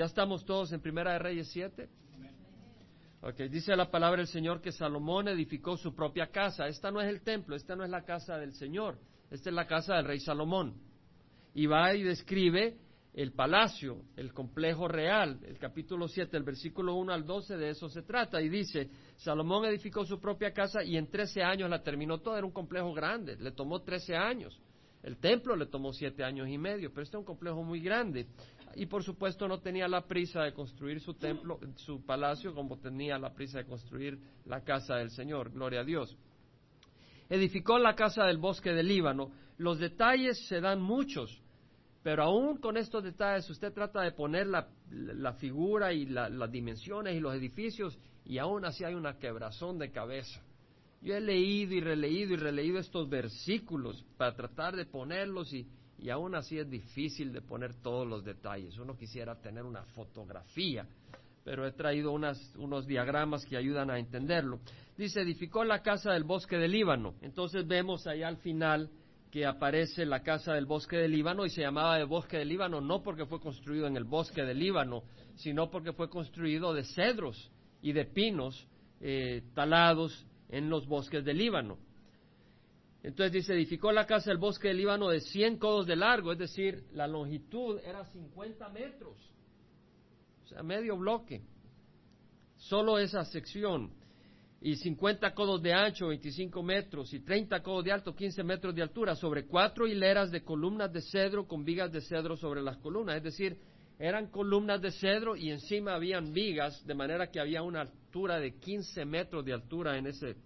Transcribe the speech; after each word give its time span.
¿Ya 0.00 0.06
estamos 0.06 0.46
todos 0.46 0.72
en 0.72 0.80
Primera 0.80 1.12
de 1.12 1.18
Reyes 1.18 1.50
7? 1.52 1.86
Ok, 3.20 3.36
dice 3.50 3.76
la 3.76 3.90
palabra 3.90 4.16
del 4.16 4.28
Señor 4.28 4.62
que 4.62 4.72
Salomón 4.72 5.28
edificó 5.28 5.76
su 5.76 5.94
propia 5.94 6.28
casa. 6.28 6.68
Esta 6.68 6.90
no 6.90 7.02
es 7.02 7.08
el 7.10 7.20
templo, 7.20 7.54
esta 7.54 7.76
no 7.76 7.84
es 7.84 7.90
la 7.90 8.02
casa 8.02 8.38
del 8.38 8.54
Señor, 8.54 8.98
esta 9.30 9.50
es 9.50 9.54
la 9.54 9.66
casa 9.66 9.96
del 9.96 10.06
rey 10.06 10.18
Salomón. 10.18 10.80
Y 11.52 11.66
va 11.66 11.94
y 11.94 12.02
describe 12.02 12.78
el 13.12 13.32
palacio, 13.32 14.06
el 14.16 14.32
complejo 14.32 14.88
real. 14.88 15.38
El 15.44 15.58
capítulo 15.58 16.08
7, 16.08 16.34
el 16.34 16.44
versículo 16.44 16.94
1 16.94 17.12
al 17.12 17.26
12, 17.26 17.58
de 17.58 17.68
eso 17.68 17.90
se 17.90 18.00
trata. 18.00 18.40
Y 18.40 18.48
dice, 18.48 18.88
Salomón 19.16 19.66
edificó 19.66 20.06
su 20.06 20.18
propia 20.18 20.54
casa 20.54 20.82
y 20.82 20.96
en 20.96 21.10
13 21.10 21.42
años 21.42 21.68
la 21.68 21.82
terminó 21.82 22.20
toda. 22.22 22.38
Era 22.38 22.46
un 22.46 22.54
complejo 22.54 22.94
grande, 22.94 23.36
le 23.36 23.50
tomó 23.50 23.82
13 23.82 24.16
años. 24.16 24.58
El 25.02 25.18
templo 25.18 25.56
le 25.56 25.66
tomó 25.66 25.92
siete 25.92 26.24
años 26.24 26.48
y 26.48 26.58
medio, 26.58 26.90
pero 26.90 27.02
este 27.02 27.16
es 27.16 27.20
un 27.20 27.24
complejo 27.24 27.62
muy 27.62 27.80
grande 27.80 28.26
y 28.74 28.86
por 28.86 29.02
supuesto 29.02 29.48
no 29.48 29.60
tenía 29.60 29.88
la 29.88 30.06
prisa 30.06 30.42
de 30.42 30.52
construir 30.52 31.00
su 31.00 31.14
templo, 31.14 31.58
su 31.76 32.04
palacio, 32.04 32.54
como 32.54 32.78
tenía 32.78 33.18
la 33.18 33.32
prisa 33.32 33.58
de 33.58 33.66
construir 33.66 34.18
la 34.46 34.62
casa 34.62 34.96
del 34.96 35.10
Señor. 35.10 35.50
Gloria 35.50 35.80
a 35.80 35.84
Dios. 35.84 36.16
Edificó 37.28 37.78
la 37.78 37.94
casa 37.94 38.24
del 38.24 38.38
bosque 38.38 38.72
del 38.72 38.88
Líbano. 38.88 39.30
Los 39.58 39.78
detalles 39.78 40.46
se 40.48 40.60
dan 40.60 40.80
muchos, 40.80 41.42
pero 42.02 42.24
aún 42.24 42.58
con 42.58 42.76
estos 42.76 43.04
detalles 43.04 43.48
usted 43.50 43.72
trata 43.72 44.02
de 44.02 44.12
poner 44.12 44.46
la, 44.46 45.32
figura 45.34 45.92
y 45.92 46.06
las 46.06 46.50
dimensiones 46.50 47.16
y 47.16 47.20
los 47.20 47.34
edificios 47.34 47.98
y 48.24 48.38
aún 48.38 48.64
así 48.64 48.84
hay 48.84 48.94
una 48.94 49.18
quebrazón 49.18 49.78
de 49.78 49.90
cabeza. 49.90 50.40
Yo 51.02 51.14
he 51.14 51.20
leído 51.20 51.74
y 51.74 51.80
releído 51.80 52.34
y 52.34 52.36
releído 52.36 52.78
estos 52.78 53.08
versículos 53.08 54.04
para 54.16 54.34
tratar 54.34 54.76
de 54.76 54.84
ponerlos 54.84 55.52
y, 55.52 55.66
y 56.00 56.10
aún 56.10 56.34
así 56.34 56.58
es 56.58 56.68
difícil 56.68 57.32
de 57.32 57.42
poner 57.42 57.74
todos 57.82 58.06
los 58.06 58.24
detalles. 58.24 58.78
Uno 58.78 58.96
quisiera 58.96 59.40
tener 59.40 59.64
una 59.64 59.84
fotografía, 59.84 60.86
pero 61.44 61.66
he 61.66 61.72
traído 61.72 62.12
unos 62.12 62.86
diagramas 62.86 63.44
que 63.44 63.56
ayudan 63.56 63.90
a 63.90 63.98
entenderlo. 63.98 64.60
Dice, 64.96 65.20
edificó 65.20 65.62
la 65.64 65.82
casa 65.82 66.12
del 66.12 66.24
bosque 66.24 66.56
del 66.56 66.72
Líbano. 66.72 67.14
Entonces 67.20 67.66
vemos 67.66 68.06
allá 68.06 68.28
al 68.28 68.38
final 68.38 68.90
que 69.30 69.46
aparece 69.46 70.06
la 70.06 70.22
casa 70.22 70.54
del 70.54 70.66
bosque 70.66 70.96
del 70.96 71.12
Líbano 71.12 71.44
y 71.44 71.50
se 71.50 71.60
llamaba 71.60 71.98
de 71.98 72.04
bosque 72.04 72.38
del 72.38 72.48
Líbano 72.48 72.80
no 72.80 73.02
porque 73.02 73.26
fue 73.26 73.40
construido 73.40 73.86
en 73.86 73.96
el 73.96 74.04
bosque 74.04 74.42
del 74.42 74.58
Líbano, 74.58 75.04
sino 75.36 75.70
porque 75.70 75.92
fue 75.92 76.08
construido 76.08 76.74
de 76.74 76.84
cedros 76.84 77.50
y 77.80 77.92
de 77.92 78.06
pinos 78.06 78.66
eh, 79.00 79.42
talados 79.54 80.26
en 80.48 80.68
los 80.68 80.86
bosques 80.86 81.24
del 81.24 81.38
Líbano. 81.38 81.78
Entonces 83.02 83.32
dice, 83.32 83.54
edificó 83.54 83.92
la 83.92 84.06
casa 84.06 84.30
del 84.30 84.38
bosque 84.38 84.68
del 84.68 84.76
Líbano 84.76 85.08
de 85.08 85.20
100 85.20 85.56
codos 85.56 85.86
de 85.86 85.96
largo, 85.96 86.32
es 86.32 86.38
decir, 86.38 86.84
la 86.92 87.06
longitud 87.06 87.78
era 87.84 88.04
50 88.04 88.68
metros, 88.68 89.16
o 90.44 90.48
sea, 90.48 90.62
medio 90.62 90.98
bloque, 90.98 91.40
solo 92.56 92.98
esa 92.98 93.24
sección, 93.24 93.90
y 94.60 94.76
50 94.76 95.32
codos 95.32 95.62
de 95.62 95.72
ancho, 95.72 96.08
25 96.08 96.62
metros, 96.62 97.14
y 97.14 97.20
30 97.20 97.62
codos 97.62 97.84
de 97.84 97.92
alto, 97.92 98.14
15 98.14 98.42
metros 98.42 98.74
de 98.74 98.82
altura, 98.82 99.14
sobre 99.14 99.46
cuatro 99.46 99.86
hileras 99.86 100.30
de 100.30 100.44
columnas 100.44 100.92
de 100.92 101.00
cedro 101.00 101.48
con 101.48 101.64
vigas 101.64 101.90
de 101.90 102.02
cedro 102.02 102.36
sobre 102.36 102.60
las 102.60 102.76
columnas, 102.76 103.16
es 103.16 103.22
decir, 103.22 103.56
eran 103.98 104.26
columnas 104.26 104.82
de 104.82 104.90
cedro 104.90 105.36
y 105.36 105.50
encima 105.50 105.94
habían 105.94 106.34
vigas, 106.34 106.86
de 106.86 106.94
manera 106.94 107.30
que 107.30 107.40
había 107.40 107.62
una 107.62 107.82
altura 107.82 108.38
de 108.38 108.56
15 108.58 109.06
metros 109.06 109.42
de 109.44 109.54
altura 109.54 109.96
en 109.96 110.06
ese 110.06 110.36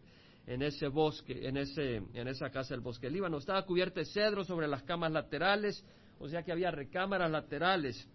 en 0.47 0.63
ese 0.63 0.89
bosque, 0.89 1.47
en, 1.49 1.57
ese, 1.57 1.97
en 2.13 2.29
esa 2.29 2.51
casa 2.51 2.75
del 2.75 2.81
bosque 2.81 3.07
del 3.07 3.15
Líbano. 3.15 3.39
Estaba 3.39 3.65
cubierta 3.65 4.01
de 4.01 4.07
cedro 4.07 4.45
sobre 4.45 4.69
las 4.69 4.83
camas 4.83 5.13
laterales, 5.13 5.85
o 6.19 6.29
sea 6.29 6.43
que 6.43 6.53
había 6.53 6.71
recámaras 6.71 7.31
laterales, 7.31 8.09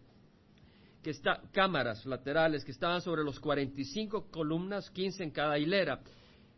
que 1.01 1.11
está, 1.11 1.41
cámaras 1.51 2.05
laterales 2.05 2.63
que 2.65 2.71
estaban 2.71 3.01
sobre 3.01 3.23
los 3.23 3.39
45 3.39 4.29
columnas, 4.29 4.89
15 4.91 5.23
en 5.23 5.31
cada 5.31 5.57
hilera. 5.57 6.01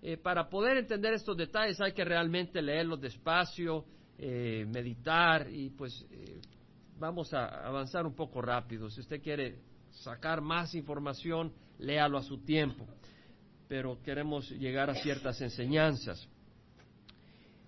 Eh, 0.01 0.17
para 0.17 0.49
poder 0.49 0.77
entender 0.77 1.13
estos 1.13 1.37
detalles 1.37 1.79
hay 1.79 1.93
que 1.93 2.03
realmente 2.03 2.61
leerlos 2.61 2.99
despacio, 2.99 3.85
eh, 4.17 4.65
meditar 4.67 5.47
y 5.49 5.69
pues 5.69 6.05
eh, 6.11 6.41
vamos 6.97 7.33
a 7.33 7.45
avanzar 7.67 8.05
un 8.05 8.15
poco 8.15 8.41
rápido. 8.41 8.89
Si 8.89 8.99
usted 8.99 9.21
quiere 9.21 9.59
sacar 9.91 10.41
más 10.41 10.73
información, 10.73 11.53
léalo 11.77 12.17
a 12.17 12.23
su 12.23 12.39
tiempo 12.39 12.87
pero 13.71 14.01
queremos 14.03 14.49
llegar 14.49 14.89
a 14.89 14.95
ciertas 14.95 15.39
enseñanzas. 15.39 16.27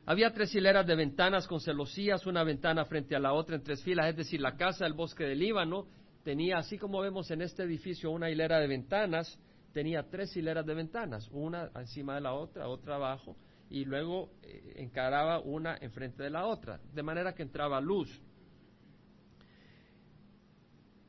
Había 0.06 0.34
tres 0.34 0.54
hileras 0.54 0.86
de 0.86 0.98
ventanas 0.98 1.48
con 1.48 1.62
celosías, 1.62 2.26
una 2.26 2.44
ventana 2.44 2.84
frente 2.84 3.16
a 3.16 3.20
la 3.20 3.32
otra 3.32 3.56
en 3.56 3.64
tres 3.64 3.82
filas, 3.84 4.10
es 4.10 4.18
decir, 4.18 4.42
la 4.42 4.58
casa 4.58 4.84
del 4.84 4.96
bosque 4.96 5.24
del 5.24 5.40
Líbano 5.40 5.88
tenía, 6.26 6.58
así 6.58 6.78
como 6.78 7.00
vemos 7.00 7.32
en 7.32 7.42
este 7.42 7.64
edificio, 7.64 8.12
una 8.12 8.30
hilera 8.30 8.60
de 8.60 8.68
ventanas, 8.68 9.40
tenía 9.72 10.04
tres 10.10 10.36
hileras 10.36 10.66
de 10.66 10.74
ventanas, 10.74 11.30
una 11.32 11.72
encima 11.76 12.16
de 12.16 12.22
la 12.22 12.34
otra, 12.34 12.68
otra 12.68 12.96
abajo, 12.96 13.38
y 13.70 13.86
luego 13.86 14.30
eh, 14.42 14.74
encaraba 14.80 15.40
una 15.40 15.78
enfrente 15.80 16.22
de 16.22 16.32
la 16.32 16.48
otra, 16.48 16.82
de 16.94 17.02
manera 17.02 17.34
que 17.34 17.44
entraba 17.44 17.80
luz. 17.80 18.10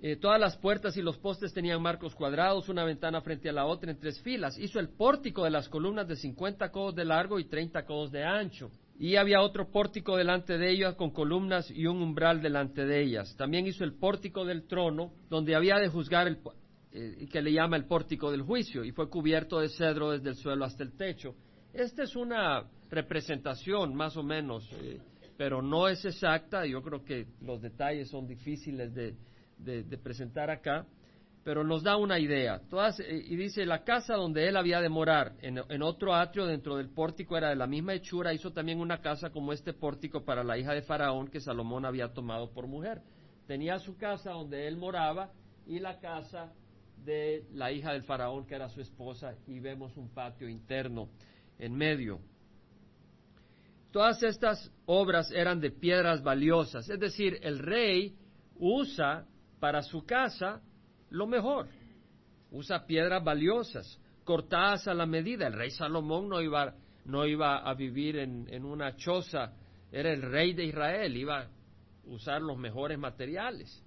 Eh, 0.07 0.17
todas 0.17 0.39
las 0.39 0.55
puertas 0.59 0.99
y 0.99 1.01
los 1.01 1.17
postes 1.17 1.55
tenían 1.55 1.81
marcos 1.81 2.15
cuadrados, 2.15 2.69
una 2.69 2.85
ventana 2.85 3.23
frente 3.23 3.49
a 3.49 3.55
la 3.55 3.65
otra 3.65 3.91
en 3.91 3.99
tres 3.99 4.21
filas. 4.21 4.59
Hizo 4.59 4.79
el 4.79 4.91
pórtico 4.91 5.45
de 5.45 5.51
las 5.51 5.67
columnas 5.71 6.07
de 6.07 6.17
50 6.17 6.71
codos 6.71 6.95
de 6.95 7.07
largo 7.07 7.39
y 7.39 7.47
30 7.47 7.87
codos 7.87 8.13
de 8.13 8.23
ancho. 8.23 8.71
Y 8.99 9.17
había 9.17 9.41
otro 9.41 9.71
pórtico 9.71 10.19
delante 10.19 10.59
de 10.59 10.71
ellas 10.71 10.95
con 10.97 11.11
columnas 11.11 11.71
y 11.71 11.87
un 11.87 12.03
umbral 12.03 12.43
delante 12.43 12.85
de 12.85 13.03
ellas. 13.03 13.35
También 13.39 13.67
hizo 13.67 13.83
el 13.83 13.95
pórtico 13.95 14.45
del 14.45 14.67
trono, 14.67 15.15
donde 15.31 15.55
había 15.55 15.77
de 15.77 15.89
juzgar 15.89 16.29
el, 16.29 16.37
eh, 16.93 17.27
que 17.33 17.41
le 17.41 17.55
llama 17.55 17.79
el 17.79 17.87
pórtico 17.87 18.31
del 18.31 18.43
juicio, 18.43 18.85
y 18.85 18.93
fue 18.93 19.09
cubierto 19.09 19.59
de 19.59 19.71
cedro 19.71 20.11
desde 20.11 20.29
el 20.29 20.37
suelo 20.37 20.67
hasta 20.67 20.83
el 20.83 20.93
techo. 20.99 21.35
Esta 21.73 22.03
es 22.03 22.15
una 22.15 22.69
representación, 22.91 23.95
más 23.95 24.19
o 24.19 24.23
menos, 24.23 24.71
eh, 24.83 25.01
pero 25.39 25.63
no 25.63 25.89
es 25.89 26.05
exacta. 26.05 26.67
Yo 26.67 26.83
creo 26.83 27.03
que 27.03 27.27
los 27.41 27.63
detalles 27.63 28.11
son 28.11 28.27
difíciles 28.27 28.95
de, 28.95 29.17
de, 29.65 29.99
presentar 29.99 30.51
acá, 30.51 30.87
pero 31.43 31.65
nos 31.65 31.83
da 31.83 31.97
una 31.97 32.19
idea. 32.19 32.61
Eh, 32.99 33.25
y 33.27 33.37
dice, 33.37 33.67
la 33.67 33.85
casa 33.85 34.15
donde 34.15 34.49
él 34.49 34.57
había 34.57 34.81
de 34.81 34.89
morar, 34.89 35.35
en, 35.41 35.83
otro 35.83 36.15
atrio 36.15 36.47
dentro 36.47 36.77
del 36.77 36.89
pórtico 36.89 37.37
era 37.37 37.51
de 37.51 37.57
la 37.57 37.67
misma 37.67 37.95
hechura, 37.95 38.33
hizo 38.33 38.53
también 38.53 38.81
una 38.81 39.01
casa 39.01 39.31
como 39.31 39.53
este 39.53 39.73
pórtico 39.73 40.25
para 40.25 40.45
la 40.45 40.59
hija 40.59 40.73
de 40.73 40.83
Faraón 40.83 41.29
que 41.29 41.41
Salomón 41.41 41.85
había 41.85 42.13
tomado 42.13 42.51
por 42.51 42.67
mujer. 42.67 43.03
Tenía 43.47 43.79
su 43.79 43.97
casa 43.97 44.31
donde 44.31 44.67
él 44.67 44.77
moraba 44.77 45.31
y 45.67 45.79
la 45.79 45.99
casa 45.99 46.53
de 47.05 47.45
la 47.53 47.71
hija 47.71 47.93
del 47.93 48.05
Faraón 48.05 48.47
que 48.47 48.55
era 48.55 48.69
su 48.69 48.81
esposa 48.81 49.35
y 49.47 49.61
vemos 49.61 49.97
un 49.97 50.09
patio 50.09 50.49
interno 50.49 51.09
en 51.59 51.75
medio. 51.75 52.21
Todas 53.91 54.23
estas 54.23 54.73
obras 54.87 55.31
eran 55.31 55.61
de 55.61 55.71
piedras 55.71 56.23
valiosas, 56.23 56.89
es 56.89 56.99
decir, 56.99 57.39
el 57.43 57.59
rey 57.61 58.17
usa 58.57 59.27
para 59.65 59.81
su 59.81 60.05
casa 60.05 60.61
lo 61.09 61.27
mejor. 61.27 61.69
Usa 62.51 62.85
piedras 62.85 63.25
valiosas, 63.25 63.99
cortadas 64.23 64.87
a 64.87 64.93
la 64.93 65.07
medida. 65.07 65.47
El 65.47 65.55
rey 65.55 65.71
Salomón 65.71 66.29
no 66.29 66.43
iba, 66.43 66.75
no 67.07 67.25
iba 67.25 67.67
a 67.67 67.73
vivir 67.73 68.19
en, 68.19 68.47
en 68.53 68.67
una 68.67 68.95
choza, 68.97 69.55
era 69.91 70.13
el 70.13 70.21
rey 70.21 70.53
de 70.53 70.67
Israel, 70.67 71.17
iba 71.17 71.45
a 71.45 71.49
usar 72.05 72.43
los 72.43 72.59
mejores 72.59 72.99
materiales 72.99 73.83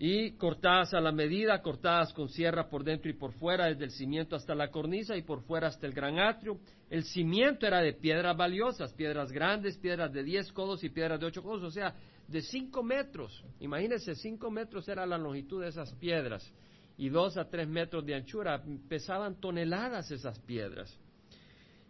y 0.00 0.32
cortadas 0.32 0.94
a 0.94 1.00
la 1.00 1.10
medida, 1.10 1.60
cortadas 1.60 2.12
con 2.12 2.28
sierra 2.28 2.68
por 2.68 2.82
dentro 2.82 3.10
y 3.10 3.14
por 3.14 3.32
fuera, 3.34 3.66
desde 3.66 3.84
el 3.84 3.90
cimiento 3.90 4.36
hasta 4.36 4.54
la 4.54 4.70
cornisa 4.70 5.16
y 5.16 5.22
por 5.22 5.42
fuera 5.42 5.66
hasta 5.66 5.86
el 5.86 5.92
gran 5.92 6.20
atrio. 6.20 6.58
El 6.88 7.02
cimiento 7.02 7.66
era 7.66 7.80
de 7.80 7.92
piedras 7.92 8.36
valiosas, 8.36 8.94
piedras 8.94 9.30
grandes, 9.30 9.76
piedras 9.78 10.12
de 10.12 10.22
diez 10.22 10.52
codos 10.52 10.82
y 10.82 10.88
piedras 10.88 11.18
de 11.18 11.26
ocho 11.26 11.42
codos, 11.42 11.62
o 11.62 11.70
sea, 11.70 11.94
de 12.28 12.42
cinco 12.42 12.82
metros. 12.82 13.44
Imagínense, 13.58 14.14
cinco 14.14 14.50
metros 14.50 14.88
era 14.88 15.04
la 15.06 15.18
longitud 15.18 15.62
de 15.62 15.68
esas 15.68 15.92
piedras 15.94 16.48
y 16.96 17.08
dos 17.08 17.36
a 17.36 17.48
tres 17.48 17.66
metros 17.66 18.04
de 18.06 18.14
anchura. 18.14 18.62
Pesaban 18.88 19.40
toneladas 19.40 20.10
esas 20.10 20.38
piedras. 20.40 20.96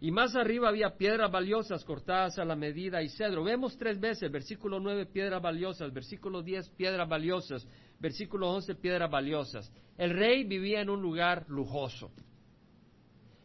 Y 0.01 0.11
más 0.11 0.33
arriba 0.37 0.69
había 0.69 0.95
piedras 0.95 1.29
valiosas 1.29 1.83
cortadas 1.83 2.39
a 2.39 2.45
la 2.45 2.55
medida 2.55 3.03
y 3.03 3.09
cedro. 3.09 3.43
Vemos 3.43 3.77
tres 3.77 3.99
veces, 3.99 4.31
versículo 4.31 4.79
nueve, 4.79 5.05
piedras 5.05 5.41
valiosas, 5.41 5.91
versículo 5.91 6.41
diez, 6.41 6.69
piedras 6.69 7.07
valiosas, 7.07 7.67
versículo 7.99 8.49
once, 8.49 8.75
piedras 8.75 9.11
valiosas. 9.11 9.69
El 9.97 10.11
rey 10.11 10.45
vivía 10.45 10.79
en 10.79 10.89
un 10.89 11.01
lugar 11.01 11.45
lujoso. 11.49 12.11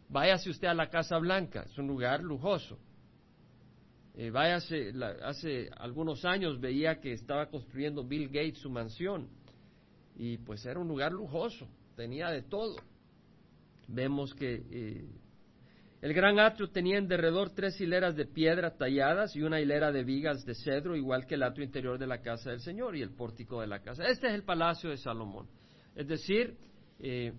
Váyase 0.08 0.48
usted 0.48 0.68
a 0.68 0.74
la 0.74 0.88
Casa 0.88 1.18
Blanca, 1.18 1.64
es 1.64 1.76
un 1.76 1.88
lugar 1.88 2.22
lujoso. 2.22 2.78
Eh, 4.16 4.30
váyase, 4.30 4.92
hace 5.24 5.70
algunos 5.76 6.24
años 6.24 6.60
veía 6.60 7.00
que 7.00 7.12
estaba 7.12 7.46
construyendo 7.50 8.04
Bill 8.04 8.28
Gates 8.28 8.58
su 8.58 8.70
mansión 8.70 9.28
y 10.14 10.38
pues 10.38 10.64
era 10.66 10.78
un 10.78 10.86
lugar 10.86 11.12
lujoso, 11.12 11.66
tenía 11.96 12.30
de 12.30 12.42
todo. 12.42 12.76
Vemos 13.88 14.32
que 14.34 14.62
eh, 14.70 15.08
El 16.00 16.14
gran 16.14 16.38
atrio 16.38 16.68
tenía 16.70 16.98
en 16.98 17.08
derredor 17.08 17.50
tres 17.50 17.80
hileras 17.80 18.14
de 18.14 18.24
piedra 18.26 18.76
talladas 18.76 19.34
y 19.34 19.42
una 19.42 19.60
hilera 19.60 19.90
de 19.90 20.04
vigas 20.04 20.44
de 20.44 20.54
cedro, 20.54 20.96
igual 20.96 21.26
que 21.26 21.34
el 21.34 21.42
atrio 21.42 21.64
interior 21.64 21.98
de 21.98 22.06
la 22.06 22.22
casa 22.22 22.50
del 22.50 22.60
Señor 22.60 22.94
y 22.94 23.02
el 23.02 23.10
pórtico 23.10 23.60
de 23.60 23.66
la 23.66 23.80
casa. 23.80 24.04
Este 24.06 24.28
es 24.28 24.34
el 24.34 24.44
palacio 24.44 24.90
de 24.90 24.96
Salomón. 24.96 25.48
Es 25.96 26.06
decir, 26.06 26.56
eh, 27.00 27.32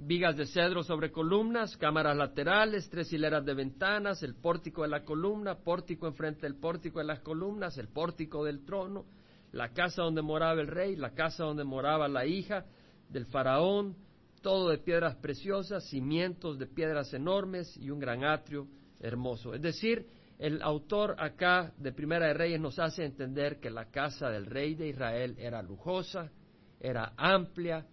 vigas 0.00 0.36
de 0.36 0.46
cedro 0.46 0.82
sobre 0.82 1.10
columnas, 1.10 1.76
cámaras 1.76 2.16
laterales, 2.16 2.88
tres 2.90 3.12
hileras 3.12 3.44
de 3.44 3.54
ventanas, 3.54 4.22
el 4.22 4.34
pórtico 4.34 4.82
de 4.82 4.88
la 4.88 5.04
columna, 5.04 5.56
pórtico 5.56 6.06
enfrente 6.06 6.42
del 6.42 6.56
pórtico 6.56 6.98
de 6.98 7.06
las 7.06 7.20
columnas, 7.20 7.78
el 7.78 7.88
pórtico 7.88 8.44
del 8.44 8.64
trono, 8.64 9.06
la 9.52 9.72
casa 9.72 10.02
donde 10.02 10.22
moraba 10.22 10.60
el 10.60 10.68
rey, 10.68 10.94
la 10.94 11.14
casa 11.14 11.44
donde 11.44 11.64
moraba 11.64 12.06
la 12.06 12.26
hija 12.26 12.66
del 13.08 13.26
faraón, 13.26 13.96
todo 14.42 14.68
de 14.70 14.78
piedras 14.78 15.16
preciosas, 15.16 15.88
cimientos 15.88 16.58
de 16.58 16.66
piedras 16.66 17.12
enormes 17.14 17.76
y 17.76 17.90
un 17.90 17.98
gran 17.98 18.24
atrio 18.24 18.68
hermoso. 19.00 19.54
Es 19.54 19.62
decir, 19.62 20.06
el 20.38 20.62
autor 20.62 21.16
acá 21.18 21.72
de 21.78 21.92
Primera 21.92 22.26
de 22.26 22.34
Reyes 22.34 22.60
nos 22.60 22.78
hace 22.78 23.04
entender 23.04 23.58
que 23.58 23.70
la 23.70 23.90
casa 23.90 24.30
del 24.30 24.46
rey 24.46 24.74
de 24.74 24.88
Israel 24.88 25.34
era 25.38 25.62
lujosa, 25.62 26.30
era 26.78 27.12
amplia, 27.16 27.86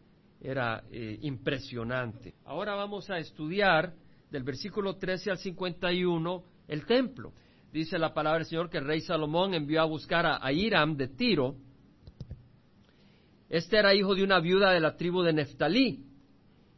era 0.46 0.84
eh, 0.92 1.18
impresionante. 1.22 2.36
Ahora 2.46 2.76
vamos 2.76 3.10
a 3.10 3.18
estudiar 3.18 3.94
del 4.30 4.44
versículo 4.44 4.96
13 4.96 5.32
al 5.32 5.38
51 5.38 6.44
el 6.68 6.86
templo. 6.86 7.34
Dice 7.72 7.98
la 7.98 8.14
palabra 8.14 8.40
del 8.40 8.48
Señor 8.48 8.70
que 8.70 8.78
el 8.78 8.86
rey 8.86 9.02
Salomón 9.02 9.54
envió 9.54 9.82
a 9.82 9.86
buscar 9.86 10.26
a, 10.26 10.40
a 10.46 10.52
Hiram 10.52 10.96
de 10.96 11.08
Tiro. 11.08 11.56
Este 13.50 13.78
era 13.78 13.94
hijo 13.94 14.14
de 14.14 14.24
una 14.24 14.40
viuda 14.40 14.72
de 14.72 14.80
la 14.80 14.96
tribu 14.96 15.24
de 15.24 15.34
Neftalí 15.34 16.06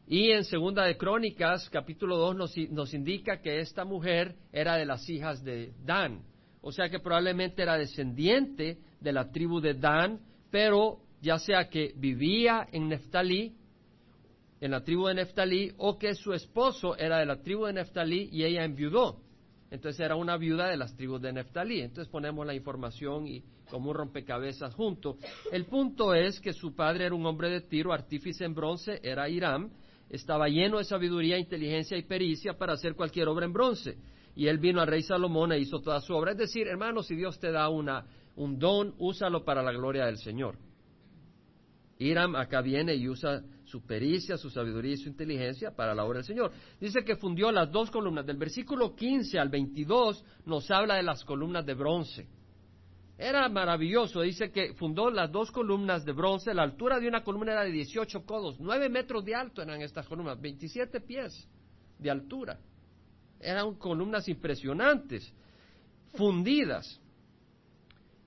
y 0.07 0.31
en 0.31 0.45
Segunda 0.45 0.85
de 0.85 0.95
Crónicas, 0.95 1.69
capítulo 1.69 2.15
2, 2.15 2.35
nos, 2.37 2.57
nos, 2.69 2.93
indica 2.93 3.41
que 3.41 3.59
esta 3.59 3.83
mujer 3.83 4.35
era 4.53 4.77
de 4.77 4.85
las 4.85 5.09
hijas 5.09 5.43
de 5.43 5.73
Dan. 5.83 6.21
O 6.61 6.71
sea 6.71 6.87
que 6.89 6.99
probablemente 6.99 7.61
era 7.61 7.77
descendiente 7.77 8.77
de 9.01 9.11
la 9.11 9.29
tribu 9.29 9.59
de 9.59 9.73
Dan, 9.73 10.21
pero 10.49 11.01
ya 11.21 11.37
sea 11.39 11.67
que 11.69 11.91
vivía 11.97 12.67
en 12.71 12.87
Neftalí, 12.87 13.56
en 14.59 14.71
la 14.71 14.83
tribu 14.83 15.07
de 15.07 15.15
Neftalí, 15.15 15.71
o 15.77 15.97
que 15.97 16.15
su 16.15 16.33
esposo 16.33 16.97
era 16.97 17.19
de 17.19 17.25
la 17.25 17.41
tribu 17.41 17.65
de 17.65 17.73
Neftalí 17.73 18.29
y 18.31 18.43
ella 18.43 18.63
enviudó. 18.63 19.21
Entonces 19.69 19.99
era 19.99 20.15
una 20.15 20.37
viuda 20.37 20.67
de 20.67 20.77
las 20.77 20.95
tribus 20.95 21.21
de 21.21 21.33
Neftalí. 21.33 21.81
Entonces 21.81 22.09
ponemos 22.11 22.45
la 22.45 22.53
información 22.53 23.27
y 23.27 23.43
como 23.69 23.89
un 23.89 23.97
rompecabezas 23.97 24.73
junto. 24.73 25.17
El 25.51 25.65
punto 25.65 26.13
es 26.13 26.39
que 26.39 26.53
su 26.53 26.73
padre 26.73 27.05
era 27.05 27.15
un 27.15 27.25
hombre 27.25 27.49
de 27.49 27.61
tiro, 27.61 27.91
artífice 27.91 28.45
en 28.45 28.55
bronce, 28.55 28.99
era 29.03 29.27
Hiram, 29.29 29.69
estaba 30.09 30.47
lleno 30.47 30.77
de 30.77 30.85
sabiduría, 30.85 31.37
inteligencia 31.37 31.97
y 31.97 32.03
pericia 32.03 32.57
para 32.57 32.73
hacer 32.73 32.95
cualquier 32.95 33.27
obra 33.27 33.45
en 33.45 33.53
bronce. 33.53 33.97
Y 34.35 34.47
él 34.47 34.59
vino 34.59 34.79
al 34.79 34.87
rey 34.87 35.01
Salomón 35.01 35.51
e 35.51 35.59
hizo 35.59 35.81
toda 35.81 35.99
su 35.99 36.13
obra. 36.13 36.31
Es 36.31 36.37
decir, 36.37 36.67
hermano, 36.67 37.03
si 37.03 37.15
Dios 37.15 37.39
te 37.39 37.51
da 37.51 37.67
una, 37.69 38.05
un 38.35 38.57
don, 38.57 38.93
úsalo 38.99 39.43
para 39.43 39.61
la 39.61 39.71
gloria 39.71 40.05
del 40.05 40.17
Señor. 40.17 40.57
Hiram 41.99 42.35
acá 42.35 42.61
viene 42.61 42.95
y 42.95 43.09
usa 43.09 43.41
su 43.67 43.85
pericia, 43.85 44.37
su 44.37 44.49
sabiduría 44.49 44.93
y 44.93 44.97
su 44.97 45.09
inteligencia 45.09 45.71
para 45.75 45.93
la 45.93 46.05
obra 46.05 46.17
del 46.19 46.25
Señor. 46.25 46.51
Dice 46.79 47.03
que 47.03 47.17
fundió 47.17 47.51
las 47.51 47.71
dos 47.71 47.91
columnas. 47.91 48.25
Del 48.25 48.37
versículo 48.37 48.95
15 48.95 49.37
al 49.39 49.49
22 49.49 50.23
nos 50.45 50.71
habla 50.71 50.95
de 50.95 51.03
las 51.03 51.23
columnas 51.23 51.65
de 51.65 51.73
bronce. 51.73 52.27
Era 53.17 53.49
maravilloso, 53.49 54.21
dice 54.21 54.51
que 54.51 54.73
fundó 54.73 55.09
las 55.09 55.31
dos 55.31 55.51
columnas 55.51 56.05
de 56.05 56.11
bronce, 56.11 56.53
la 56.53 56.61
altura 56.61 56.99
de 56.99 57.07
una 57.07 57.23
columna 57.23 57.53
era 57.53 57.63
de 57.63 57.71
18 57.71 58.23
codos, 58.25 58.59
9 58.59 58.89
metros 58.89 59.25
de 59.25 59.33
alto 59.33 59.63
eran 59.63 59.81
estas 59.81 60.07
columnas, 60.07 60.39
27 60.39 61.01
pies 61.01 61.47
de 61.97 62.11
altura. 62.11 62.59
Eran 63.39 63.73
columnas 63.75 64.27
impresionantes, 64.29 65.33
fundidas 66.13 67.01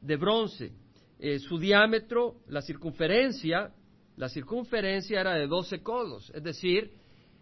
de 0.01 0.17
bronce. 0.17 0.73
Eh, 1.21 1.39
su 1.39 1.59
diámetro, 1.59 2.39
la 2.49 2.63
circunferencia, 2.63 3.73
la 4.21 4.29
circunferencia 4.29 5.19
era 5.19 5.33
de 5.33 5.47
12 5.47 5.83
codos, 5.83 6.31
es 6.35 6.43
decir, 6.43 6.93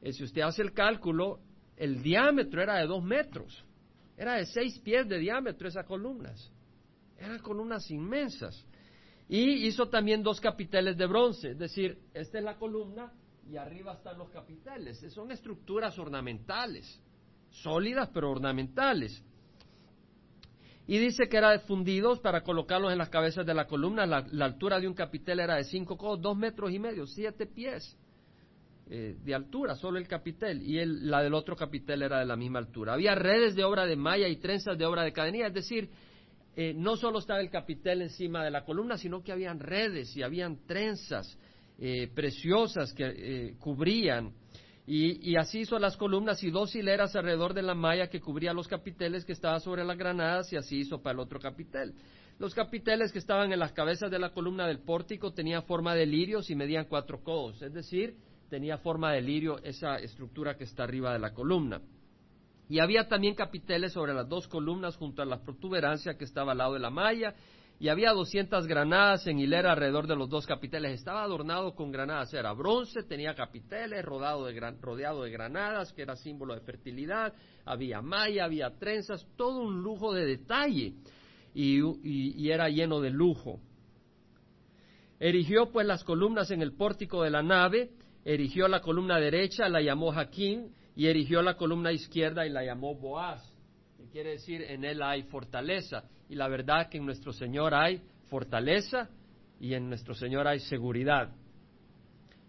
eh, 0.00 0.12
si 0.12 0.22
usted 0.22 0.42
hace 0.42 0.62
el 0.62 0.72
cálculo, 0.72 1.40
el 1.76 2.04
diámetro 2.04 2.62
era 2.62 2.76
de 2.76 2.86
2 2.86 3.02
metros, 3.02 3.64
era 4.16 4.34
de 4.34 4.46
6 4.46 4.78
pies 4.78 5.08
de 5.08 5.18
diámetro 5.18 5.66
esas 5.66 5.84
columnas. 5.86 6.52
Eran 7.18 7.40
columnas 7.40 7.90
inmensas. 7.90 8.64
Y 9.28 9.66
hizo 9.66 9.88
también 9.88 10.22
dos 10.22 10.40
capiteles 10.40 10.96
de 10.96 11.06
bronce, 11.06 11.50
es 11.50 11.58
decir, 11.58 11.98
esta 12.14 12.38
es 12.38 12.44
la 12.44 12.56
columna 12.56 13.12
y 13.50 13.56
arriba 13.56 13.94
están 13.94 14.16
los 14.16 14.30
capiteles. 14.30 15.04
Son 15.12 15.32
estructuras 15.32 15.98
ornamentales, 15.98 17.02
sólidas 17.50 18.08
pero 18.14 18.30
ornamentales. 18.30 19.20
Y 20.88 20.98
dice 20.98 21.28
que 21.28 21.36
eran 21.36 21.60
fundidos 21.60 22.18
para 22.18 22.40
colocarlos 22.42 22.90
en 22.90 22.98
las 22.98 23.10
cabezas 23.10 23.46
de 23.46 23.54
la 23.54 23.66
columna. 23.66 24.06
La, 24.06 24.44
altura 24.44 24.80
de 24.80 24.88
un 24.88 24.94
capitel 24.94 25.38
era 25.38 25.56
de 25.56 25.64
cinco 25.64 25.96
codos, 25.96 26.20
dos 26.20 26.36
metros 26.36 26.72
y 26.72 26.78
medio, 26.78 27.06
siete 27.06 27.46
pies 27.46 27.96
eh, 28.90 29.14
de 29.22 29.34
altura, 29.34 29.76
solo 29.76 29.98
el 29.98 30.08
capitel. 30.08 30.62
Y 30.62 30.82
la 30.84 31.22
del 31.22 31.34
otro 31.34 31.54
capitel 31.54 32.02
era 32.02 32.18
de 32.18 32.24
la 32.24 32.36
misma 32.36 32.58
altura. 32.58 32.94
Había 32.94 33.14
redes 33.14 33.54
de 33.54 33.64
obra 33.64 33.84
de 33.84 33.96
malla 33.96 34.28
y 34.28 34.36
trenzas 34.36 34.78
de 34.78 34.86
obra 34.86 35.02
de 35.02 35.12
cadenilla, 35.12 35.48
es 35.48 35.54
decir, 35.54 35.90
eh, 36.56 36.72
no 36.74 36.96
solo 36.96 37.18
estaba 37.18 37.40
el 37.40 37.50
capitel 37.50 38.02
encima 38.02 38.42
de 38.42 38.50
la 38.50 38.64
columna, 38.64 38.96
sino 38.96 39.22
que 39.22 39.30
habían 39.30 39.60
redes 39.60 40.16
y 40.16 40.22
habían 40.22 40.66
trenzas 40.66 41.38
eh, 41.78 42.08
preciosas 42.12 42.92
que 42.92 43.04
eh, 43.06 43.54
cubrían. 43.60 44.32
Y, 44.90 45.36
así 45.36 45.60
hizo 45.60 45.78
las 45.78 45.98
columnas 45.98 46.42
y 46.42 46.50
dos 46.50 46.74
hileras 46.74 47.14
alrededor 47.14 47.52
de 47.52 47.60
la 47.60 47.74
malla 47.74 48.08
que 48.08 48.22
cubría 48.22 48.54
los 48.54 48.66
capiteles 48.66 49.22
que 49.26 49.32
estaban 49.32 49.60
sobre 49.60 49.84
las 49.84 49.98
granadas 49.98 50.50
y 50.50 50.56
así 50.56 50.78
hizo 50.78 51.02
para 51.02 51.12
el 51.12 51.20
otro 51.20 51.38
capitel. 51.38 51.92
Los 52.38 52.54
capiteles 52.54 53.12
que 53.12 53.18
estaban 53.18 53.52
en 53.52 53.58
las 53.58 53.72
cabezas 53.72 54.10
de 54.10 54.18
la 54.18 54.30
columna 54.30 54.66
del 54.66 54.78
pórtico 54.78 55.34
tenían 55.34 55.64
forma 55.64 55.94
de 55.94 56.06
lirios 56.06 56.48
y 56.48 56.54
medían 56.54 56.86
cuatro 56.86 57.22
codos, 57.22 57.60
es 57.60 57.74
decir, 57.74 58.16
tenía 58.48 58.78
forma 58.78 59.12
de 59.12 59.20
lirio 59.20 59.58
esa 59.62 59.98
estructura 59.98 60.56
que 60.56 60.64
está 60.64 60.84
arriba 60.84 61.12
de 61.12 61.18
la 61.18 61.34
columna. 61.34 61.82
Y 62.70 62.78
había 62.78 63.08
también 63.08 63.34
capiteles 63.34 63.92
sobre 63.92 64.14
las 64.14 64.26
dos 64.26 64.48
columnas 64.48 64.96
junto 64.96 65.20
a 65.20 65.26
la 65.26 65.42
protuberancia 65.42 66.16
que 66.16 66.24
estaba 66.24 66.52
al 66.52 66.58
lado 66.58 66.72
de 66.72 66.80
la 66.80 66.90
malla. 66.90 67.34
Y 67.80 67.88
había 67.88 68.12
doscientas 68.12 68.66
granadas 68.66 69.26
en 69.28 69.38
hilera 69.38 69.72
alrededor 69.72 70.08
de 70.08 70.16
los 70.16 70.28
dos 70.28 70.46
capiteles. 70.46 70.98
Estaba 70.98 71.22
adornado 71.22 71.74
con 71.76 71.92
granadas. 71.92 72.34
Era 72.34 72.52
bronce, 72.52 73.04
tenía 73.04 73.34
capiteles 73.34 74.04
rodeado 74.04 74.46
de, 74.46 75.30
granadas, 75.30 75.92
que 75.92 76.02
era 76.02 76.16
símbolo 76.16 76.54
de 76.54 76.60
fertilidad. 76.60 77.32
Había 77.64 78.02
malla, 78.02 78.44
había 78.44 78.70
trenzas, 78.78 79.24
todo 79.36 79.60
un 79.60 79.80
lujo 79.80 80.12
de 80.12 80.26
detalle. 80.26 80.94
Y, 81.54 81.80
y 82.02 82.50
era 82.50 82.68
lleno 82.68 83.00
de 83.00 83.10
lujo. 83.10 83.60
Erigió 85.20 85.70
pues 85.70 85.86
las 85.86 86.02
columnas 86.02 86.50
en 86.50 86.62
el 86.62 86.72
pórtico 86.72 87.22
de 87.22 87.30
la 87.30 87.42
nave. 87.42 87.90
Erigió 88.24 88.66
la 88.66 88.80
columna 88.80 89.18
derecha, 89.20 89.68
la 89.68 89.80
llamó 89.80 90.12
Jaquín 90.12 90.74
y 90.98 91.06
erigió 91.06 91.42
la 91.42 91.56
columna 91.56 91.92
izquierda 91.92 92.44
y 92.44 92.50
la 92.50 92.64
llamó 92.64 92.96
Boaz, 92.96 93.40
que 93.96 94.08
quiere 94.08 94.30
decir 94.30 94.62
en 94.62 94.84
él 94.84 95.00
hay 95.00 95.22
fortaleza. 95.22 96.02
Y 96.28 96.34
la 96.34 96.48
verdad 96.48 96.88
que 96.88 96.98
en 96.98 97.06
nuestro 97.06 97.32
Señor 97.32 97.74
hay 97.74 98.02
fortaleza 98.28 99.08
y 99.60 99.74
en 99.74 99.88
nuestro 99.88 100.14
Señor 100.14 100.46
hay 100.46 100.60
seguridad. 100.60 101.30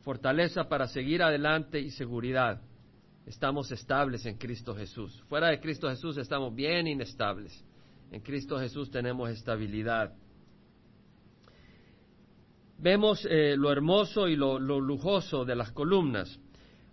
Fortaleza 0.01 0.67
para 0.67 0.87
seguir 0.87 1.23
adelante 1.23 1.79
y 1.79 1.91
seguridad. 1.91 2.61
Estamos 3.25 3.71
estables 3.71 4.25
en 4.25 4.37
Cristo 4.37 4.75
Jesús. 4.75 5.23
Fuera 5.27 5.49
de 5.49 5.59
Cristo 5.59 5.89
Jesús 5.89 6.17
estamos 6.17 6.53
bien 6.53 6.87
inestables. 6.87 7.63
En 8.11 8.21
Cristo 8.21 8.57
Jesús 8.57 8.89
tenemos 8.89 9.29
estabilidad. 9.29 10.13
Vemos 12.79 13.25
eh, 13.29 13.55
lo 13.57 13.71
hermoso 13.71 14.27
y 14.27 14.35
lo 14.35 14.59
lujoso 14.59 15.45
de 15.45 15.55
las 15.55 15.71
columnas. 15.71 16.39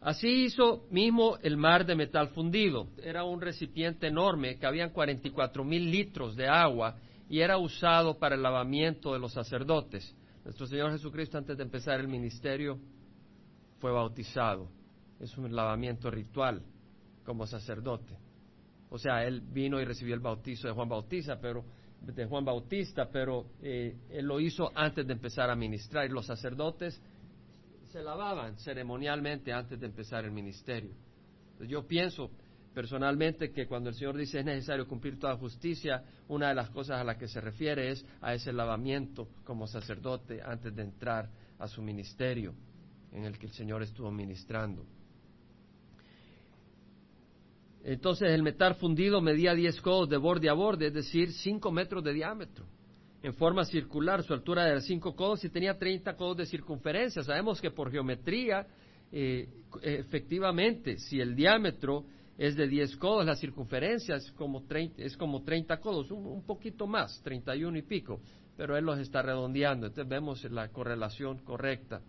Así 0.06 0.44
hizo 0.44 0.86
mismo 0.88 1.36
el 1.42 1.56
mar 1.56 1.84
de 1.84 1.96
metal 1.96 2.28
fundido. 2.28 2.86
Era 3.02 3.25
un 3.25 3.40
recipiente 3.40 4.06
enorme 4.06 4.56
que 4.56 4.64
habían 4.64 4.90
44 4.90 5.64
mil 5.64 5.90
litros 5.90 6.36
de 6.36 6.46
agua 6.46 6.94
y 7.28 7.40
era 7.40 7.58
usado 7.58 8.16
para 8.16 8.36
el 8.36 8.42
lavamiento 8.44 9.12
de 9.12 9.18
los 9.18 9.32
sacerdotes. 9.32 10.14
Nuestro 10.44 10.68
Señor 10.68 10.92
Jesucristo 10.92 11.38
antes 11.38 11.56
de 11.56 11.64
empezar 11.64 11.98
el 11.98 12.06
ministerio 12.06 12.78
fue 13.80 13.90
bautizado. 13.90 14.68
Es 15.18 15.36
un 15.36 15.52
lavamiento 15.52 16.08
ritual 16.08 16.62
como 17.25 17.44
sacerdote. 17.44 18.16
O 18.90 18.98
sea, 18.98 19.25
él 19.25 19.40
vino 19.40 19.80
y 19.80 19.84
recibió 19.84 20.14
el 20.14 20.20
bautizo 20.20 20.68
de 20.68 20.75
Juan 20.75 20.88
Bautista, 20.88 21.40
pero 21.40 21.64
de 22.00 22.26
Juan 22.26 22.44
Bautista, 22.44 23.08
pero 23.10 23.46
eh, 23.60 23.96
él 24.10 24.25
lo 24.25 24.38
hizo 24.38 24.70
antes 24.72 25.04
de 25.04 25.14
empezar 25.14 25.50
a 25.50 25.56
ministrar. 25.56 26.06
Y 26.06 26.10
los 26.10 26.26
sacerdotes 26.26 27.02
se 27.96 28.02
lavaban 28.02 28.58
ceremonialmente 28.58 29.54
antes 29.54 29.80
de 29.80 29.86
empezar 29.86 30.26
el 30.26 30.30
ministerio. 30.30 30.92
Yo 31.66 31.86
pienso 31.86 32.30
personalmente 32.74 33.50
que 33.52 33.66
cuando 33.66 33.88
el 33.88 33.94
Señor 33.94 34.18
dice 34.18 34.40
es 34.40 34.44
necesario 34.44 34.86
cumplir 34.86 35.18
toda 35.18 35.34
justicia, 35.38 36.04
una 36.28 36.50
de 36.50 36.54
las 36.56 36.68
cosas 36.68 37.00
a 37.00 37.04
las 37.04 37.16
que 37.16 37.26
se 37.26 37.40
refiere 37.40 37.90
es 37.90 38.04
a 38.20 38.34
ese 38.34 38.52
lavamiento 38.52 39.28
como 39.44 39.66
sacerdote 39.66 40.42
antes 40.42 40.76
de 40.76 40.82
entrar 40.82 41.30
a 41.58 41.66
su 41.68 41.80
ministerio 41.80 42.52
en 43.12 43.24
el 43.24 43.38
que 43.38 43.46
el 43.46 43.52
Señor 43.52 43.82
estuvo 43.82 44.10
ministrando. 44.10 44.84
Entonces 47.82 48.28
el 48.30 48.42
metal 48.42 48.74
fundido 48.74 49.22
medía 49.22 49.54
10 49.54 49.80
codos 49.80 50.10
de 50.10 50.18
borde 50.18 50.50
a 50.50 50.52
borde, 50.52 50.88
es 50.88 50.92
decir, 50.92 51.32
5 51.32 51.72
metros 51.72 52.04
de 52.04 52.12
diámetro. 52.12 52.66
En 53.26 53.35
forma 53.35 53.64
circular, 53.64 54.23
su 54.23 54.33
altura 54.33 54.68
era 54.68 54.80
5 54.80 55.16
codos 55.16 55.45
y 55.45 55.49
tenía 55.49 55.76
30 55.76 56.14
codos 56.14 56.37
de 56.37 56.47
circunferencia. 56.47 57.25
Sabemos 57.25 57.61
que 57.61 57.73
por 57.73 57.90
geometría, 57.90 58.64
eh, 59.11 59.49
efectivamente, 59.83 60.97
si 60.99 61.18
el 61.18 61.35
diámetro 61.35 62.04
es 62.38 62.54
de 62.54 62.68
10 62.68 62.97
codos, 62.99 63.26
la 63.26 63.35
circunferencia 63.35 64.14
es 64.14 64.30
como 64.30 64.62
30, 64.62 65.02
es 65.02 65.16
como 65.16 65.42
30 65.42 65.76
codos, 65.80 66.12
un, 66.12 66.25
un 66.25 66.47
poquito 66.47 66.87
más, 66.87 67.21
31 67.25 67.76
y 67.78 67.83
pico, 67.83 68.21
pero 68.56 68.76
él 68.76 68.85
los 68.85 69.00
está 69.00 69.23
redondeando. 69.23 69.88
Entonces 69.88 70.09
vemos 70.09 70.45
la 70.45 70.68
correlación 70.68 71.38
correcta 71.38 72.02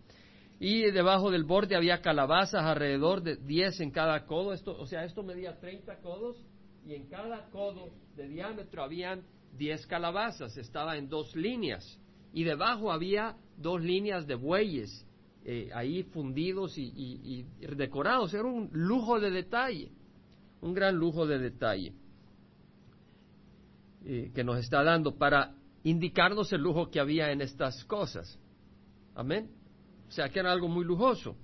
y 0.60 0.82
debajo 0.92 1.32
del 1.32 1.42
borde 1.42 1.74
había 1.74 2.00
calabazas 2.00 2.62
alrededor 2.62 3.22
de 3.22 3.34
10 3.38 3.80
en 3.80 3.90
cada 3.90 4.24
codo, 4.24 4.52
esto, 4.52 4.78
o 4.78 4.86
sea, 4.86 5.02
esto 5.02 5.24
medía 5.24 5.58
30 5.58 5.96
codos 5.96 6.36
y 6.86 6.94
en 6.94 7.08
cada 7.08 7.50
codo 7.50 7.90
de 8.14 8.28
diámetro 8.28 8.84
habían 8.84 9.24
10 9.58 9.86
calabazas, 9.86 10.56
estaba 10.56 10.96
en 10.96 11.08
dos 11.08 11.34
líneas 11.34 11.98
y 12.32 12.44
debajo 12.44 12.92
había 12.92 13.36
dos 13.56 13.82
líneas 13.82 14.26
de 14.26 14.36
bueyes 14.36 15.04
eh, 15.44 15.70
ahí 15.74 16.02
fundidos 16.04 16.76
y, 16.76 17.44
decorados, 17.76 18.32
era 18.34 18.44
un 18.44 18.70
lujo 18.72 19.18
de 19.18 19.30
detalle, 19.30 19.90
un 20.60 20.74
gran 20.74 20.94
lujo 20.94 21.26
de 21.26 21.38
detalle 21.38 21.92
eh, 24.04 24.30
que 24.34 24.44
nos 24.44 24.58
está 24.58 24.82
dando 24.82 25.16
para 25.16 25.54
indicarnos 25.84 26.52
el 26.52 26.60
lujo 26.60 26.90
que 26.90 27.00
había 27.00 27.32
en 27.32 27.40
estas 27.40 27.84
cosas. 27.84 28.38
Amén. 29.14 29.50
O 30.08 30.12
sea, 30.12 30.28
que 30.28 30.38
era 30.38 30.52
algo 30.52 30.68
muy 30.68 30.84
lujoso. 30.84 31.36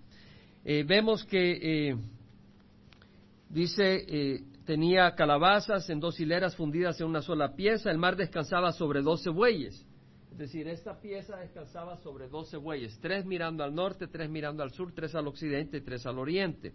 Eh, 0.65 0.85
vemos 0.87 1.25
que 1.25 1.97
dice, 3.49 4.45
tenía 4.65 5.15
calabazas 5.15 5.89
en 5.91 6.01
dos 6.01 6.19
hileras 6.19 6.57
fundidas 6.57 7.01
en 7.01 7.07
una 7.07 7.23
sola 7.23 7.55
pieza, 7.55 7.91
el 7.91 7.99
mar 7.99 8.17
descansaba 8.17 8.73
sobre 8.73 9.03
doce 9.03 9.31
bueyes. 9.31 9.87
Es 10.33 10.39
decir, 10.39 10.67
esta 10.67 11.01
pieza 11.01 11.37
descansaba 11.37 11.97
sobre 11.99 12.29
doce 12.29 12.57
bueyes, 12.57 12.99
tres 13.01 13.25
mirando 13.25 13.63
al 13.63 13.75
norte, 13.75 14.09
tres 14.09 14.29
mirando 14.29 14.63
al 14.63 14.73
sur, 14.73 14.93
tres 14.93 15.15
al 15.15 15.29
occidente 15.29 15.77
y 15.77 15.81
tres 15.81 16.05
al 16.07 16.19
oriente. 16.19 16.73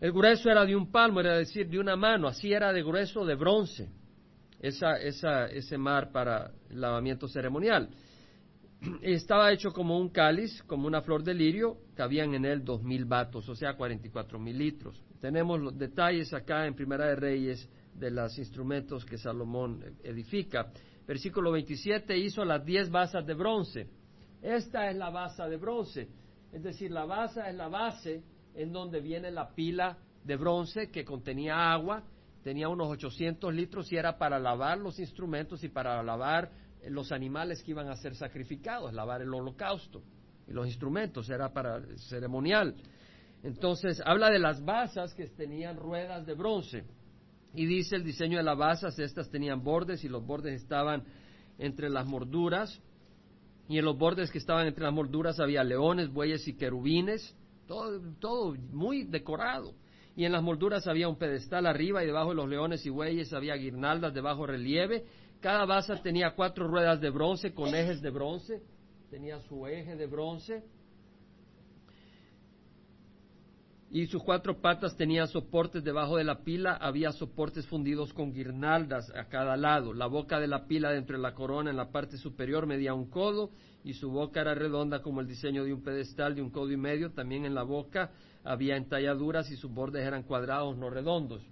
El 0.00 0.12
grueso 0.12 0.50
era 0.50 0.64
de 0.64 0.76
un 0.76 0.92
palmo, 0.92 1.20
era 1.20 1.38
decir, 1.38 1.68
de 1.68 1.78
una 1.78 1.96
mano, 1.96 2.28
así 2.28 2.52
era 2.52 2.72
de 2.72 2.82
grueso 2.82 3.24
de 3.24 3.34
bronce, 3.34 3.88
esa, 4.60 4.96
esa, 4.98 5.46
ese 5.46 5.78
mar 5.78 6.12
para 6.12 6.52
el 6.70 6.80
lavamiento 6.80 7.26
ceremonial 7.26 7.88
estaba 9.02 9.52
hecho 9.52 9.72
como 9.72 9.98
un 9.98 10.08
cáliz, 10.08 10.62
como 10.64 10.86
una 10.86 11.02
flor 11.02 11.22
de 11.22 11.34
lirio, 11.34 11.78
cabían 11.94 12.34
en 12.34 12.44
él 12.44 12.64
dos 12.64 12.82
mil 12.82 13.04
vatos, 13.04 13.48
o 13.48 13.54
sea, 13.54 13.76
cuarenta 13.76 14.06
y 14.06 14.10
cuatro 14.10 14.38
mil 14.38 14.58
litros. 14.58 15.02
Tenemos 15.20 15.60
los 15.60 15.76
detalles 15.76 16.32
acá 16.32 16.66
en 16.66 16.74
Primera 16.74 17.06
de 17.06 17.16
Reyes 17.16 17.68
de 17.94 18.10
los 18.10 18.38
instrumentos 18.38 19.04
que 19.04 19.18
Salomón 19.18 19.82
edifica. 20.02 20.70
Versículo 21.06 21.52
27, 21.52 22.16
hizo 22.18 22.44
las 22.44 22.64
diez 22.64 22.90
basas 22.90 23.24
de 23.26 23.34
bronce. 23.34 23.88
Esta 24.42 24.90
es 24.90 24.96
la 24.96 25.10
base 25.10 25.42
de 25.44 25.56
bronce, 25.56 26.08
es 26.52 26.62
decir, 26.62 26.90
la 26.90 27.04
base 27.04 27.40
es 27.48 27.54
la 27.54 27.68
base 27.68 28.22
en 28.54 28.72
donde 28.72 29.00
viene 29.00 29.30
la 29.30 29.54
pila 29.54 29.98
de 30.24 30.36
bronce 30.36 30.90
que 30.90 31.04
contenía 31.04 31.72
agua, 31.72 32.04
tenía 32.42 32.68
unos 32.68 32.88
800 32.88 33.52
litros 33.54 33.90
y 33.92 33.96
era 33.96 34.18
para 34.18 34.38
lavar 34.38 34.78
los 34.78 34.98
instrumentos 34.98 35.64
y 35.64 35.68
para 35.68 36.02
lavar 36.02 36.50
los 36.90 37.12
animales 37.12 37.62
que 37.62 37.72
iban 37.72 37.88
a 37.88 37.96
ser 37.96 38.14
sacrificados, 38.14 38.92
lavar 38.92 39.22
el 39.22 39.32
holocausto. 39.32 40.02
Y 40.46 40.52
los 40.52 40.66
instrumentos 40.66 41.28
era 41.28 41.52
para 41.52 41.80
ceremonial. 42.08 42.74
Entonces, 43.42 44.02
habla 44.04 44.30
de 44.30 44.38
las 44.38 44.64
basas 44.64 45.14
que 45.14 45.26
tenían 45.28 45.76
ruedas 45.76 46.26
de 46.26 46.34
bronce. 46.34 46.84
Y 47.54 47.66
dice 47.66 47.96
el 47.96 48.04
diseño 48.04 48.38
de 48.38 48.44
las 48.44 48.58
basas, 48.58 48.98
estas 48.98 49.30
tenían 49.30 49.62
bordes 49.62 50.04
y 50.04 50.08
los 50.08 50.24
bordes 50.24 50.60
estaban 50.60 51.04
entre 51.58 51.88
las 51.90 52.06
morduras. 52.06 52.80
Y 53.68 53.78
en 53.78 53.84
los 53.84 53.98
bordes 53.98 54.30
que 54.30 54.38
estaban 54.38 54.66
entre 54.66 54.84
las 54.84 54.92
morduras 54.92 55.40
había 55.40 55.64
leones, 55.64 56.12
bueyes 56.12 56.46
y 56.46 56.54
querubines. 56.54 57.34
Todo, 57.66 58.00
todo 58.20 58.54
muy 58.72 59.04
decorado. 59.04 59.74
Y 60.16 60.24
en 60.24 60.32
las 60.32 60.42
molduras 60.42 60.86
había 60.86 61.08
un 61.08 61.16
pedestal 61.16 61.66
arriba 61.66 62.02
y 62.02 62.06
debajo 62.06 62.30
de 62.30 62.36
los 62.36 62.48
leones 62.48 62.84
y 62.86 62.90
bueyes 62.90 63.32
había 63.32 63.54
guirnaldas 63.54 64.14
de 64.14 64.20
bajo 64.22 64.46
relieve 64.46 65.04
cada 65.40 65.64
base 65.64 65.94
tenía 66.02 66.34
cuatro 66.34 66.66
ruedas 66.66 67.00
de 67.00 67.10
bronce 67.10 67.52
con 67.52 67.74
ejes 67.74 68.00
de 68.00 68.10
bronce, 68.10 68.62
tenía 69.10 69.38
su 69.40 69.66
eje 69.66 69.96
de 69.96 70.06
bronce. 70.06 70.64
Y 73.88 74.06
sus 74.06 74.22
cuatro 74.24 74.60
patas 74.60 74.96
tenían 74.96 75.28
soportes 75.28 75.84
debajo 75.84 76.16
de 76.16 76.24
la 76.24 76.42
pila, 76.42 76.74
había 76.74 77.12
soportes 77.12 77.66
fundidos 77.68 78.12
con 78.12 78.32
guirnaldas 78.32 79.08
a 79.14 79.28
cada 79.28 79.56
lado. 79.56 79.94
La 79.94 80.06
boca 80.06 80.40
de 80.40 80.48
la 80.48 80.66
pila 80.66 80.90
dentro 80.90 81.16
de 81.16 81.22
la 81.22 81.34
corona 81.34 81.70
en 81.70 81.76
la 81.76 81.92
parte 81.92 82.16
superior 82.18 82.66
medía 82.66 82.94
un 82.94 83.08
codo 83.08 83.50
y 83.84 83.94
su 83.94 84.10
boca 84.10 84.40
era 84.40 84.56
redonda 84.56 85.00
como 85.00 85.20
el 85.20 85.28
diseño 85.28 85.62
de 85.62 85.72
un 85.72 85.84
pedestal 85.84 86.34
de 86.34 86.42
un 86.42 86.50
codo 86.50 86.72
y 86.72 86.76
medio. 86.76 87.12
También 87.12 87.44
en 87.44 87.54
la 87.54 87.62
boca 87.62 88.10
había 88.46 88.76
entalladuras 88.76 89.50
y 89.50 89.56
sus 89.56 89.72
bordes 89.72 90.06
eran 90.06 90.22
cuadrados, 90.22 90.76
no 90.78 90.88
redondos. 90.88 91.42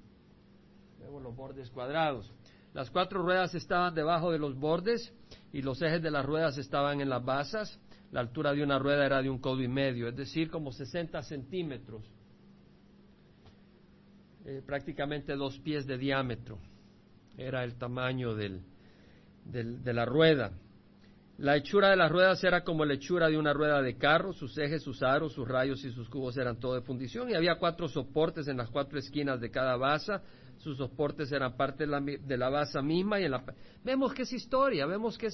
Vemos 1.01 1.23
los 1.23 1.35
bordes 1.35 1.69
cuadrados. 1.71 2.33
Las 2.73 2.91
cuatro 2.91 3.23
ruedas 3.23 3.55
estaban 3.55 3.95
debajo 3.95 4.31
de 4.31 4.39
los 4.39 4.57
bordes 4.57 5.13
y 5.53 5.63
los 5.63 5.83
ejes 5.83 6.03
de 6.03 6.11
las 6.13 6.25
ruedas 6.25 6.57
estaban 6.57 7.01
en 7.01 7.09
las 7.09 7.25
basas. 7.25 7.81
La 8.13 8.21
altura 8.21 8.53
de 8.53 8.63
una 8.63 8.79
rueda 8.79 9.05
era 9.05 9.21
de 9.21 9.29
un 9.29 9.39
codo 9.39 9.61
y 9.61 9.69
medio, 9.69 10.09
es 10.09 10.17
decir, 10.17 10.51
como 10.51 10.71
60 10.71 11.21
centímetros, 11.23 12.05
eh, 14.45 14.63
prácticamente 14.65 15.35
dos 15.35 15.59
pies 15.59 15.87
de 15.87 15.99
diámetro. 15.99 16.59
Era 17.37 17.65
el 17.65 17.75
tamaño 17.75 18.37
del, 18.37 18.63
de 19.45 19.93
la 19.93 20.05
rueda. 20.05 20.53
La 21.37 21.57
hechura 21.57 21.91
de 21.91 21.97
las 21.97 22.13
ruedas 22.13 22.43
era 22.45 22.63
como 22.63 22.85
la 22.85 22.95
hechura 22.95 23.29
de 23.29 23.37
una 23.37 23.53
rueda 23.53 23.83
de 23.83 23.97
carro, 23.97 24.33
sus 24.33 24.57
ejes, 24.57 24.83
sus 24.83 25.03
aros, 25.03 25.33
sus 25.33 25.49
rayos 25.49 25.85
y 25.85 25.91
sus 25.91 26.09
cubos 26.09 26.37
eran 26.37 26.61
todo 26.61 26.75
de 26.75 26.83
fundición 26.83 27.29
y 27.29 27.35
había 27.35 27.57
cuatro 27.57 27.89
soportes 27.89 28.47
en 28.47 28.57
las 28.57 28.71
cuatro 28.71 28.99
esquinas 28.99 29.41
de 29.41 29.51
cada 29.51 29.77
basa 29.77 30.23
sus 30.59 30.79
soportes 30.79 31.31
eran 31.33 31.57
parte 31.57 31.85
de 31.85 31.91
la, 31.91 32.01
de 32.01 32.37
la 32.37 32.49
base 32.49 32.81
misma 32.83 33.21
y 33.21 33.25
en 33.25 33.33
la, 33.33 33.45
vemos 33.83 34.13
que 34.15 34.23
es 34.23 34.33
historia, 34.33 34.87
vemos 34.87 35.19
que 35.19 35.29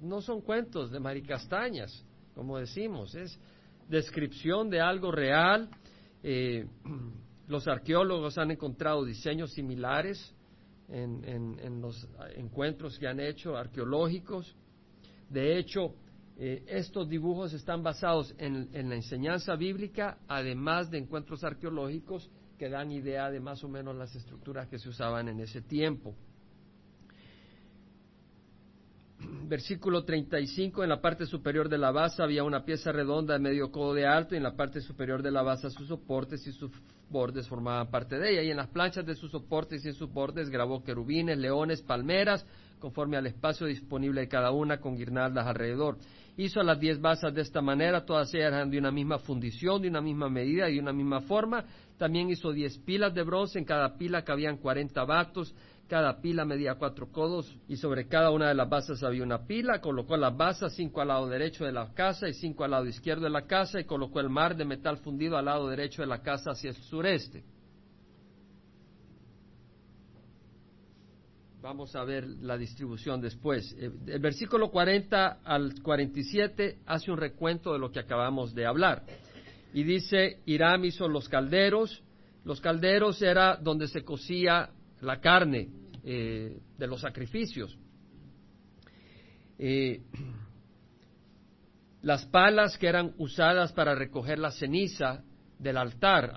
no 0.00 0.20
son 0.20 0.42
cuentos 0.42 0.90
de 0.90 1.00
maricastañas, 1.00 2.04
como 2.34 2.58
decimos, 2.58 3.14
es 3.14 3.38
descripción 3.88 4.68
de 4.70 4.80
algo 4.80 5.10
real. 5.10 5.68
Eh, 6.22 6.66
los 7.48 7.66
arqueólogos 7.66 8.38
han 8.38 8.50
encontrado 8.50 9.04
diseños 9.04 9.52
similares 9.52 10.34
en, 10.88 11.24
en, 11.24 11.80
los 11.80 12.08
encuentros 12.36 12.98
que 12.98 13.08
han 13.08 13.20
hecho 13.20 13.56
arqueológicos. 13.56 14.56
De 15.28 15.58
hecho, 15.58 15.94
eh, 16.38 16.64
estos 16.68 17.08
dibujos 17.08 17.52
están 17.52 17.82
basados 17.82 18.34
en, 18.38 18.68
en, 18.72 18.88
la 18.88 18.96
enseñanza 18.96 19.56
bíblica, 19.56 20.18
además 20.28 20.90
de 20.90 20.98
encuentros 20.98 21.42
arqueológicos 21.44 22.30
que 22.58 22.68
dan 22.68 22.90
idea 22.90 23.30
de 23.30 23.40
más 23.40 23.62
o 23.64 23.68
menos 23.68 23.96
las 23.96 24.14
estructuras 24.14 24.68
que 24.68 24.78
se 24.78 24.88
usaban 24.88 25.28
en 25.28 25.40
ese 25.40 25.62
tiempo. 25.62 26.14
Versículo 29.48 30.02
35, 30.04 30.82
en 30.82 30.88
la 30.88 31.00
parte 31.00 31.24
superior 31.24 31.68
de 31.68 31.78
la 31.78 31.92
base 31.92 32.20
había 32.20 32.42
una 32.42 32.64
pieza 32.64 32.90
redonda 32.90 33.34
de 33.34 33.38
medio 33.38 33.70
codo 33.70 33.94
de 33.94 34.04
alto 34.04 34.34
y 34.34 34.38
en 34.38 34.42
la 34.42 34.56
parte 34.56 34.80
superior 34.80 35.22
de 35.22 35.30
la 35.30 35.42
base 35.42 35.70
sus 35.70 35.86
soportes 35.86 36.44
y 36.48 36.52
sus 36.52 36.72
bordes 37.08 37.46
formaban 37.46 37.88
parte 37.88 38.18
de 38.18 38.32
ella. 38.32 38.42
Y 38.42 38.50
en 38.50 38.56
las 38.56 38.66
planchas 38.66 39.06
de 39.06 39.14
sus 39.14 39.30
soportes 39.30 39.86
y 39.86 39.92
sus 39.92 40.12
bordes 40.12 40.50
grabó 40.50 40.82
querubines, 40.82 41.38
leones, 41.38 41.80
palmeras, 41.80 42.44
conforme 42.80 43.16
al 43.16 43.28
espacio 43.28 43.68
disponible 43.68 44.22
de 44.22 44.28
cada 44.28 44.50
una 44.50 44.80
con 44.80 44.96
guirnaldas 44.96 45.46
alrededor. 45.46 45.96
Hizo 46.36 46.60
las 46.64 46.80
diez 46.80 47.00
basas 47.00 47.32
de 47.32 47.42
esta 47.42 47.62
manera, 47.62 48.04
todas 48.04 48.34
ellas 48.34 48.52
eran 48.52 48.68
de 48.68 48.78
una 48.78 48.90
misma 48.90 49.20
fundición, 49.20 49.80
de 49.80 49.88
una 49.88 50.00
misma 50.00 50.28
medida 50.28 50.68
y 50.68 50.74
de 50.74 50.80
una 50.80 50.92
misma 50.92 51.20
forma. 51.20 51.64
También 51.98 52.28
hizo 52.30 52.50
diez 52.50 52.76
pilas 52.78 53.14
de 53.14 53.22
bronce, 53.22 53.60
en 53.60 53.64
cada 53.64 53.96
pila 53.96 54.24
cabían 54.24 54.56
cuarenta 54.56 55.04
vatos, 55.04 55.54
cada 55.88 56.20
pila 56.20 56.44
medía 56.44 56.74
cuatro 56.74 57.10
codos 57.12 57.56
y 57.68 57.76
sobre 57.76 58.08
cada 58.08 58.30
una 58.30 58.48
de 58.48 58.54
las 58.54 58.68
basas 58.68 59.02
había 59.02 59.22
una 59.22 59.46
pila. 59.46 59.80
Colocó 59.80 60.16
las 60.16 60.36
basas, 60.36 60.74
cinco 60.74 61.00
al 61.00 61.08
lado 61.08 61.28
derecho 61.28 61.64
de 61.64 61.72
la 61.72 61.92
casa 61.94 62.28
y 62.28 62.34
cinco 62.34 62.64
al 62.64 62.72
lado 62.72 62.86
izquierdo 62.86 63.24
de 63.24 63.30
la 63.30 63.46
casa 63.46 63.80
y 63.80 63.84
colocó 63.84 64.20
el 64.20 64.28
mar 64.28 64.56
de 64.56 64.64
metal 64.64 64.98
fundido 64.98 65.36
al 65.36 65.44
lado 65.44 65.68
derecho 65.68 66.02
de 66.02 66.08
la 66.08 66.22
casa 66.22 66.50
hacia 66.50 66.70
el 66.70 66.76
sureste. 66.76 67.44
Vamos 71.62 71.96
a 71.96 72.04
ver 72.04 72.26
la 72.28 72.56
distribución 72.56 73.20
después. 73.20 73.74
Eh, 73.78 73.90
el 74.06 74.20
versículo 74.20 74.70
40 74.70 75.40
al 75.44 75.82
47 75.82 76.78
hace 76.86 77.10
un 77.10 77.18
recuento 77.18 77.72
de 77.72 77.78
lo 77.78 77.90
que 77.90 78.00
acabamos 78.00 78.54
de 78.54 78.66
hablar. 78.66 79.02
Y 79.72 79.82
dice, 79.82 80.40
Hiram 80.46 80.84
hizo 80.84 81.08
los 81.08 81.28
calderos. 81.28 82.02
Los 82.44 82.60
calderos 82.60 83.20
era 83.20 83.56
donde 83.56 83.88
se 83.88 84.04
cocía 84.04 84.70
la 85.00 85.20
carne 85.20 85.68
eh, 86.04 86.58
de 86.76 86.86
los 86.86 87.00
sacrificios. 87.00 87.76
Eh, 89.58 90.02
las 92.02 92.24
palas 92.26 92.76
que 92.78 92.86
eran 92.86 93.14
usadas 93.18 93.72
para 93.72 93.94
recoger 93.94 94.38
la 94.38 94.50
ceniza 94.50 95.24
del 95.58 95.76
altar. 95.76 96.34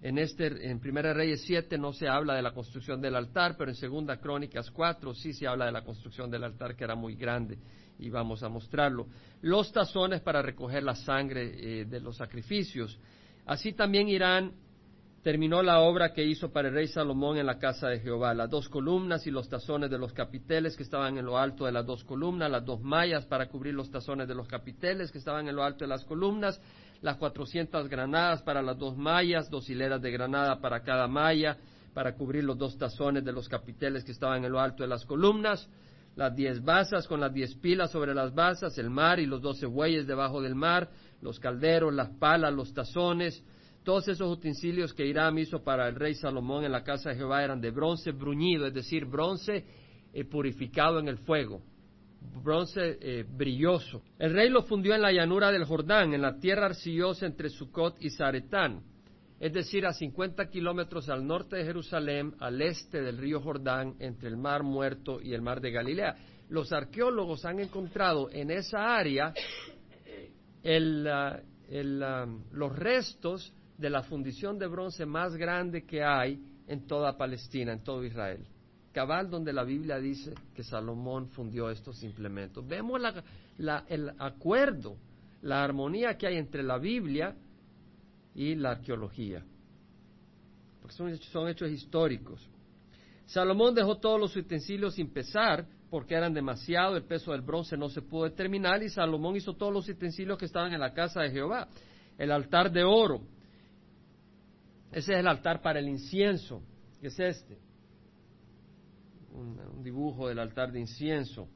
En, 0.00 0.16
este, 0.16 0.70
en 0.70 0.78
Primera 0.78 1.12
Reyes 1.12 1.42
7 1.44 1.76
no 1.76 1.92
se 1.92 2.06
habla 2.06 2.34
de 2.34 2.42
la 2.42 2.52
construcción 2.52 3.00
del 3.00 3.16
altar, 3.16 3.56
pero 3.58 3.70
en 3.70 3.76
Segunda 3.76 4.18
Crónicas 4.18 4.70
4 4.70 5.12
sí 5.14 5.32
se 5.32 5.48
habla 5.48 5.66
de 5.66 5.72
la 5.72 5.82
construcción 5.82 6.30
del 6.30 6.44
altar 6.44 6.76
que 6.76 6.84
era 6.84 6.94
muy 6.94 7.16
grande 7.16 7.58
y 7.98 8.08
vamos 8.08 8.44
a 8.44 8.48
mostrarlo. 8.48 9.08
Los 9.42 9.72
tazones 9.72 10.20
para 10.20 10.40
recoger 10.40 10.84
la 10.84 10.94
sangre 10.94 11.80
eh, 11.80 11.84
de 11.84 12.00
los 12.00 12.16
sacrificios. 12.16 12.96
Así 13.44 13.72
también 13.72 14.08
Irán 14.08 14.52
terminó 15.22 15.62
la 15.62 15.80
obra 15.80 16.12
que 16.12 16.24
hizo 16.24 16.52
para 16.52 16.68
el 16.68 16.74
rey 16.74 16.88
Salomón 16.88 17.38
en 17.38 17.46
la 17.46 17.58
casa 17.58 17.88
de 17.88 18.00
Jehová, 18.00 18.34
las 18.34 18.50
dos 18.50 18.68
columnas 18.68 19.26
y 19.26 19.30
los 19.30 19.48
tazones 19.48 19.90
de 19.90 19.98
los 19.98 20.12
capiteles 20.12 20.76
que 20.76 20.84
estaban 20.84 21.18
en 21.18 21.26
lo 21.26 21.38
alto 21.38 21.64
de 21.64 21.72
las 21.72 21.84
dos 21.84 22.04
columnas, 22.04 22.50
las 22.50 22.64
dos 22.64 22.80
mallas 22.80 23.26
para 23.26 23.48
cubrir 23.48 23.74
los 23.74 23.90
tazones 23.90 24.28
de 24.28 24.34
los 24.34 24.46
capiteles 24.46 25.10
que 25.10 25.18
estaban 25.18 25.48
en 25.48 25.56
lo 25.56 25.64
alto 25.64 25.84
de 25.84 25.88
las 25.88 26.04
columnas, 26.04 26.60
las 27.02 27.16
cuatrocientas 27.16 27.88
granadas 27.88 28.42
para 28.42 28.62
las 28.62 28.78
dos 28.78 28.96
mallas, 28.96 29.50
dos 29.50 29.68
hileras 29.68 30.00
de 30.00 30.10
granada 30.10 30.60
para 30.60 30.82
cada 30.82 31.08
malla, 31.08 31.56
para 31.94 32.14
cubrir 32.14 32.44
los 32.44 32.56
dos 32.56 32.78
tazones 32.78 33.24
de 33.24 33.32
los 33.32 33.48
capiteles 33.48 34.04
que 34.04 34.12
estaban 34.12 34.44
en 34.44 34.52
lo 34.52 34.60
alto 34.60 34.84
de 34.84 34.88
las 34.88 35.04
columnas, 35.04 35.68
las 36.14 36.34
diez 36.34 36.62
basas 36.62 37.06
con 37.08 37.20
las 37.20 37.32
diez 37.32 37.54
pilas 37.56 37.90
sobre 37.90 38.14
las 38.14 38.34
basas, 38.34 38.78
el 38.78 38.90
mar 38.90 39.18
y 39.18 39.26
los 39.26 39.42
doce 39.42 39.66
bueyes 39.66 40.06
debajo 40.06 40.40
del 40.40 40.54
mar, 40.54 40.88
los 41.22 41.40
calderos, 41.40 41.92
las 41.92 42.10
palas, 42.10 42.52
los 42.52 42.72
tazones, 42.72 43.42
todos 43.84 44.08
esos 44.08 44.30
utensilios 44.30 44.92
que 44.92 45.06
Hiram 45.06 45.38
hizo 45.38 45.62
para 45.62 45.88
el 45.88 45.94
rey 45.94 46.14
Salomón 46.14 46.64
en 46.64 46.72
la 46.72 46.84
casa 46.84 47.10
de 47.10 47.16
Jehová 47.16 47.42
eran 47.42 47.60
de 47.60 47.70
bronce 47.70 48.12
bruñido, 48.12 48.66
es 48.66 48.74
decir, 48.74 49.04
bronce 49.04 49.64
eh, 50.12 50.24
purificado 50.24 50.98
en 50.98 51.08
el 51.08 51.18
fuego 51.18 51.62
bronce 52.20 52.98
eh, 53.00 53.24
brilloso. 53.28 54.02
El 54.18 54.32
rey 54.32 54.48
lo 54.48 54.62
fundió 54.62 54.94
en 54.94 55.02
la 55.02 55.12
llanura 55.12 55.50
del 55.50 55.64
Jordán, 55.64 56.14
en 56.14 56.22
la 56.22 56.38
tierra 56.38 56.66
arcillosa 56.66 57.26
entre 57.26 57.48
Sucot 57.48 57.96
y 58.00 58.10
Zaretán, 58.10 58.82
es 59.38 59.52
decir, 59.52 59.86
a 59.86 59.92
50 59.92 60.48
kilómetros 60.48 61.08
al 61.08 61.26
norte 61.26 61.56
de 61.56 61.64
Jerusalén, 61.64 62.34
al 62.40 62.60
este 62.60 63.00
del 63.00 63.18
río 63.18 63.40
Jordán, 63.40 63.94
entre 64.00 64.28
el 64.28 64.36
mar 64.36 64.62
muerto 64.64 65.20
y 65.22 65.32
el 65.32 65.42
mar 65.42 65.60
de 65.60 65.70
Galilea. 65.70 66.16
Los 66.48 66.72
arqueólogos 66.72 67.44
han 67.44 67.60
encontrado 67.60 68.30
en 68.32 68.50
esa 68.50 68.96
área 68.96 69.32
ah, 70.64 71.40
ah, 72.02 72.26
los 72.50 72.76
restos 72.76 73.52
de 73.78 73.88
la 73.88 74.02
fundición 74.02 74.58
de 74.58 74.66
bronce 74.66 75.06
más 75.06 75.34
grande 75.36 75.86
que 75.86 76.02
hay 76.04 76.38
en 76.66 76.86
toda 76.86 77.16
Palestina, 77.16 77.72
en 77.72 77.82
todo 77.82 78.04
Israel 78.04 78.44
cabal 78.98 79.30
donde 79.30 79.52
la 79.52 79.62
Biblia 79.62 80.00
dice 80.00 80.34
que 80.56 80.64
Salomón 80.64 81.28
fundió 81.28 81.70
estos 81.70 82.02
implementos. 82.02 82.66
Vemos 82.66 83.00
el 83.88 84.12
acuerdo, 84.18 84.96
la 85.42 85.62
armonía 85.62 86.16
que 86.16 86.26
hay 86.26 86.36
entre 86.36 86.64
la 86.64 86.78
Biblia 86.78 87.36
y 88.34 88.56
la 88.56 88.72
arqueología, 88.72 89.44
porque 90.80 90.96
son, 90.96 91.16
son 91.16 91.48
hechos 91.48 91.70
históricos. 91.70 92.44
Salomón 93.26 93.72
dejó 93.72 93.98
todos 93.98 94.18
los 94.18 94.34
utensilios 94.34 94.94
sin 94.94 95.12
pesar 95.12 95.64
porque 95.90 96.16
eran 96.16 96.34
demasiado, 96.34 96.96
el 96.96 97.04
peso 97.04 97.30
del 97.30 97.42
bronce 97.42 97.76
no 97.76 97.88
se 97.88 98.02
pudo 98.02 98.24
determinar 98.24 98.82
y 98.82 98.88
Salomón 98.88 99.36
hizo 99.36 99.54
todos 99.54 99.72
los 99.72 99.88
utensilios 99.88 100.36
que 100.36 100.46
estaban 100.46 100.72
en 100.72 100.80
la 100.80 100.92
casa 100.92 101.22
de 101.22 101.30
Jehová. 101.30 101.68
El 102.18 102.32
altar 102.32 102.72
de 102.72 102.82
oro, 102.82 103.22
ese 104.92 105.12
es 105.12 105.18
el 105.18 105.26
altar 105.26 105.60
para 105.60 105.78
el 105.78 105.88
incienso, 105.88 106.62
que 107.00 107.08
es 107.08 107.18
este 107.20 107.58
un, 109.38 109.82
dibujo 109.82 110.28
del 110.28 110.38
altar 110.38 110.72
de 110.72 110.80
incienso. 110.80 111.48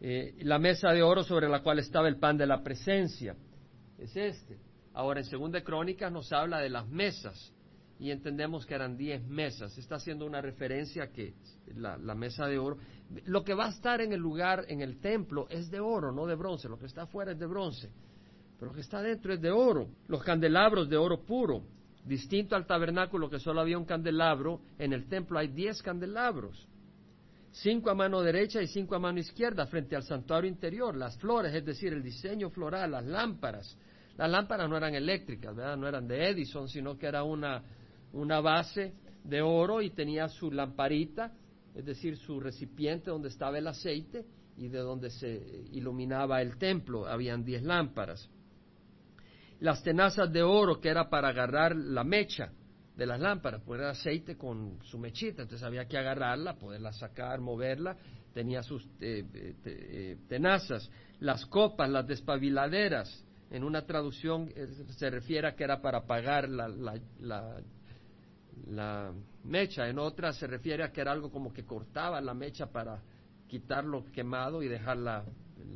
Eh, 0.00 0.34
la 0.42 0.58
mesa 0.58 0.90
de 0.90 1.02
oro 1.02 1.22
sobre 1.22 1.48
la 1.48 1.62
cual 1.62 1.78
estaba 1.78 2.08
el 2.08 2.16
pan 2.16 2.36
de 2.36 2.46
la 2.46 2.62
presencia. 2.62 3.36
Es 3.98 4.16
este. 4.16 4.58
Ahora 4.94 5.20
en 5.20 5.26
Segunda 5.26 5.62
Crónicas 5.62 6.12
nos 6.12 6.32
habla 6.32 6.58
de 6.58 6.68
las 6.68 6.88
mesas 6.88 7.52
y 7.98 8.10
entendemos 8.10 8.66
que 8.66 8.74
eran 8.74 8.96
diez 8.96 9.24
mesas. 9.26 9.76
Está 9.78 9.96
haciendo 9.96 10.26
una 10.26 10.40
referencia 10.40 11.12
que 11.12 11.34
la, 11.76 11.96
la, 11.96 12.14
mesa 12.14 12.46
de 12.46 12.58
oro, 12.58 12.78
lo 13.26 13.44
que 13.44 13.54
va 13.54 13.66
a 13.66 13.70
estar 13.70 14.00
en 14.00 14.12
el 14.12 14.20
lugar, 14.20 14.64
en 14.68 14.80
el 14.80 15.00
templo, 15.00 15.46
es 15.48 15.70
de 15.70 15.80
oro, 15.80 16.12
no 16.12 16.26
de 16.26 16.34
bronce. 16.34 16.68
Lo 16.68 16.78
que 16.78 16.86
está 16.86 17.02
afuera 17.02 17.32
es 17.32 17.38
de 17.38 17.46
bronce, 17.46 17.90
pero 18.58 18.72
lo 18.72 18.74
que 18.74 18.80
está 18.80 19.00
dentro 19.00 19.32
es 19.32 19.40
de 19.40 19.50
oro. 19.50 19.88
Los 20.08 20.22
candelabros 20.24 20.88
de 20.88 20.96
oro 20.96 21.22
puro, 21.24 21.62
distinto 22.04 22.56
al 22.56 22.66
tabernáculo 22.66 23.30
que 23.30 23.38
solo 23.38 23.60
había 23.60 23.78
un 23.78 23.84
candelabro, 23.84 24.60
en 24.78 24.92
el 24.92 25.08
templo 25.08 25.38
hay 25.38 25.48
diez 25.48 25.82
candelabros 25.82 26.68
cinco 27.52 27.90
a 27.90 27.94
mano 27.94 28.22
derecha 28.22 28.62
y 28.62 28.66
cinco 28.66 28.94
a 28.94 28.98
mano 28.98 29.18
izquierda 29.18 29.66
frente 29.66 29.94
al 29.94 30.02
santuario 30.02 30.50
interior, 30.50 30.96
las 30.96 31.16
flores, 31.18 31.54
es 31.54 31.64
decir, 31.64 31.92
el 31.92 32.02
diseño 32.02 32.50
floral, 32.50 32.90
las 32.90 33.04
lámparas. 33.04 33.76
Las 34.16 34.30
lámparas 34.30 34.68
no 34.68 34.76
eran 34.76 34.94
eléctricas, 34.94 35.54
¿verdad? 35.54 35.76
no 35.76 35.88
eran 35.88 36.06
de 36.06 36.28
Edison, 36.28 36.68
sino 36.68 36.98
que 36.98 37.06
era 37.06 37.22
una, 37.24 37.62
una 38.12 38.40
base 38.40 38.94
de 39.24 39.40
oro 39.40 39.80
y 39.80 39.90
tenía 39.90 40.28
su 40.28 40.50
lamparita, 40.50 41.32
es 41.74 41.84
decir, 41.84 42.16
su 42.18 42.40
recipiente 42.40 43.10
donde 43.10 43.28
estaba 43.28 43.58
el 43.58 43.66
aceite 43.66 44.26
y 44.56 44.68
de 44.68 44.78
donde 44.78 45.10
se 45.10 45.64
iluminaba 45.72 46.42
el 46.42 46.58
templo. 46.58 47.06
Habían 47.06 47.44
diez 47.44 47.62
lámparas. 47.62 48.28
Las 49.62 49.80
tenazas 49.84 50.32
de 50.32 50.42
oro 50.42 50.80
que 50.80 50.88
era 50.88 51.08
para 51.08 51.28
agarrar 51.28 51.76
la 51.76 52.02
mecha, 52.02 52.50
de 52.96 53.06
las 53.06 53.20
lámparas, 53.20 53.62
pues 53.64 53.80
era 53.80 53.90
aceite 53.90 54.36
con 54.36 54.82
su 54.82 54.98
mechita, 54.98 55.42
entonces 55.42 55.64
había 55.64 55.86
que 55.86 55.96
agarrarla, 55.96 56.56
poderla 56.56 56.92
sacar, 56.92 57.40
moverla, 57.40 57.96
tenía 58.34 58.60
sus 58.64 58.84
eh, 59.00 59.24
eh, 59.32 59.54
eh, 59.64 60.16
tenazas, 60.28 60.90
las 61.20 61.46
copas, 61.46 61.88
las 61.88 62.06
despabiladeras, 62.08 63.24
en 63.50 63.62
una 63.62 63.86
traducción 63.86 64.52
se 64.98 65.10
refiere 65.10 65.46
a 65.46 65.54
que 65.54 65.62
era 65.62 65.80
para 65.80 65.98
apagar 65.98 66.48
la, 66.48 66.68
la, 66.68 67.60
la, 68.66 69.12
mecha, 69.44 69.88
en 69.88 70.00
otra 70.00 70.32
se 70.32 70.48
refiere 70.48 70.82
a 70.82 70.90
que 70.90 71.02
era 71.02 71.12
algo 71.12 71.30
como 71.30 71.52
que 71.52 71.64
cortaba 71.64 72.20
la 72.20 72.34
mecha 72.34 72.66
para 72.66 73.00
quitar 73.46 73.84
lo 73.84 74.04
quemado 74.06 74.60
y 74.60 74.68
dejar 74.68 74.96
la, 74.96 75.24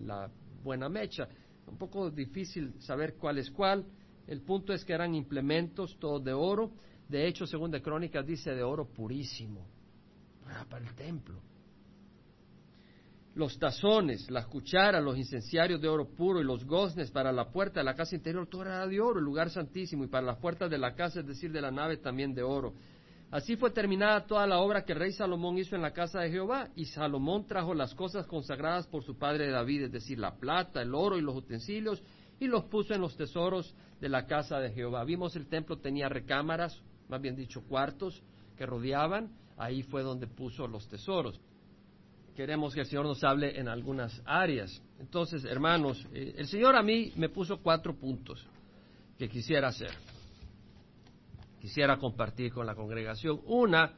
la 0.04 0.28
buena 0.64 0.88
mecha. 0.88 1.28
Un 1.66 1.78
poco 1.78 2.10
difícil 2.10 2.74
saber 2.80 3.14
cuál 3.14 3.38
es 3.38 3.50
cuál. 3.50 3.84
El 4.26 4.40
punto 4.42 4.72
es 4.72 4.84
que 4.84 4.92
eran 4.92 5.14
implementos 5.14 5.96
todos 5.98 6.24
de 6.24 6.32
oro 6.32 6.72
de 7.08 7.26
hecho, 7.26 7.46
según 7.46 7.70
de 7.70 7.82
Crónicas 7.82 8.26
dice 8.26 8.54
de 8.54 8.62
oro 8.62 8.86
purísimo 8.86 9.66
ah, 10.46 10.64
para 10.68 10.86
el 10.86 10.94
templo. 10.94 11.40
Los 13.34 13.58
tazones, 13.58 14.30
las 14.30 14.46
cucharas, 14.46 15.04
los 15.04 15.16
incenciarios 15.18 15.80
de 15.80 15.88
oro 15.88 16.08
puro 16.08 16.40
y 16.40 16.44
los 16.44 16.64
goznes 16.64 17.10
para 17.10 17.32
la 17.32 17.50
puerta 17.50 17.80
de 17.80 17.84
la 17.84 17.94
casa 17.94 18.16
interior, 18.16 18.46
todo 18.46 18.62
era 18.62 18.86
de 18.86 18.98
oro, 18.98 19.18
el 19.18 19.24
lugar 19.24 19.50
santísimo, 19.50 20.04
y 20.04 20.08
para 20.08 20.26
las 20.26 20.38
puertas 20.38 20.70
de 20.70 20.78
la 20.78 20.94
casa, 20.94 21.20
es 21.20 21.26
decir, 21.26 21.52
de 21.52 21.60
la 21.60 21.70
nave 21.70 21.98
también 21.98 22.34
de 22.34 22.42
oro. 22.42 22.72
Así 23.30 23.56
fue 23.56 23.70
terminada 23.70 24.26
toda 24.26 24.46
la 24.46 24.60
obra 24.60 24.84
que 24.84 24.92
el 24.92 25.00
rey 25.00 25.12
Salomón 25.12 25.58
hizo 25.58 25.74
en 25.74 25.82
la 25.82 25.92
casa 25.92 26.20
de 26.20 26.30
Jehová, 26.30 26.68
y 26.76 26.84
Salomón 26.84 27.46
trajo 27.46 27.74
las 27.74 27.94
cosas 27.94 28.26
consagradas 28.26 28.86
por 28.86 29.02
su 29.02 29.18
padre 29.18 29.50
David, 29.50 29.84
es 29.84 29.92
decir, 29.92 30.18
la 30.18 30.36
plata, 30.36 30.80
el 30.80 30.94
oro 30.94 31.18
y 31.18 31.22
los 31.22 31.34
utensilios, 31.36 32.02
y 32.38 32.46
los 32.46 32.64
puso 32.64 32.94
en 32.94 33.00
los 33.00 33.16
tesoros 33.16 33.74
de 34.00 34.08
la 34.08 34.26
casa 34.26 34.60
de 34.60 34.70
Jehová. 34.70 35.04
Vimos 35.04 35.34
el 35.34 35.48
templo 35.48 35.78
tenía 35.78 36.08
recámaras, 36.08 36.80
más 37.08 37.20
bien 37.20 37.34
dicho 37.34 37.62
cuartos 37.62 38.22
que 38.56 38.64
rodeaban, 38.64 39.30
ahí 39.56 39.82
fue 39.82 40.02
donde 40.02 40.28
puso 40.28 40.68
los 40.68 40.86
tesoros. 40.88 41.40
Queremos 42.36 42.74
que 42.74 42.80
el 42.80 42.86
Señor 42.86 43.06
nos 43.06 43.24
hable 43.24 43.58
en 43.58 43.66
algunas 43.66 44.22
áreas. 44.26 44.82
Entonces, 45.00 45.44
hermanos, 45.44 46.06
eh, 46.12 46.34
el 46.36 46.46
Señor 46.46 46.76
a 46.76 46.82
mí 46.82 47.12
me 47.16 47.30
puso 47.30 47.58
cuatro 47.58 47.96
puntos 47.96 48.46
que 49.18 49.28
quisiera 49.28 49.68
hacer. 49.68 49.90
Quisiera 51.66 51.98
compartir 51.98 52.52
con 52.52 52.64
la 52.64 52.76
congregación. 52.76 53.40
Una, 53.44 53.92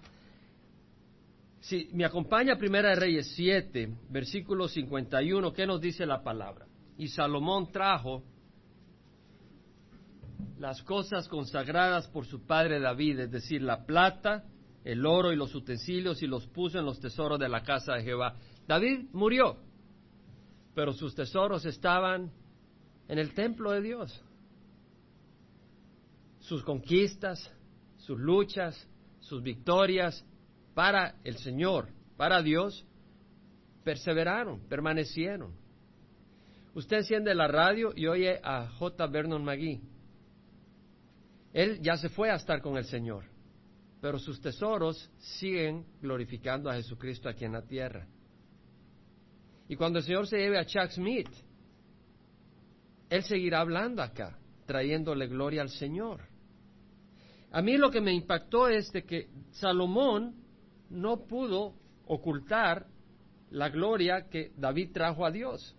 si 1.61 1.90
me 1.92 2.07
acompaña 2.07 2.57
Primera 2.57 2.88
de 2.88 2.94
Reyes 2.94 3.31
7, 3.37 3.94
versículo 4.09 4.68
51, 4.68 5.52
¿qué 5.52 5.66
nos 5.66 5.78
dice 5.78 6.07
la 6.07 6.22
palabra? 6.22 6.64
Y 6.96 7.09
Salomón 7.09 7.70
trajo 7.70 8.22
las 10.59 10.83
cosas 10.83 11.28
consagradas 11.28 12.09
por 12.09 12.24
su 12.24 12.46
padre 12.46 12.81
David, 12.81 13.20
es 13.20 13.31
decir, 13.31 13.61
la 13.61 13.85
plata, 13.85 14.46
el 14.83 15.04
oro 15.04 15.31
y 15.31 15.37
los 15.37 15.54
utensilios, 15.54 16.22
y 16.22 16.26
los 16.26 16.46
puso 16.46 16.78
en 16.78 16.87
los 16.87 16.98
tesoros 17.00 17.38
de 17.38 17.50
la 17.50 17.61
casa 17.64 17.96
de 17.96 18.02
Jehová. 18.02 18.35
David 18.66 19.11
murió, 19.12 19.59
pero 20.74 20.94
sus 20.94 21.14
tesoros 21.14 21.66
estaban 21.66 22.33
en 23.09 23.18
el 23.18 23.35
templo 23.35 23.72
de 23.72 23.83
Dios. 23.83 24.24
Sus 26.40 26.62
conquistas, 26.62 27.52
sus 28.09 28.18
luchas, 28.18 28.88
sus 29.21 29.42
victorias 29.42 30.25
para 30.73 31.16
el 31.25 31.37
Señor, 31.37 31.90
para 32.16 32.40
Dios, 32.40 32.87
perseveraron, 33.85 34.66
permanecieron. 34.68 35.53
Usted 36.75 36.97
enciende 36.97 37.35
la 37.35 37.49
radio 37.49 37.92
y 37.94 38.07
oye 38.07 38.40
a 38.42 38.66
J. 38.79 39.07
Vernon 39.09 39.44
McGee 39.44 39.83
él 41.53 41.81
ya 41.81 41.97
se 41.97 42.09
fue 42.09 42.31
a 42.31 42.37
estar 42.37 42.62
con 42.62 42.77
el 42.77 42.85
Señor, 42.85 43.25
pero 44.01 44.18
sus 44.18 44.40
tesoros 44.40 45.11
siguen 45.18 45.85
glorificando 46.01 46.71
a 46.71 46.75
Jesucristo 46.75 47.29
aquí 47.29 47.44
en 47.44 47.53
la 47.53 47.62
tierra. 47.62 48.07
Y 49.68 49.77
cuando 49.77 49.99
el 49.99 50.05
Señor 50.05 50.27
se 50.27 50.38
lleve 50.38 50.59
a 50.59 50.64
Chuck 50.64 50.90
Smith, 50.90 51.29
Él 53.11 53.23
seguirá 53.25 53.61
hablando 53.61 54.03
acá, 54.03 54.38
trayéndole 54.66 55.27
gloria 55.27 55.62
al 55.62 55.71
Señor. 55.71 56.38
A 57.50 57.62
mí 57.62 57.76
lo 57.76 57.90
que 57.90 58.00
me 58.00 58.12
impactó 58.12 58.68
es 58.68 58.92
de 58.92 59.04
que 59.04 59.28
Salomón 59.52 60.34
no 60.90 61.26
pudo 61.26 61.74
ocultar 62.06 62.87
la 63.50 63.70
gloria 63.70 64.28
que 64.28 64.52
David 64.56 64.90
trajo 64.92 65.24
a 65.24 65.30
Dios. 65.30 65.74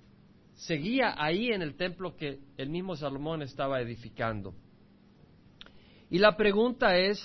Seguía 0.56 1.14
ahí 1.18 1.50
en 1.50 1.62
el 1.62 1.76
templo 1.76 2.16
que 2.16 2.40
el 2.58 2.70
mismo 2.70 2.96
Salomón 2.96 3.42
estaba 3.42 3.80
edificando. 3.82 4.54
Y 6.10 6.18
la 6.18 6.36
pregunta 6.36 6.98
es, 6.98 7.20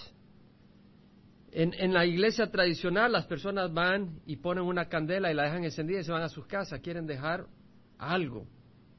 en, 1.50 1.94
la 1.94 2.04
iglesia 2.04 2.50
tradicional 2.50 3.12
las 3.12 3.26
personas 3.26 3.72
van 3.72 4.20
y 4.26 4.37
ponen 4.37 4.64
una 4.64 4.88
candela 4.88 5.30
y 5.30 5.35
la 5.35 5.44
dejan 5.44 5.64
encendida 5.64 6.00
y 6.00 6.04
se 6.04 6.12
van 6.12 6.22
a 6.22 6.28
sus 6.28 6.46
casas, 6.46 6.80
quieren 6.80 7.07
dejar 7.07 7.46
algo, 7.96 8.46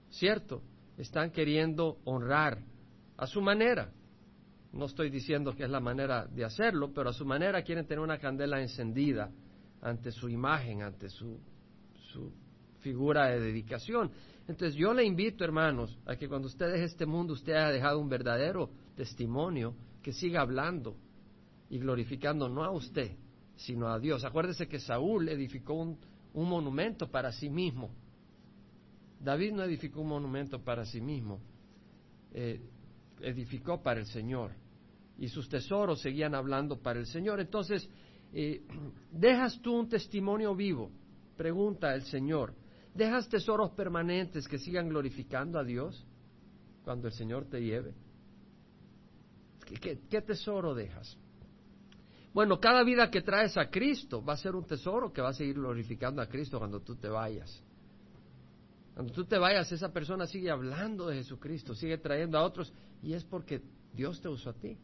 ¿cierto? 0.10 0.64
Están 0.98 1.32
queriendo 1.32 2.00
honrar 2.06 2.60
a 3.18 3.28
su 3.28 3.42
manera. 3.42 3.92
No 4.76 4.88
estoy 4.88 5.10
diciendo 5.10 5.56
que 5.56 5.64
es 5.64 5.70
la 5.70 5.80
manera 5.80 6.26
de 6.28 6.44
hacerlo, 6.44 6.92
pero 6.94 7.10
a 7.10 7.14
su 7.14 7.26
manera 7.26 7.64
quieren 7.64 7.88
tener 7.88 8.02
una 8.02 8.18
candela 8.18 8.62
encendida 8.62 9.32
ante 9.82 10.12
su 10.12 10.28
imagen, 10.28 10.84
ante 10.84 11.08
su, 11.10 11.40
figura 12.80 13.28
de 13.28 13.40
dedicación. 13.40 14.12
Entonces 14.48 14.76
yo 14.76 14.94
le 14.94 15.06
invito, 15.06 15.44
hermanos, 15.44 15.98
a 16.06 16.18
que 16.18 16.28
cuando 16.28 16.48
usted 16.48 16.72
deje 16.72 16.84
este 16.84 17.06
mundo, 17.06 17.34
usted 17.34 17.54
haya 17.54 17.72
dejado 17.72 18.00
un 18.00 18.10
verdadero 18.10 18.70
testimonio 18.96 19.76
que 20.04 20.12
siga 20.12 20.42
hablando 20.42 20.96
y 21.70 21.80
glorificando 21.80 22.48
no 22.48 22.64
a 22.64 22.72
usted, 22.72 23.16
sino 23.56 23.88
a 23.88 23.98
Dios. 23.98 24.24
Acuérdese 24.24 24.68
que 24.68 24.80
Saúl 24.80 25.30
edificó 25.30 25.74
un, 25.74 25.98
monumento 26.34 27.10
para 27.10 27.32
sí 27.32 27.50
mismo. 27.50 27.90
David 29.20 29.54
no 29.54 29.64
edificó 29.64 30.02
un 30.02 30.10
monumento 30.10 30.62
para 30.64 30.86
sí 30.86 31.02
mismo, 31.02 31.40
eh, 32.34 32.62
edificó 33.22 33.82
para 33.82 34.02
el 34.02 34.06
Señor. 34.06 34.52
Y 35.18 35.30
sus 35.30 35.48
tesoros 35.48 36.02
seguían 36.02 36.36
hablando 36.36 36.78
para 36.82 37.00
el 37.00 37.06
Señor. 37.06 37.40
Entonces, 37.40 37.90
eh, 38.34 38.62
¿dejas 39.12 39.62
tú 39.62 39.74
un 39.74 39.90
testimonio 39.90 40.56
vivo? 40.56 40.92
Pregunta 41.38 41.94
el 41.94 42.04
Señor. 42.04 42.54
¿Dejas 42.94 43.28
tesoros 43.28 43.72
permanentes 43.72 44.48
que 44.48 44.58
sigan 44.58 44.88
glorificando 44.88 45.60
a 45.60 45.64
Dios 45.64 46.06
cuando 46.84 47.08
el 47.08 47.14
Señor 47.14 47.46
te 47.46 47.62
lleve? 47.62 47.94
qué 49.82 50.22
tesoro 50.22 50.76
dejas? 50.76 51.18
Bueno, 52.36 52.60
cada 52.60 52.84
vida 52.84 53.10
que 53.10 53.22
traes 53.22 53.56
a 53.56 53.70
Cristo 53.70 54.22
va 54.22 54.34
a 54.34 54.38
ser 54.38 54.56
un 54.56 54.66
tesoro 54.66 55.14
que 55.14 55.22
va 55.22 55.30
a 55.30 55.34
seguir 55.34 55.56
glorificando 55.56 56.22
a 56.22 56.28
Cristo 56.28 56.60
cuando 56.60 56.82
tú 56.82 56.98
te 56.98 57.08
vayas. 57.08 57.64
Cuando 58.94 59.14
tú 59.14 59.24
te 59.24 59.38
vayas, 59.38 59.72
esa 59.72 59.94
persona 59.94 60.28
sigue 60.28 60.52
hablando 60.52 61.08
de 61.08 61.16
Jesucristo, 61.16 61.74
sigue 61.74 61.98
trayendo 61.98 62.38
a 62.38 62.44
otros, 62.44 62.74
y 63.02 63.14
es 63.14 63.24
porque 63.24 63.62
Dios 63.94 64.20
te 64.20 64.28
usó 64.28 64.50
a 64.50 64.54
ti. 64.54 64.78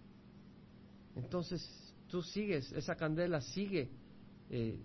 Entonces, 1.15 1.61
tú 2.07 2.21
sigues, 2.21 2.71
esa 2.73 2.95
candela 2.95 3.41
sigue 3.41 3.89
eh, 4.49 4.79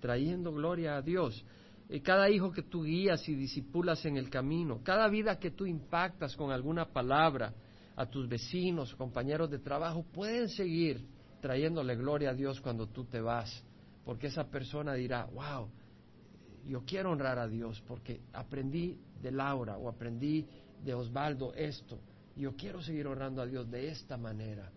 trayendo 0.00 0.52
gloria 0.52 0.96
a 0.96 1.02
Dios. 1.02 1.44
Y 1.88 2.00
cada 2.00 2.30
hijo 2.30 2.52
que 2.52 2.62
tú 2.62 2.84
guías 2.84 3.28
y 3.28 3.34
disipulas 3.34 4.04
en 4.06 4.16
el 4.16 4.30
camino, 4.30 4.80
cada 4.82 5.08
vida 5.08 5.38
que 5.38 5.50
tú 5.50 5.66
impactas 5.66 6.36
con 6.36 6.52
alguna 6.52 6.86
palabra 6.86 7.52
a 7.96 8.06
tus 8.06 8.28
vecinos, 8.28 8.94
compañeros 8.94 9.50
de 9.50 9.58
trabajo, 9.58 10.04
pueden 10.04 10.48
seguir 10.48 11.04
trayéndole 11.40 11.96
gloria 11.96 12.30
a 12.30 12.34
Dios 12.34 12.60
cuando 12.60 12.86
tú 12.86 13.04
te 13.04 13.20
vas, 13.20 13.64
porque 14.04 14.28
esa 14.28 14.44
persona 14.44 14.94
dirá, 14.94 15.26
wow, 15.26 15.68
yo 16.66 16.84
quiero 16.84 17.10
honrar 17.10 17.38
a 17.38 17.48
Dios 17.48 17.82
porque 17.86 18.20
aprendí 18.32 18.98
de 19.20 19.32
Laura 19.32 19.76
o 19.76 19.88
aprendí 19.88 20.46
de 20.84 20.94
Osvaldo 20.94 21.52
esto, 21.54 21.98
yo 22.36 22.54
quiero 22.56 22.80
seguir 22.82 23.06
honrando 23.06 23.42
a 23.42 23.46
Dios 23.46 23.70
de 23.70 23.88
esta 23.88 24.16
manera. 24.16 24.70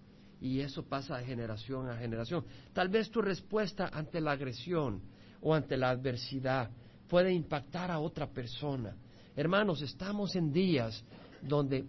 Y 0.43 0.59
eso 0.59 0.83
pasa 0.83 1.17
de 1.17 1.25
generación 1.25 1.89
a 1.89 1.95
generación. 1.95 2.43
Tal 2.73 2.89
vez 2.89 3.09
tu 3.09 3.21
respuesta 3.21 3.89
ante 3.93 4.19
la 4.19 4.33
agresión 4.33 5.01
o 5.39 5.55
ante 5.55 5.77
la 5.77 5.89
adversidad 5.89 6.69
puede 7.07 7.31
impactar 7.31 7.89
a 7.89 7.99
otra 7.99 8.27
persona. 8.27 8.93
Hermanos, 9.37 9.81
estamos 9.81 10.35
en 10.35 10.51
días 10.51 11.01
donde 11.41 11.85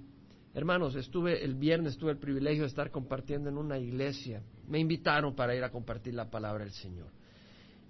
Hermanos, 0.55 0.95
estuve 0.95 1.45
el 1.45 1.57
viernes, 1.57 1.99
tuve 1.99 2.13
el 2.13 2.19
privilegio 2.19 2.63
de 2.63 2.69
estar 2.69 2.93
compartiendo 2.93 3.49
en 3.51 3.59
una 3.59 3.77
iglesia. 3.77 4.41
Me 4.69 4.79
invitaron 4.79 5.35
para 5.35 5.57
ir 5.57 5.65
a 5.65 5.71
compartir 5.71 6.15
la 6.15 6.31
palabra 6.31 6.63
del 6.63 6.73
Señor. 6.73 7.09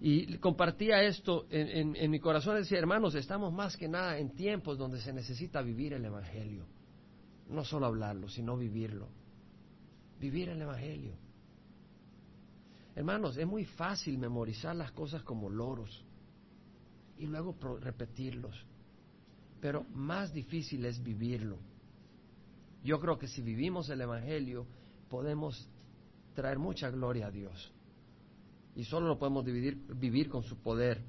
Y 0.00 0.38
compartía 0.38 1.02
esto 1.02 1.44
en, 1.50 2.10
mi 2.10 2.20
corazón, 2.20 2.56
decía, 2.56 2.78
hermanos, 2.78 3.14
estamos 3.16 3.52
más 3.52 3.76
que 3.76 3.86
nada 3.86 4.16
en 4.16 4.30
tiempos 4.30 4.78
donde 4.78 4.98
se 4.98 5.12
necesita 5.12 5.60
vivir 5.60 5.92
el 5.92 6.06
Evangelio. 6.06 6.64
No 7.50 7.66
solo 7.66 7.84
hablarlo, 7.84 8.30
sino 8.30 8.56
vivirlo. 8.56 9.08
Vivir 10.24 10.48
el 10.48 10.62
Evangelio. 10.62 11.12
Hermanos, 12.96 13.36
es 13.36 13.46
muy 13.46 13.66
fácil 13.66 14.16
memorizar 14.16 14.74
las 14.74 14.90
cosas 14.90 15.22
como 15.22 15.50
loros 15.50 16.02
y 17.18 17.26
luego 17.26 17.54
repetirlos. 17.78 18.56
Pero 19.60 19.84
más 19.92 20.32
difícil 20.32 20.86
es 20.86 21.02
vivirlo. 21.02 21.58
Yo 22.82 22.98
creo 23.00 23.18
que 23.18 23.28
si 23.28 23.42
vivimos 23.42 23.90
el 23.90 24.00
Evangelio 24.00 24.66
podemos 25.10 25.68
traer 26.32 26.58
mucha 26.58 26.88
gloria 26.88 27.26
a 27.26 27.30
Dios. 27.30 27.70
Y 28.74 28.84
solo 28.84 29.08
lo 29.08 29.18
podemos 29.18 29.44
vivir 29.44 30.30
con 30.30 30.42
su 30.42 30.56
poder. 30.56 31.02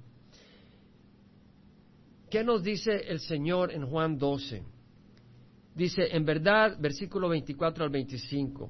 ¿Qué 2.29 2.43
nos 2.43 2.61
dice 2.63 2.97
el 3.07 3.21
Señor 3.21 3.71
en 3.71 3.85
Juan 3.85 4.17
12? 4.17 4.61
Dice, 5.73 6.13
en 6.13 6.25
verdad, 6.25 6.77
versículo 6.77 7.29
24 7.29 7.85
al 7.85 7.89
25, 7.89 8.69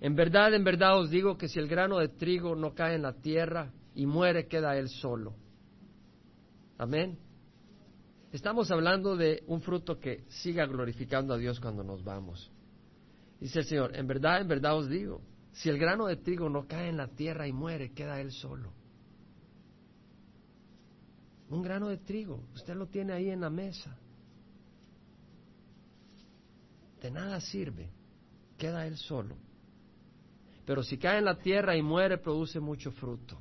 en 0.00 0.14
verdad, 0.14 0.54
en 0.54 0.64
verdad 0.64 0.98
os 0.98 1.10
digo 1.10 1.36
que 1.36 1.48
si 1.48 1.58
el 1.58 1.68
grano 1.68 1.98
de 1.98 2.08
trigo 2.08 2.56
no 2.56 2.74
cae 2.74 2.94
en 2.94 3.02
la 3.02 3.12
tierra 3.12 3.70
y 3.94 4.06
muere, 4.06 4.48
queda 4.48 4.76
él 4.78 4.88
solo. 4.88 5.34
Amén. 6.78 7.18
Estamos 8.32 8.70
hablando 8.70 9.16
de 9.16 9.42
un 9.46 9.60
fruto 9.60 9.98
que 9.98 10.24
siga 10.28 10.64
glorificando 10.64 11.34
a 11.34 11.36
Dios 11.36 11.60
cuando 11.60 11.82
nos 11.82 12.02
vamos. 12.02 12.50
Dice 13.38 13.58
el 13.58 13.64
Señor, 13.66 13.94
en 13.94 14.06
verdad, 14.06 14.40
en 14.40 14.48
verdad 14.48 14.78
os 14.78 14.88
digo, 14.88 15.20
si 15.52 15.68
el 15.68 15.78
grano 15.78 16.06
de 16.06 16.16
trigo 16.16 16.48
no 16.48 16.66
cae 16.66 16.88
en 16.88 16.96
la 16.96 17.08
tierra 17.08 17.46
y 17.46 17.52
muere, 17.52 17.92
queda 17.92 18.20
él 18.20 18.32
solo. 18.32 18.72
Un 21.50 21.62
grano 21.62 21.88
de 21.88 21.98
trigo, 21.98 22.44
usted 22.54 22.74
lo 22.74 22.86
tiene 22.86 23.12
ahí 23.12 23.28
en 23.28 23.40
la 23.40 23.50
mesa. 23.50 23.98
De 27.02 27.10
nada 27.10 27.40
sirve, 27.40 27.90
queda 28.56 28.86
él 28.86 28.96
solo. 28.96 29.36
Pero 30.70 30.84
si 30.84 30.98
cae 30.98 31.18
en 31.18 31.24
la 31.24 31.36
tierra 31.36 31.76
y 31.76 31.82
muere, 31.82 32.16
produce 32.18 32.60
mucho 32.60 32.92
fruto. 32.92 33.36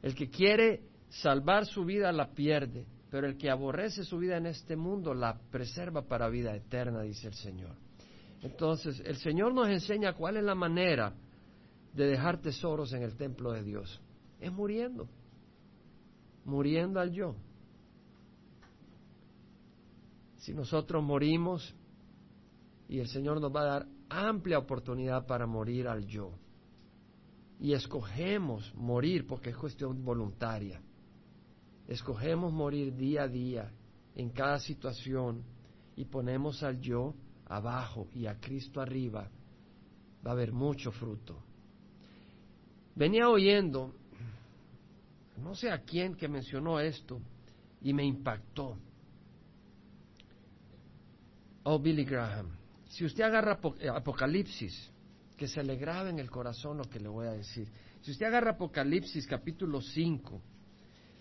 El 0.00 0.14
que 0.14 0.30
quiere 0.30 0.84
salvar 1.08 1.66
su 1.66 1.84
vida 1.84 2.12
la 2.12 2.30
pierde, 2.30 2.86
pero 3.10 3.26
el 3.26 3.36
que 3.36 3.50
aborrece 3.50 4.04
su 4.04 4.18
vida 4.18 4.36
en 4.36 4.46
este 4.46 4.76
mundo 4.76 5.12
la 5.12 5.36
preserva 5.50 6.02
para 6.02 6.28
vida 6.28 6.54
eterna, 6.54 7.02
dice 7.02 7.26
el 7.26 7.34
Señor. 7.34 7.74
Entonces, 8.42 9.02
el 9.04 9.16
Señor 9.16 9.54
nos 9.54 9.68
enseña 9.68 10.12
cuál 10.12 10.36
es 10.36 10.44
la 10.44 10.54
manera 10.54 11.14
de 11.92 12.06
dejar 12.06 12.40
tesoros 12.40 12.92
en 12.92 13.02
el 13.02 13.16
templo 13.16 13.50
de 13.50 13.64
Dios. 13.64 14.00
Es 14.38 14.52
muriendo, 14.52 15.08
muriendo 16.44 17.00
al 17.00 17.10
yo. 17.10 17.34
Si 20.36 20.54
nosotros 20.54 21.02
morimos 21.02 21.74
y 22.88 23.00
el 23.00 23.08
Señor 23.08 23.40
nos 23.40 23.52
va 23.52 23.62
a 23.62 23.64
dar 23.64 23.93
amplia 24.14 24.58
oportunidad 24.58 25.26
para 25.26 25.46
morir 25.46 25.88
al 25.88 26.06
yo, 26.06 26.32
y 27.60 27.72
escogemos 27.72 28.74
morir 28.74 29.26
porque 29.26 29.50
es 29.50 29.56
cuestión 29.56 30.04
voluntaria, 30.04 30.80
escogemos 31.88 32.52
morir 32.52 32.94
día 32.94 33.22
a 33.22 33.28
día 33.28 33.72
en 34.14 34.30
cada 34.30 34.58
situación 34.58 35.42
y 35.96 36.04
ponemos 36.04 36.62
al 36.62 36.80
yo 36.80 37.14
abajo 37.46 38.08
y 38.14 38.26
a 38.26 38.38
Cristo 38.40 38.80
arriba, 38.80 39.28
va 40.26 40.30
a 40.30 40.34
haber 40.34 40.52
mucho 40.52 40.90
fruto. 40.90 41.42
Venía 42.94 43.28
oyendo, 43.28 43.92
no 45.42 45.54
sé 45.54 45.70
a 45.70 45.82
quién 45.82 46.14
que 46.14 46.28
mencionó 46.28 46.80
esto, 46.80 47.20
y 47.82 47.92
me 47.92 48.04
impactó. 48.04 48.78
Oh, 51.64 51.78
Billy 51.78 52.04
Graham, 52.04 52.50
si 52.88 53.04
usted 53.04 53.24
agarra 53.24 53.58
Apocalipsis, 53.94 54.90
que 55.36 55.48
se 55.48 55.62
le 55.62 55.76
grabe 55.76 56.10
en 56.10 56.18
el 56.18 56.30
corazón 56.30 56.78
lo 56.78 56.84
que 56.84 57.00
le 57.00 57.08
voy 57.08 57.26
a 57.26 57.32
decir. 57.32 57.68
Si 58.02 58.10
usted 58.10 58.26
agarra 58.26 58.52
Apocalipsis 58.52 59.26
capítulo 59.26 59.80
5, 59.80 60.40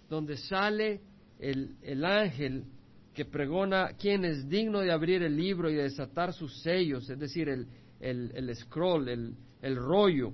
donde 0.09 0.37
sale 0.37 1.01
el, 1.39 2.05
ángel 2.05 2.65
que 3.13 3.25
pregona 3.25 3.93
quién 3.97 4.25
es 4.25 4.47
digno 4.47 4.79
de 4.79 4.91
abrir 4.91 5.23
el 5.23 5.35
libro 5.35 5.69
y 5.69 5.75
de 5.75 5.83
desatar 5.83 6.33
sus 6.33 6.61
sellos, 6.61 7.09
es 7.09 7.17
decir, 7.17 7.49
el, 7.49 7.67
el, 7.99 8.55
scroll, 8.55 9.09
el, 9.09 9.35
el 9.61 9.75
rollo 9.75 10.33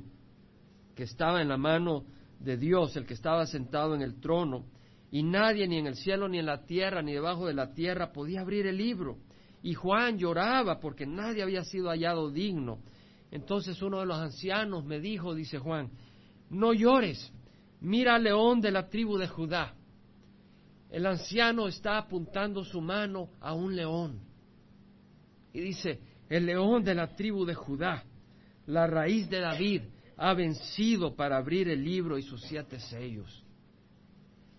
que 0.96 1.04
estaba 1.04 1.42
en 1.42 1.48
la 1.48 1.58
mano 1.58 2.06
de 2.40 2.58
Dios, 2.58 2.96
el 2.98 3.06
que 3.06 3.14
estaba 3.14 3.46
sentado 3.46 3.96
en 3.96 4.02
el 4.02 4.20
trono, 4.20 4.66
y 5.12 5.24
nadie 5.24 5.68
ni 5.68 5.78
en 5.78 5.88
el 5.88 5.96
cielo, 5.96 6.28
ni 6.28 6.40
en 6.40 6.46
la 6.46 6.66
tierra, 6.66 7.02
ni 7.02 7.14
debajo 7.14 7.48
de 7.48 7.54
la 7.54 7.74
tierra 7.74 8.12
podía 8.12 8.42
abrir 8.42 8.68
el 8.68 8.78
libro. 8.78 9.18
Y 9.62 9.74
Juan 9.74 10.18
lloraba 10.18 10.80
porque 10.80 11.06
nadie 11.06 11.44
había 11.44 11.64
sido 11.64 11.90
hallado 11.90 12.30
digno. 12.32 12.80
Entonces 13.32 13.82
uno 13.82 14.00
de 14.00 14.06
los 14.06 14.18
ancianos 14.18 14.86
me 14.86 15.00
dijo, 15.00 15.36
dice 15.36 15.60
Juan, 15.60 15.90
no 16.50 16.74
llores, 16.74 17.32
mira 17.82 18.16
al 18.16 18.24
león 18.24 18.62
de 18.62 18.72
la 18.72 18.90
tribu 18.90 19.18
de 19.18 19.28
Judá. 19.28 19.76
El 20.90 21.06
anciano 21.06 21.68
está 21.68 21.98
apuntando 21.98 22.64
su 22.64 22.82
mano 22.82 23.30
a 23.40 23.54
un 23.54 23.76
león. 23.76 24.20
Y 25.54 25.60
dice, 25.60 26.00
el 26.30 26.46
león 26.46 26.84
de 26.84 26.96
la 26.96 27.16
tribu 27.16 27.46
de 27.46 27.54
Judá, 27.54 28.04
la 28.66 28.88
raíz 28.88 29.30
de 29.30 29.40
David, 29.40 29.82
ha 30.18 30.34
vencido 30.34 31.16
para 31.16 31.38
abrir 31.38 31.70
el 31.70 31.84
libro 31.84 32.18
y 32.18 32.24
sus 32.24 32.42
siete 32.42 32.80
sellos. 32.80 33.44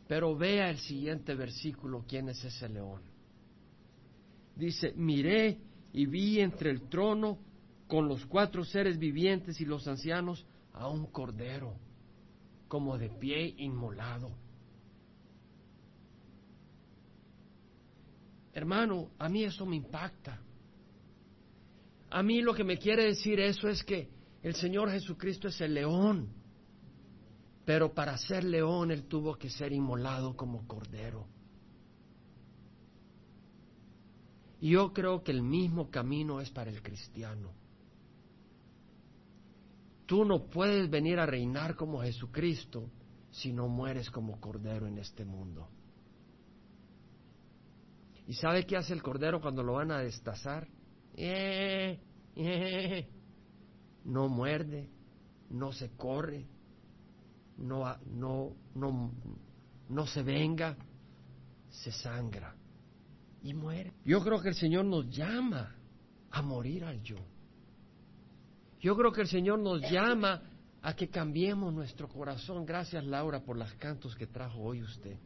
Pero 0.06 0.36
vea 0.36 0.70
el 0.70 0.78
siguiente 0.78 1.34
versículo, 1.34 2.04
quién 2.08 2.28
es 2.28 2.44
ese 2.44 2.68
león. 2.68 3.09
Dice, 4.56 4.92
miré 4.96 5.58
y 5.92 6.06
vi 6.06 6.40
entre 6.40 6.70
el 6.70 6.88
trono 6.88 7.38
con 7.86 8.08
los 8.08 8.24
cuatro 8.26 8.64
seres 8.64 8.98
vivientes 8.98 9.60
y 9.60 9.64
los 9.64 9.86
ancianos 9.88 10.46
a 10.72 10.88
un 10.88 11.06
cordero, 11.06 11.74
como 12.68 12.96
de 12.96 13.10
pie 13.10 13.54
inmolado. 13.58 14.30
Hermano, 18.52 19.10
a 19.18 19.28
mí 19.28 19.44
eso 19.44 19.64
me 19.66 19.76
impacta. 19.76 20.40
A 22.10 22.22
mí 22.22 22.42
lo 22.42 22.54
que 22.54 22.64
me 22.64 22.78
quiere 22.78 23.04
decir 23.04 23.38
eso 23.40 23.68
es 23.68 23.82
que 23.84 24.08
el 24.42 24.54
Señor 24.54 24.90
Jesucristo 24.90 25.48
es 25.48 25.60
el 25.60 25.74
león, 25.74 26.28
pero 27.64 27.92
para 27.94 28.16
ser 28.16 28.44
león 28.44 28.90
Él 28.90 29.04
tuvo 29.04 29.36
que 29.36 29.50
ser 29.50 29.72
inmolado 29.72 30.36
como 30.36 30.66
cordero. 30.66 31.26
Yo 34.60 34.92
creo 34.92 35.22
que 35.22 35.32
el 35.32 35.42
mismo 35.42 35.90
camino 35.90 36.40
es 36.40 36.50
para 36.50 36.70
el 36.70 36.82
cristiano. 36.82 37.50
Tú 40.04 40.24
no 40.24 40.44
puedes 40.50 40.90
venir 40.90 41.18
a 41.18 41.26
reinar 41.26 41.76
como 41.76 42.02
Jesucristo 42.02 42.90
si 43.30 43.52
no 43.52 43.68
mueres 43.68 44.10
como 44.10 44.38
cordero 44.38 44.86
en 44.86 44.98
este 44.98 45.24
mundo. 45.24 45.68
¿Y 48.26 48.34
sabe 48.34 48.66
qué 48.66 48.76
hace 48.76 48.92
el 48.92 49.02
cordero 49.02 49.40
cuando 49.40 49.62
lo 49.62 49.74
van 49.74 49.92
a 49.92 50.00
destazar? 50.00 50.68
Eh, 51.16 51.98
eh, 52.36 53.08
no 54.04 54.28
muerde, 54.28 54.90
no 55.48 55.72
se 55.72 55.90
corre, 55.96 56.46
no 57.56 57.96
se 60.06 60.22
venga, 60.22 60.76
se 61.70 61.92
sangra 61.92 62.59
y 63.42 63.54
muere. 63.54 63.92
Yo 64.04 64.22
creo 64.22 64.40
que 64.40 64.48
el 64.48 64.54
Señor 64.54 64.84
nos 64.84 65.08
llama 65.10 65.74
a 66.30 66.42
morir 66.42 66.84
al 66.84 67.02
yo. 67.02 67.16
Yo 68.80 68.96
creo 68.96 69.12
que 69.12 69.22
el 69.22 69.28
Señor 69.28 69.58
nos 69.58 69.82
llama 69.90 70.42
a 70.82 70.94
que 70.94 71.08
cambiemos 71.08 71.72
nuestro 71.72 72.08
corazón. 72.08 72.64
Gracias 72.64 73.04
Laura 73.04 73.40
por 73.44 73.56
los 73.56 73.72
cantos 73.74 74.14
que 74.16 74.26
trajo 74.26 74.60
hoy 74.60 74.82
usted. 74.82 75.18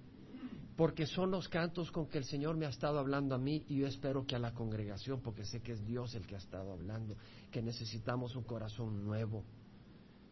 Porque 0.76 1.06
son 1.06 1.30
los 1.30 1.48
cantos 1.48 1.92
con 1.92 2.08
que 2.08 2.18
el 2.18 2.24
Señor 2.24 2.56
me 2.56 2.66
ha 2.66 2.70
estado 2.70 2.98
hablando 2.98 3.36
a 3.36 3.38
mí 3.38 3.64
y 3.68 3.76
yo 3.76 3.86
espero 3.86 4.26
que 4.26 4.34
a 4.34 4.40
la 4.40 4.52
congregación, 4.52 5.20
porque 5.20 5.44
sé 5.44 5.60
que 5.60 5.72
es 5.72 5.86
Dios 5.86 6.16
el 6.16 6.26
que 6.26 6.34
ha 6.34 6.38
estado 6.38 6.72
hablando, 6.72 7.16
que 7.52 7.62
necesitamos 7.62 8.34
un 8.34 8.42
corazón 8.42 9.04
nuevo 9.04 9.44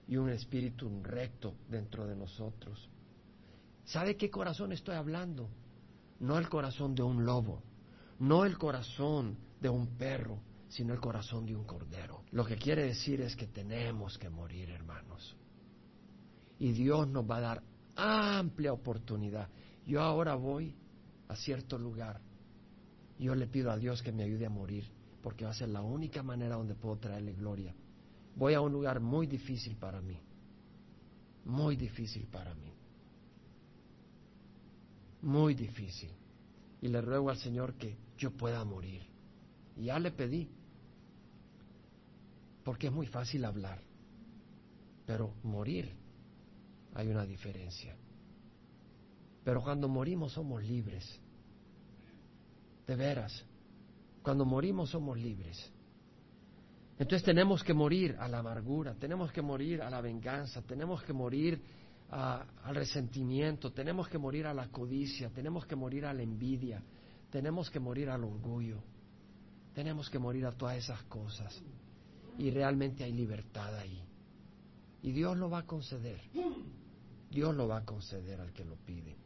y 0.08 0.16
un 0.16 0.30
espíritu 0.30 0.90
recto 1.04 1.54
dentro 1.68 2.08
de 2.08 2.16
nosotros. 2.16 2.88
¿Sabe 3.84 4.16
qué 4.16 4.30
corazón 4.30 4.72
estoy 4.72 4.96
hablando? 4.96 5.48
No 6.18 6.38
el 6.38 6.48
corazón 6.48 6.96
de 6.96 7.04
un 7.04 7.24
lobo, 7.24 7.62
no 8.22 8.44
el 8.44 8.56
corazón 8.56 9.36
de 9.60 9.68
un 9.68 9.98
perro, 9.98 10.38
sino 10.68 10.94
el 10.94 11.00
corazón 11.00 11.44
de 11.44 11.56
un 11.56 11.64
cordero. 11.64 12.22
Lo 12.30 12.44
que 12.44 12.56
quiere 12.56 12.84
decir 12.84 13.20
es 13.20 13.34
que 13.34 13.48
tenemos 13.48 14.16
que 14.16 14.30
morir, 14.30 14.70
hermanos. 14.70 15.36
Y 16.60 16.70
Dios 16.70 17.08
nos 17.08 17.28
va 17.28 17.38
a 17.38 17.40
dar 17.40 17.62
amplia 17.96 18.72
oportunidad. 18.72 19.48
Yo 19.84 20.00
ahora 20.00 20.36
voy 20.36 20.72
a 21.26 21.34
cierto 21.34 21.76
lugar. 21.78 22.20
Yo 23.18 23.34
le 23.34 23.48
pido 23.48 23.72
a 23.72 23.76
Dios 23.76 24.02
que 24.02 24.12
me 24.12 24.22
ayude 24.22 24.46
a 24.46 24.50
morir, 24.50 24.84
porque 25.20 25.44
va 25.44 25.50
a 25.50 25.54
ser 25.54 25.70
la 25.70 25.82
única 25.82 26.22
manera 26.22 26.54
donde 26.54 26.76
puedo 26.76 26.98
traerle 26.98 27.32
gloria. 27.32 27.74
Voy 28.36 28.54
a 28.54 28.60
un 28.60 28.72
lugar 28.72 29.00
muy 29.00 29.26
difícil 29.26 29.76
para 29.76 30.00
mí. 30.00 30.20
Muy 31.44 31.74
difícil 31.74 32.28
para 32.28 32.54
mí. 32.54 32.72
Muy 35.22 35.54
difícil 35.54 36.21
y 36.82 36.88
le 36.88 37.00
ruego 37.00 37.30
al 37.30 37.38
Señor 37.38 37.74
que 37.74 37.96
yo 38.18 38.32
pueda 38.32 38.62
morir. 38.64 39.02
Y 39.76 39.84
ya 39.84 39.98
le 39.98 40.10
pedí, 40.10 40.50
porque 42.64 42.88
es 42.88 42.92
muy 42.92 43.06
fácil 43.06 43.44
hablar, 43.44 43.80
pero 45.06 45.32
morir 45.44 45.90
hay 46.94 47.08
una 47.08 47.24
diferencia. 47.24 47.96
Pero 49.44 49.62
cuando 49.62 49.88
morimos 49.88 50.32
somos 50.32 50.62
libres, 50.62 51.20
de 52.86 52.96
veras, 52.96 53.44
cuando 54.22 54.44
morimos 54.44 54.90
somos 54.90 55.16
libres. 55.16 55.72
Entonces 56.98 57.24
tenemos 57.24 57.62
que 57.62 57.74
morir 57.74 58.16
a 58.18 58.28
la 58.28 58.40
amargura, 58.40 58.94
tenemos 58.94 59.32
que 59.32 59.40
morir 59.40 59.82
a 59.82 59.90
la 59.90 60.00
venganza, 60.00 60.62
tenemos 60.62 61.02
que 61.04 61.12
morir 61.12 61.62
al 62.12 62.74
resentimiento, 62.74 63.72
tenemos 63.72 64.06
que 64.08 64.18
morir 64.18 64.46
a 64.46 64.52
la 64.52 64.68
codicia, 64.68 65.30
tenemos 65.30 65.64
que 65.64 65.74
morir 65.74 66.04
a 66.04 66.12
la 66.12 66.22
envidia, 66.22 66.82
tenemos 67.30 67.70
que 67.70 67.80
morir 67.80 68.10
al 68.10 68.22
orgullo, 68.22 68.82
tenemos 69.74 70.10
que 70.10 70.18
morir 70.18 70.44
a 70.44 70.52
todas 70.52 70.76
esas 70.76 71.02
cosas. 71.04 71.62
Y 72.38 72.50
realmente 72.50 73.04
hay 73.04 73.12
libertad 73.12 73.74
ahí. 73.78 74.02
Y 75.02 75.12
Dios 75.12 75.36
lo 75.38 75.48
va 75.48 75.60
a 75.60 75.66
conceder. 75.66 76.20
Dios 77.30 77.54
lo 77.56 77.66
va 77.66 77.78
a 77.78 77.84
conceder 77.84 78.40
al 78.40 78.52
que 78.52 78.64
lo 78.64 78.76
pide. 78.76 79.16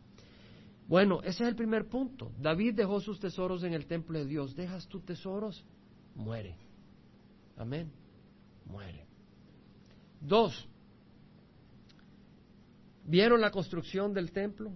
Bueno, 0.86 1.20
ese 1.22 1.42
es 1.42 1.48
el 1.48 1.56
primer 1.56 1.88
punto. 1.88 2.30
David 2.38 2.74
dejó 2.74 3.00
sus 3.00 3.18
tesoros 3.18 3.64
en 3.64 3.74
el 3.74 3.86
templo 3.86 4.18
de 4.18 4.26
Dios. 4.26 4.54
¿Dejas 4.54 4.86
tus 4.86 5.04
tesoros? 5.04 5.64
Muere. 6.14 6.56
Amén. 7.56 7.90
Muere. 8.64 9.06
Dos, 10.20 10.68
¿Vieron 13.06 13.40
la 13.40 13.52
construcción 13.52 14.12
del 14.12 14.32
templo? 14.32 14.72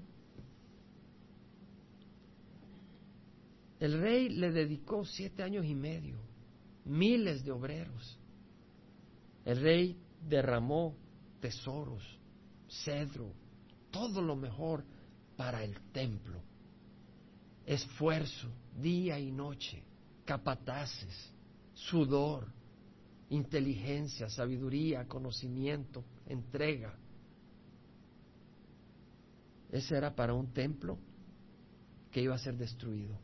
El 3.81 4.01
rey 4.01 4.29
le 4.29 4.53
dedicó 4.53 5.05
siete 5.05 5.43
años 5.43 5.64
y 5.64 5.75
medio, 5.75 6.19
miles 6.85 7.45
de 7.45 7.51
obreros. 7.51 8.19
El 9.45 9.61
rey 9.61 9.97
derramó 10.29 10.95
tesoros, 11.40 12.05
cedro, 12.85 13.33
todo 13.90 14.23
lo 14.23 14.37
mejor 14.37 14.85
para 15.37 15.64
el 15.64 15.81
templo. 15.93 16.40
Esfuerzo, 17.66 18.49
día 18.81 19.19
y 19.19 19.33
noche, 19.33 19.83
capataces, 20.25 21.33
sudor, 21.73 22.47
inteligencia, 23.31 24.29
sabiduría, 24.29 25.09
conocimiento, 25.09 26.05
entrega. 26.27 26.95
Ese 29.70 29.96
era 29.96 30.14
para 30.14 30.35
un 30.35 30.52
templo 30.52 30.98
que 32.11 32.22
iba 32.22 32.35
a 32.35 32.38
ser 32.38 32.56
destruido, 32.56 33.16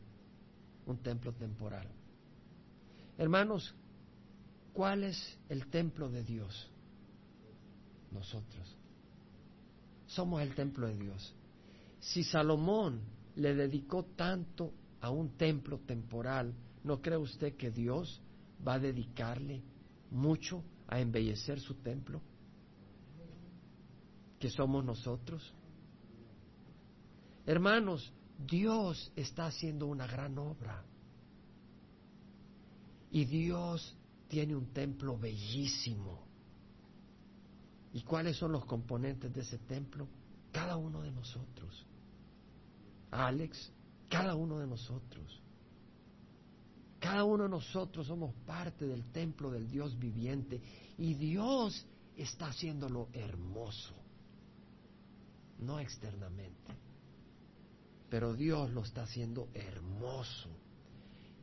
un 0.85 0.97
templo 0.97 1.33
temporal. 1.33 1.87
Hermanos, 3.17 3.75
¿cuál 4.73 5.03
es 5.03 5.37
el 5.49 5.67
templo 5.67 6.09
de 6.09 6.23
Dios? 6.23 6.71
Nosotros. 8.11 8.75
Somos 10.05 10.41
el 10.41 10.55
templo 10.55 10.87
de 10.87 10.97
Dios. 10.97 11.35
Si 11.99 12.23
Salomón 12.23 13.01
le 13.35 13.53
dedicó 13.53 14.05
tanto 14.05 14.71
a 15.01 15.09
un 15.09 15.31
templo 15.37 15.79
temporal, 15.79 16.53
¿no 16.83 17.01
cree 17.01 17.17
usted 17.17 17.57
que 17.57 17.71
Dios 17.71 18.21
va 18.65 18.75
a 18.75 18.79
dedicarle 18.79 19.61
mucho 20.11 20.63
a 20.87 21.01
embellecer 21.01 21.59
su 21.59 21.75
templo? 21.75 22.21
¿Que 24.39 24.49
somos 24.49 24.85
nosotros? 24.85 25.53
Hermanos, 27.47 28.11
Dios 28.45 29.09
está 29.15 29.47
haciendo 29.47 29.87
una 29.87 30.05
gran 30.05 30.37
obra. 30.37 30.83
Y 33.09 33.23
Dios 33.23 33.95
tiene 34.27 34.53
un 34.53 34.73
templo 34.73 35.17
bellísimo. 35.17 36.27
¿Y 37.93 38.01
cuáles 38.01 38.35
son 38.35 38.51
los 38.51 38.65
componentes 38.65 39.33
de 39.33 39.41
ese 39.41 39.59
templo? 39.59 40.09
Cada 40.51 40.75
uno 40.75 41.01
de 41.01 41.09
nosotros. 41.09 41.85
Alex, 43.11 43.71
cada 44.09 44.35
uno 44.35 44.59
de 44.59 44.67
nosotros. 44.67 45.41
Cada 46.99 47.23
uno 47.23 47.43
de 47.43 47.49
nosotros 47.49 48.07
somos 48.07 48.35
parte 48.45 48.85
del 48.85 49.05
templo 49.13 49.51
del 49.51 49.71
Dios 49.71 49.97
viviente 49.97 50.61
y 50.97 51.13
Dios 51.13 51.85
está 52.17 52.47
haciéndolo 52.47 53.07
hermoso, 53.13 53.93
no 55.59 55.79
externamente 55.79 56.86
pero 58.09 58.33
Dios 58.33 58.71
lo 58.71 58.81
está 58.81 59.03
haciendo 59.03 59.49
hermoso. 59.53 60.49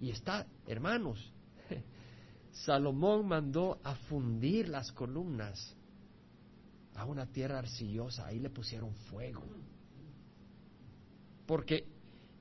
Y 0.00 0.10
está, 0.10 0.46
hermanos, 0.66 1.32
Salomón 2.52 3.26
mandó 3.26 3.78
a 3.82 3.94
fundir 3.94 4.68
las 4.68 4.92
columnas 4.92 5.76
a 6.94 7.04
una 7.04 7.26
tierra 7.26 7.58
arcillosa, 7.58 8.26
ahí 8.26 8.38
le 8.38 8.50
pusieron 8.50 8.94
fuego. 9.10 9.42
Porque 11.46 11.86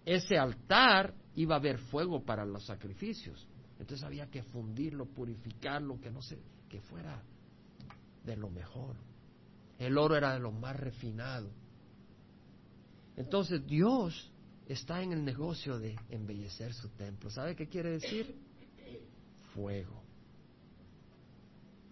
ese 0.06 0.38
altar 0.38 1.14
iba 1.36 1.56
a 1.56 1.60
haber 1.60 1.80
fuego 1.80 2.24
para 2.24 2.46
los 2.46 2.66
sacrificios. 2.66 3.48
Entonces 3.80 4.06
había 4.06 4.30
que 4.30 4.44
fundirlo, 4.44 5.06
purificarlo, 5.06 6.00
que 6.00 6.12
no 6.12 6.22
se, 6.22 6.40
que 6.70 6.80
fuera 6.82 7.22
de 8.24 8.38
lo 8.38 8.50
mejor. 8.50 8.96
El 9.80 9.98
oro 9.98 10.16
era 10.16 10.34
de 10.34 10.40
lo 10.40 10.52
más 10.52 10.76
refinado. 10.80 11.50
Entonces 13.16 13.66
Dios 13.66 14.32
está 14.68 15.02
en 15.02 15.14
el 15.14 15.24
negocio 15.24 15.80
de 15.80 15.96
embellecer 16.10 16.74
su 16.74 16.90
templo. 16.90 17.30
¿Sabe 17.30 17.56
qué 17.56 17.68
quiere 17.68 17.92
decir? 17.92 18.36
Fuego. 19.54 20.02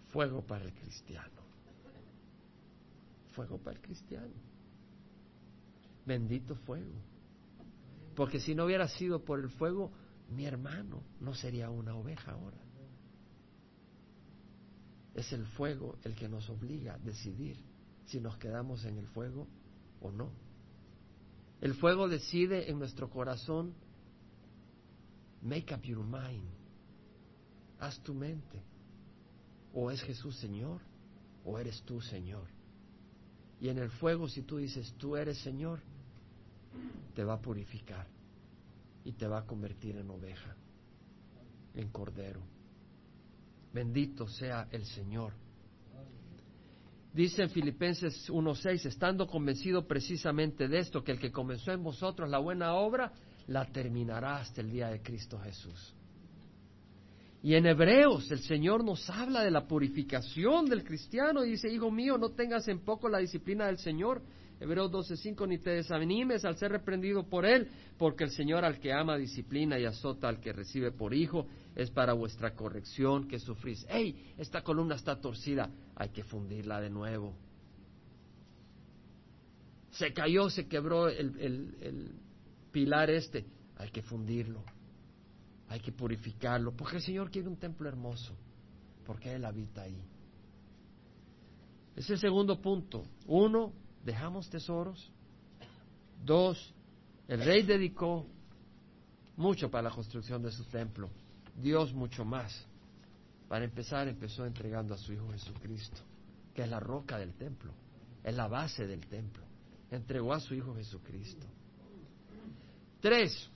Fuego 0.08 0.42
para 0.42 0.64
el 0.64 0.72
cristiano. 0.72 1.42
Fuego 3.30 3.58
para 3.58 3.76
el 3.76 3.82
cristiano. 3.82 4.34
Bendito 6.04 6.54
fuego. 6.56 6.92
Porque 8.14 8.40
si 8.40 8.54
no 8.54 8.66
hubiera 8.66 8.88
sido 8.88 9.24
por 9.24 9.40
el 9.40 9.48
fuego, 9.48 9.90
mi 10.28 10.44
hermano 10.44 11.02
no 11.20 11.34
sería 11.34 11.70
una 11.70 11.94
oveja 11.94 12.32
ahora. 12.32 12.58
Es 15.14 15.32
el 15.32 15.46
fuego 15.46 15.96
el 16.04 16.14
que 16.14 16.28
nos 16.28 16.48
obliga 16.50 16.94
a 16.94 16.98
decidir 16.98 17.56
si 18.06 18.20
nos 18.20 18.36
quedamos 18.38 18.84
en 18.84 18.98
el 18.98 19.06
fuego 19.08 19.46
o 20.00 20.10
no. 20.10 20.30
El 21.62 21.74
fuego 21.74 22.08
decide 22.08 22.68
en 22.68 22.80
nuestro 22.80 23.08
corazón, 23.08 23.72
make 25.42 25.72
up 25.72 25.82
your 25.82 26.04
mind, 26.04 26.50
haz 27.78 28.00
tu 28.02 28.12
mente. 28.12 28.60
O 29.72 29.88
es 29.92 30.02
Jesús 30.02 30.36
Señor, 30.38 30.80
o 31.44 31.56
eres 31.60 31.80
tú 31.84 32.00
Señor. 32.00 32.48
Y 33.60 33.68
en 33.68 33.78
el 33.78 33.90
fuego, 33.90 34.28
si 34.28 34.42
tú 34.42 34.56
dices, 34.56 34.92
tú 34.98 35.16
eres 35.16 35.38
Señor, 35.38 35.80
te 37.14 37.22
va 37.22 37.34
a 37.34 37.40
purificar 37.40 38.08
y 39.04 39.12
te 39.12 39.28
va 39.28 39.38
a 39.38 39.46
convertir 39.46 39.96
en 39.96 40.10
oveja, 40.10 40.56
en 41.76 41.88
cordero. 41.90 42.42
Bendito 43.72 44.26
sea 44.26 44.66
el 44.72 44.84
Señor. 44.84 45.32
Dice 47.12 47.42
en 47.42 47.50
Filipenses 47.50 48.30
1.6, 48.30 48.86
estando 48.86 49.26
convencido 49.26 49.86
precisamente 49.86 50.66
de 50.66 50.78
esto, 50.78 51.04
que 51.04 51.12
el 51.12 51.18
que 51.18 51.30
comenzó 51.30 51.70
en 51.72 51.82
vosotros 51.82 52.30
la 52.30 52.38
buena 52.38 52.74
obra, 52.74 53.12
la 53.48 53.66
terminará 53.66 54.36
hasta 54.36 54.62
el 54.62 54.70
día 54.70 54.88
de 54.88 55.02
Cristo 55.02 55.38
Jesús. 55.38 55.94
Y 57.42 57.54
en 57.54 57.66
Hebreos 57.66 58.30
el 58.30 58.38
Señor 58.38 58.82
nos 58.84 59.10
habla 59.10 59.42
de 59.42 59.50
la 59.50 59.66
purificación 59.66 60.66
del 60.66 60.84
cristiano 60.84 61.44
y 61.44 61.50
dice, 61.50 61.68
hijo 61.68 61.90
mío, 61.90 62.16
no 62.16 62.30
tengas 62.30 62.66
en 62.68 62.78
poco 62.80 63.08
la 63.08 63.18
disciplina 63.18 63.66
del 63.66 63.78
Señor, 63.78 64.22
Hebreos 64.62 64.92
12:5, 64.92 65.48
ni 65.48 65.58
te 65.58 65.70
desanimes 65.70 66.44
al 66.44 66.56
ser 66.56 66.70
reprendido 66.70 67.28
por 67.28 67.44
él, 67.44 67.68
porque 67.98 68.22
el 68.22 68.30
Señor 68.30 68.64
al 68.64 68.78
que 68.78 68.92
ama 68.92 69.16
disciplina 69.16 69.76
y 69.76 69.84
azota 69.84 70.28
al 70.28 70.38
que 70.38 70.52
recibe 70.52 70.92
por 70.92 71.14
hijo, 71.14 71.48
es 71.74 71.90
para 71.90 72.12
vuestra 72.12 72.54
corrección 72.54 73.26
que 73.26 73.40
sufrís. 73.40 73.84
¡Ey! 73.88 74.34
Esta 74.38 74.62
columna 74.62 74.94
está 74.94 75.20
torcida, 75.20 75.68
hay 75.96 76.10
que 76.10 76.22
fundirla 76.22 76.80
de 76.80 76.90
nuevo. 76.90 77.34
Se 79.90 80.12
cayó, 80.12 80.48
se 80.48 80.68
quebró 80.68 81.08
el, 81.08 81.36
el 81.40 82.14
pilar 82.70 83.10
este, 83.10 83.44
hay 83.78 83.90
que 83.90 84.02
fundirlo, 84.02 84.62
hay 85.68 85.80
que 85.80 85.90
purificarlo, 85.90 86.70
porque 86.76 86.98
el 86.98 87.02
Señor 87.02 87.32
quiere 87.32 87.48
un 87.48 87.56
templo 87.56 87.88
hermoso, 87.88 88.36
porque 89.04 89.34
Él 89.34 89.44
habita 89.44 89.82
ahí. 89.82 90.00
Es 91.96 92.08
el 92.10 92.18
segundo 92.18 92.60
punto. 92.60 93.04
Uno, 93.26 93.72
dejamos 94.04 94.48
tesoros. 94.50 95.10
Dos, 96.24 96.74
el 97.28 97.44
rey 97.44 97.62
dedicó 97.62 98.26
mucho 99.36 99.70
para 99.70 99.88
la 99.88 99.94
construcción 99.94 100.42
de 100.42 100.52
su 100.52 100.64
templo. 100.64 101.10
Dios 101.60 101.92
mucho 101.92 102.24
más. 102.24 102.66
Para 103.48 103.64
empezar, 103.64 104.08
empezó 104.08 104.46
entregando 104.46 104.94
a 104.94 104.98
su 104.98 105.12
Hijo 105.12 105.30
Jesucristo, 105.30 106.00
que 106.54 106.62
es 106.62 106.68
la 106.68 106.80
roca 106.80 107.18
del 107.18 107.34
templo, 107.34 107.72
es 108.24 108.34
la 108.34 108.48
base 108.48 108.86
del 108.86 109.06
templo. 109.06 109.42
Entregó 109.90 110.32
a 110.32 110.40
su 110.40 110.54
Hijo 110.54 110.74
Jesucristo. 110.74 111.46
Tres, 113.00 113.50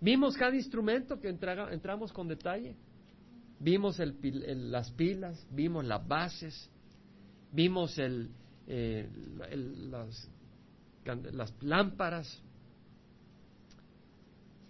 vimos 0.00 0.36
cada 0.36 0.54
instrumento 0.56 1.20
que 1.20 1.28
entramos 1.28 2.12
con 2.12 2.28
detalle. 2.28 2.76
Vimos 3.58 3.98
las 3.98 4.90
pilas, 4.92 5.46
vimos 5.50 5.84
las 5.84 6.06
bases, 6.06 6.70
vimos 7.52 7.98
el, 7.98 8.30
eh, 8.66 9.08
las, 9.90 10.28
las, 11.32 11.54
lámparas, 11.62 12.42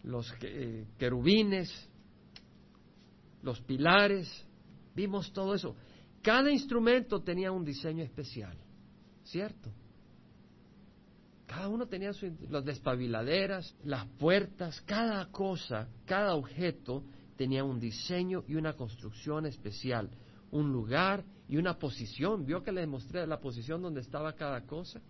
los 0.02 0.32
eh, 0.42 0.86
querubines, 0.98 1.70
los 3.42 3.60
pilares, 3.60 4.28
vimos 4.94 5.32
todo 5.32 5.54
eso. 5.54 5.76
Cada 6.22 6.50
instrumento 6.50 7.22
tenía 7.22 7.52
un 7.52 7.64
diseño 7.64 8.02
especial, 8.02 8.56
¿cierto? 9.24 9.70
Cada 11.46 11.68
uno 11.68 11.86
tenía 11.86 12.12
su, 12.12 12.32
las 12.48 12.64
despabiladeras, 12.64 13.76
las 13.84 14.06
puertas, 14.18 14.80
cada 14.82 15.30
cosa, 15.30 15.88
cada 16.06 16.34
objeto 16.34 17.04
tenía 17.36 17.64
un 17.64 17.78
diseño 17.78 18.44
y 18.48 18.54
una 18.54 18.72
construcción 18.74 19.46
especial, 19.46 20.10
un 20.54 20.70
lugar 20.72 21.24
y 21.48 21.56
una 21.56 21.78
posición. 21.78 22.46
¿Vio 22.46 22.62
que 22.62 22.72
le 22.72 22.80
demostré 22.80 23.26
la 23.26 23.40
posición 23.40 23.82
donde 23.82 24.00
estaba 24.00 24.32
cada 24.34 24.60
cosa? 24.62 25.02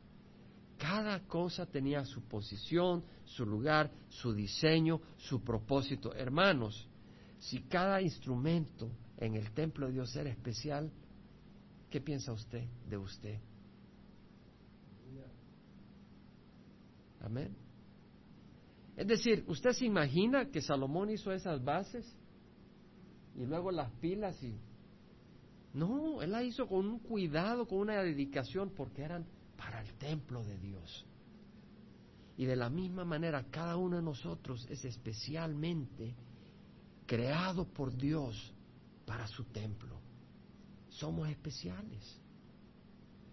Cada 0.79 1.21
cosa 1.27 1.67
tenía 1.67 2.05
su 2.05 2.23
posición, 2.23 3.05
su 3.25 3.45
lugar, 3.45 3.91
su 4.09 4.33
diseño, 4.33 5.01
su 5.19 5.45
propósito. 5.45 6.15
Hermanos, 6.15 6.89
si 7.39 7.61
cada 7.61 8.01
instrumento 8.01 8.91
en 9.19 9.35
el 9.35 9.53
templo 9.53 9.87
de 9.87 9.93
Dios 9.93 10.17
era 10.17 10.31
especial, 10.31 10.91
¿qué 11.91 12.01
piensa 12.01 12.33
usted 12.33 12.67
de 12.89 12.97
usted? 12.97 13.39
Amén. 17.21 17.55
Es 18.97 19.07
decir, 19.07 19.45
¿usted 19.47 19.73
se 19.73 19.85
imagina 19.85 20.51
que 20.51 20.63
Salomón 20.63 21.11
hizo 21.11 21.33
esas 21.33 21.63
bases 21.63 22.07
y 23.35 23.45
luego 23.45 23.71
las 23.71 23.91
pilas 23.93 24.43
y 24.43 24.59
no, 25.75 26.23
él 26.23 26.31
la 26.31 26.43
hizo 26.43 26.69
con 26.69 26.87
un 26.87 27.01
cuidado, 27.01 27.67
con 27.67 27.79
una 27.79 28.01
dedicación, 28.03 28.71
porque 28.71 29.03
eran 29.03 29.27
para 29.57 29.81
el 29.83 29.93
templo 29.95 30.45
de 30.45 30.57
Dios. 30.59 31.05
Y 32.37 32.47
de 32.47 32.57
la 32.57 32.71
misma 32.71 33.05
manera, 33.05 33.45
cada 33.51 33.77
uno 33.77 33.97
de 33.97 34.03
nosotros 34.03 34.67
es 34.71 34.85
especialmente 34.85 36.15
creado 37.07 37.67
por 37.67 37.95
Dios 37.97 38.53
para 39.05 39.27
su 39.27 39.45
templo. 39.45 40.01
Somos 40.89 41.29
especiales. 41.29 42.21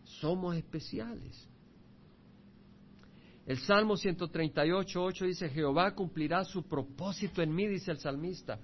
Somos 0.04 0.56
especiales. 0.56 1.48
El 3.46 3.60
Salmo 3.60 3.98
138, 3.98 5.04
8 5.04 5.26
dice, 5.26 5.50
Jehová 5.50 5.94
cumplirá 5.94 6.44
su 6.44 6.64
propósito 6.64 7.42
en 7.42 7.54
mí, 7.54 7.68
dice 7.68 7.92
el 7.92 8.00
salmista. 8.00 8.60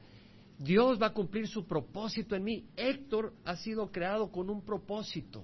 Dios 0.58 1.00
va 1.00 1.08
a 1.08 1.14
cumplir 1.14 1.48
su 1.48 1.66
propósito 1.66 2.36
en 2.36 2.44
mí. 2.44 2.66
Héctor 2.76 3.34
ha 3.46 3.56
sido 3.56 3.92
creado 3.92 4.32
con 4.32 4.50
un 4.50 4.62
propósito. 4.62 5.44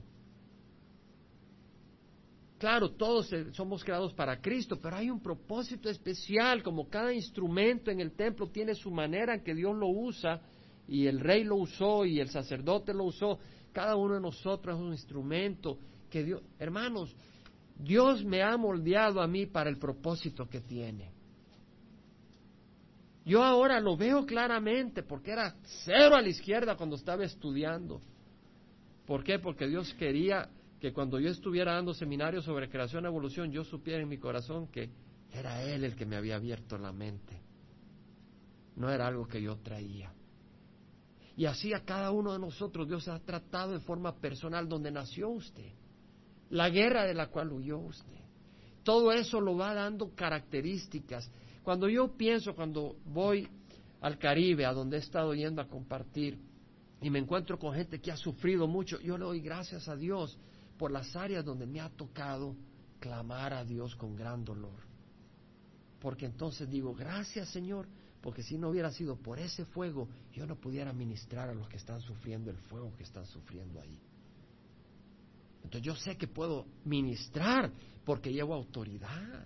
Claro, 2.58 2.92
todos 2.92 3.30
somos 3.52 3.84
creados 3.84 4.14
para 4.14 4.40
Cristo, 4.40 4.80
pero 4.82 4.96
hay 4.96 5.10
un 5.10 5.20
propósito 5.22 5.90
especial, 5.90 6.64
como 6.64 6.90
cada 6.90 7.14
instrumento 7.14 7.92
en 7.92 8.00
el 8.00 8.14
templo 8.14 8.48
tiene 8.48 8.74
su 8.74 8.90
manera 8.90 9.36
en 9.36 9.44
que 9.44 9.54
Dios 9.54 9.76
lo 9.76 9.90
usa, 9.90 10.42
y 10.88 11.06
el 11.08 11.20
rey 11.20 11.44
lo 11.44 11.58
usó, 11.58 12.06
y 12.06 12.20
el 12.20 12.30
sacerdote 12.30 12.94
lo 12.94 13.04
usó. 13.04 13.38
Cada 13.74 13.96
uno 13.98 14.16
de 14.16 14.22
nosotros 14.22 14.78
es 14.78 14.82
un 14.82 14.94
instrumento 14.94 15.78
que 16.10 16.24
Dios, 16.24 16.42
hermanos, 16.58 17.14
Dios 17.78 18.24
me 18.24 18.42
ha 18.42 18.56
moldeado 18.56 19.22
a 19.22 19.28
mí 19.28 19.46
para 19.46 19.70
el 19.70 19.78
propósito 19.78 20.48
que 20.48 20.62
tiene. 20.62 21.13
Yo 23.26 23.42
ahora 23.44 23.80
lo 23.80 23.96
veo 23.96 24.26
claramente 24.26 25.04
porque 25.04 25.32
era 25.32 25.56
cero 25.86 26.16
a 26.16 26.22
la 26.22 26.28
izquierda 26.28 26.76
cuando 26.76 26.98
estaba 26.98 27.24
estudiando. 27.24 28.02
¿Por 29.06 29.24
qué? 29.24 29.40
Porque 29.40 29.68
Dios 29.68 29.94
quería 29.94 30.50
que 30.80 30.92
cuando 30.92 31.20
yo 31.20 31.30
estuviera 31.30 31.76
dando 31.76 31.94
seminarios 31.94 32.44
sobre 32.44 32.70
creación 32.70 33.06
y 33.06 33.08
evolución, 33.08 33.52
yo 33.52 33.64
supiera 33.64 34.02
en 34.02 34.10
mi 34.10 34.18
corazón 34.18 34.68
que 34.68 34.90
era 35.32 35.64
Él 35.64 35.86
el 35.86 35.96
que 35.96 36.06
me 36.06 36.18
había 36.18 36.36
abierto 36.36 36.78
la 36.78 36.92
mente. 36.92 37.42
No 38.76 38.90
era 38.90 39.08
algo 39.08 39.26
que 39.26 39.42
yo 39.42 39.56
traía. 39.58 40.12
Y 41.36 41.46
así 41.46 41.74
a 41.74 41.84
cada 41.84 42.12
uno 42.12 42.34
de 42.34 42.40
nosotros 42.40 42.88
Dios 42.88 43.08
ha 43.08 43.20
tratado 43.20 43.72
de 43.72 43.80
forma 43.80 44.16
personal 44.16 44.68
donde 44.68 44.92
nació 44.92 45.30
usted, 45.30 45.72
la 46.50 46.70
guerra 46.70 47.06
de 47.06 47.14
la 47.14 47.28
cual 47.28 47.52
huyó 47.52 47.80
usted. 47.80 48.20
Todo 48.84 49.12
eso 49.12 49.40
lo 49.40 49.56
va 49.56 49.74
dando 49.74 50.14
características 50.14 51.32
cuando 51.64 51.88
yo 51.90 52.16
pienso, 52.16 52.54
cuando 52.56 52.98
voy 53.06 53.48
al 54.02 54.18
Caribe, 54.18 54.66
a 54.66 54.74
donde 54.74 54.98
he 54.98 55.00
estado 55.00 55.34
yendo 55.34 55.62
a 55.62 55.68
compartir, 55.68 56.38
y 57.02 57.10
me 57.10 57.20
encuentro 57.20 57.60
con 57.60 57.74
gente 57.74 58.00
que 58.00 58.12
ha 58.12 58.18
sufrido 58.18 58.68
mucho, 58.68 59.00
yo 59.02 59.18
le 59.18 59.26
doy 59.26 59.42
gracias 59.42 59.88
a 59.88 59.96
Dios 59.96 60.38
por 60.78 60.92
las 60.92 61.16
áreas 61.16 61.44
donde 61.44 61.66
me 61.66 61.82
ha 61.82 61.90
tocado 61.90 62.56
clamar 63.00 63.54
a 63.54 63.66
Dios 63.66 63.96
con 63.96 64.16
gran 64.16 64.44
dolor. 64.44 64.80
Porque 66.00 66.26
entonces 66.26 66.70
digo, 66.70 66.94
gracias 66.94 67.50
Señor, 67.50 67.88
porque 68.22 68.44
si 68.44 68.58
no 68.58 68.70
hubiera 68.70 68.92
sido 68.92 69.18
por 69.18 69.40
ese 69.40 69.66
fuego, 69.66 70.08
yo 70.34 70.46
no 70.46 70.56
pudiera 70.56 70.94
ministrar 70.94 71.50
a 71.50 71.54
los 71.54 71.68
que 71.68 71.78
están 71.78 72.02
sufriendo 72.02 72.50
el 72.50 72.58
fuego 72.58 72.94
que 72.96 73.04
están 73.04 73.26
sufriendo 73.26 73.82
ahí. 73.82 74.00
Entonces 75.64 75.82
yo 75.82 75.96
sé 75.96 76.18
que 76.18 76.28
puedo 76.28 76.66
ministrar 76.86 77.72
porque 78.06 78.32
llevo 78.32 78.54
autoridad. 78.54 79.46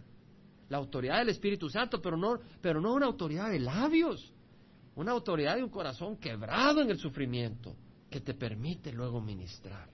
La 0.70 0.78
autoridad 0.78 1.20
del 1.20 1.30
Espíritu 1.30 1.70
Santo, 1.70 2.02
pero 2.02 2.18
no, 2.18 2.40
pero 2.62 2.82
no 2.82 2.94
una 2.94 3.06
autoridad 3.06 3.50
de 3.50 3.60
labios 3.60 4.34
una 4.98 5.12
autoridad 5.12 5.56
de 5.56 5.64
un 5.64 5.70
corazón 5.70 6.18
quebrado 6.18 6.82
en 6.82 6.90
el 6.90 6.98
sufrimiento 6.98 7.76
que 8.10 8.20
te 8.20 8.34
permite 8.34 8.92
luego 8.92 9.22
ministrar. 9.22 9.88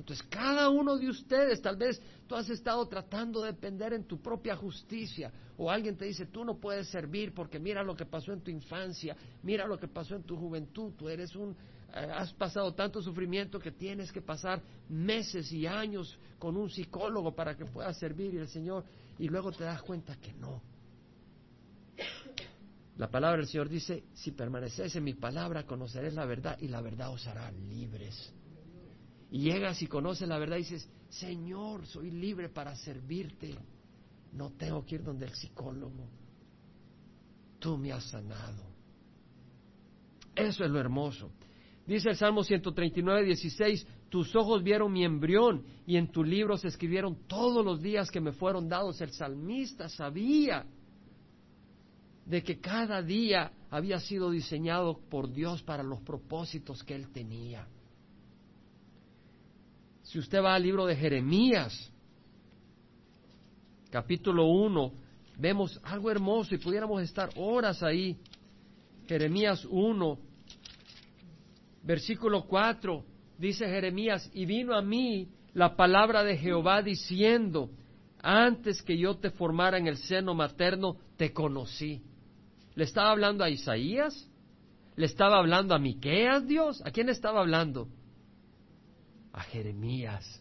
Entonces, 0.00 0.26
cada 0.28 0.68
uno 0.68 0.98
de 0.98 1.08
ustedes, 1.08 1.62
tal 1.62 1.76
vez 1.76 2.02
tú 2.26 2.34
has 2.34 2.50
estado 2.50 2.84
tratando 2.88 3.40
de 3.40 3.52
depender 3.52 3.92
en 3.92 4.02
tu 4.02 4.20
propia 4.20 4.56
justicia, 4.56 5.32
o 5.56 5.70
alguien 5.70 5.96
te 5.96 6.06
dice, 6.06 6.26
tú 6.26 6.44
no 6.44 6.58
puedes 6.58 6.88
servir 6.88 7.32
porque 7.32 7.60
mira 7.60 7.84
lo 7.84 7.94
que 7.94 8.04
pasó 8.04 8.32
en 8.32 8.40
tu 8.40 8.50
infancia, 8.50 9.16
mira 9.44 9.64
lo 9.64 9.78
que 9.78 9.86
pasó 9.86 10.16
en 10.16 10.24
tu 10.24 10.36
juventud, 10.36 10.92
tú 10.98 11.08
eres 11.08 11.36
un, 11.36 11.54
eh, 11.94 12.10
has 12.12 12.32
pasado 12.32 12.74
tanto 12.74 13.00
sufrimiento 13.00 13.60
que 13.60 13.70
tienes 13.70 14.10
que 14.10 14.22
pasar 14.22 14.60
meses 14.88 15.52
y 15.52 15.68
años 15.68 16.18
con 16.40 16.56
un 16.56 16.68
psicólogo 16.68 17.32
para 17.32 17.56
que 17.56 17.64
puedas 17.64 17.96
servir 17.96 18.34
y 18.34 18.38
el 18.38 18.48
Señor, 18.48 18.84
y 19.18 19.28
luego 19.28 19.52
te 19.52 19.64
das 19.64 19.82
cuenta 19.82 20.16
que 20.16 20.32
no, 20.34 20.62
la 22.96 23.10
palabra 23.10 23.38
del 23.38 23.46
Señor 23.46 23.68
dice, 23.68 24.04
si 24.12 24.32
permanecéis 24.32 24.94
en 24.96 25.04
mi 25.04 25.14
palabra, 25.14 25.64
conoceréis 25.64 26.14
la 26.14 26.26
verdad 26.26 26.58
y 26.60 26.68
la 26.68 26.80
verdad 26.80 27.10
os 27.10 27.26
hará 27.26 27.50
libres. 27.50 28.32
Y 29.30 29.40
llegas 29.40 29.80
y 29.80 29.86
conoces 29.86 30.28
la 30.28 30.38
verdad 30.38 30.56
y 30.56 30.60
dices, 30.60 30.88
Señor, 31.08 31.86
soy 31.86 32.10
libre 32.10 32.50
para 32.50 32.76
servirte. 32.76 33.56
No 34.32 34.50
tengo 34.50 34.84
que 34.84 34.96
ir 34.96 35.02
donde 35.02 35.26
el 35.26 35.34
psicólogo. 35.34 36.06
Tú 37.58 37.78
me 37.78 37.92
has 37.92 38.04
sanado. 38.04 38.62
Eso 40.34 40.64
es 40.64 40.70
lo 40.70 40.78
hermoso. 40.78 41.30
Dice 41.86 42.10
el 42.10 42.16
Salmo 42.16 42.44
139, 42.44 43.24
16, 43.24 43.86
tus 44.12 44.36
ojos 44.36 44.62
vieron 44.62 44.92
mi 44.92 45.06
embrión 45.06 45.64
y 45.86 45.96
en 45.96 46.12
tu 46.12 46.22
libro 46.22 46.58
se 46.58 46.68
escribieron 46.68 47.26
todos 47.26 47.64
los 47.64 47.80
días 47.80 48.10
que 48.10 48.20
me 48.20 48.32
fueron 48.32 48.68
dados. 48.68 49.00
El 49.00 49.10
salmista 49.10 49.88
sabía 49.88 50.66
de 52.26 52.42
que 52.42 52.60
cada 52.60 53.00
día 53.00 53.52
había 53.70 53.98
sido 54.00 54.30
diseñado 54.30 54.98
por 55.08 55.32
Dios 55.32 55.62
para 55.62 55.82
los 55.82 56.02
propósitos 56.02 56.82
que 56.84 56.94
Él 56.94 57.10
tenía. 57.10 57.66
Si 60.02 60.18
usted 60.18 60.42
va 60.42 60.56
al 60.56 60.62
libro 60.62 60.84
de 60.84 60.94
Jeremías, 60.94 61.90
capítulo 63.90 64.44
1, 64.44 64.92
vemos 65.38 65.80
algo 65.84 66.10
hermoso 66.10 66.54
y 66.54 66.58
pudiéramos 66.58 67.00
estar 67.00 67.30
horas 67.36 67.82
ahí. 67.82 68.18
Jeremías 69.06 69.66
1, 69.70 70.18
versículo 71.82 72.44
4, 72.46 73.06
dice 73.38 73.66
Jeremías, 73.66 74.30
y 74.32 74.46
vino 74.46 74.74
a 74.74 74.82
mí 74.82 75.28
la 75.54 75.76
palabra 75.76 76.24
de 76.24 76.36
Jehová 76.36 76.82
diciendo, 76.82 77.70
antes 78.22 78.82
que 78.82 78.96
yo 78.96 79.16
te 79.16 79.30
formara 79.30 79.78
en 79.78 79.86
el 79.86 79.96
seno 79.96 80.34
materno, 80.34 80.96
te 81.16 81.32
conocí 81.32 82.02
¿Le 82.74 82.84
estaba 82.84 83.10
hablando 83.10 83.44
a 83.44 83.50
Isaías? 83.50 84.28
¿Le 84.96 85.06
estaba 85.06 85.38
hablando 85.38 85.74
a 85.74 85.78
Miqueas, 85.78 86.46
Dios? 86.46 86.82
¿A 86.84 86.90
quién 86.90 87.06
le 87.06 87.12
estaba 87.12 87.40
hablando? 87.40 87.88
A 89.32 89.42
Jeremías. 89.42 90.40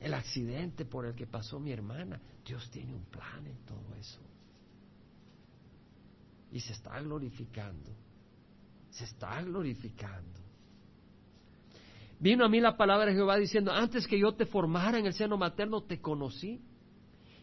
El 0.00 0.14
accidente 0.14 0.84
por 0.84 1.06
el 1.06 1.14
que 1.14 1.26
pasó 1.26 1.60
mi 1.60 1.72
hermana. 1.72 2.20
Dios 2.44 2.70
tiene 2.70 2.94
un 2.94 3.04
plan 3.04 3.46
en 3.46 3.56
todo 3.64 3.94
eso. 3.98 4.20
Y 6.50 6.60
se 6.60 6.72
está 6.72 7.00
glorificando. 7.00 7.90
Se 8.90 9.04
está 9.04 9.40
glorificando. 9.42 10.40
Vino 12.22 12.46
a 12.46 12.48
mí 12.48 12.58
la 12.60 12.78
palabra 12.78 13.06
de 13.06 13.14
Jehová 13.14 13.36
diciendo, 13.36 13.70
antes 13.70 14.06
que 14.06 14.18
yo 14.18 14.32
te 14.32 14.46
formara 14.46 14.98
en 14.98 15.04
el 15.04 15.12
seno 15.12 15.36
materno, 15.36 15.82
te 15.82 16.00
conocí. 16.00 16.62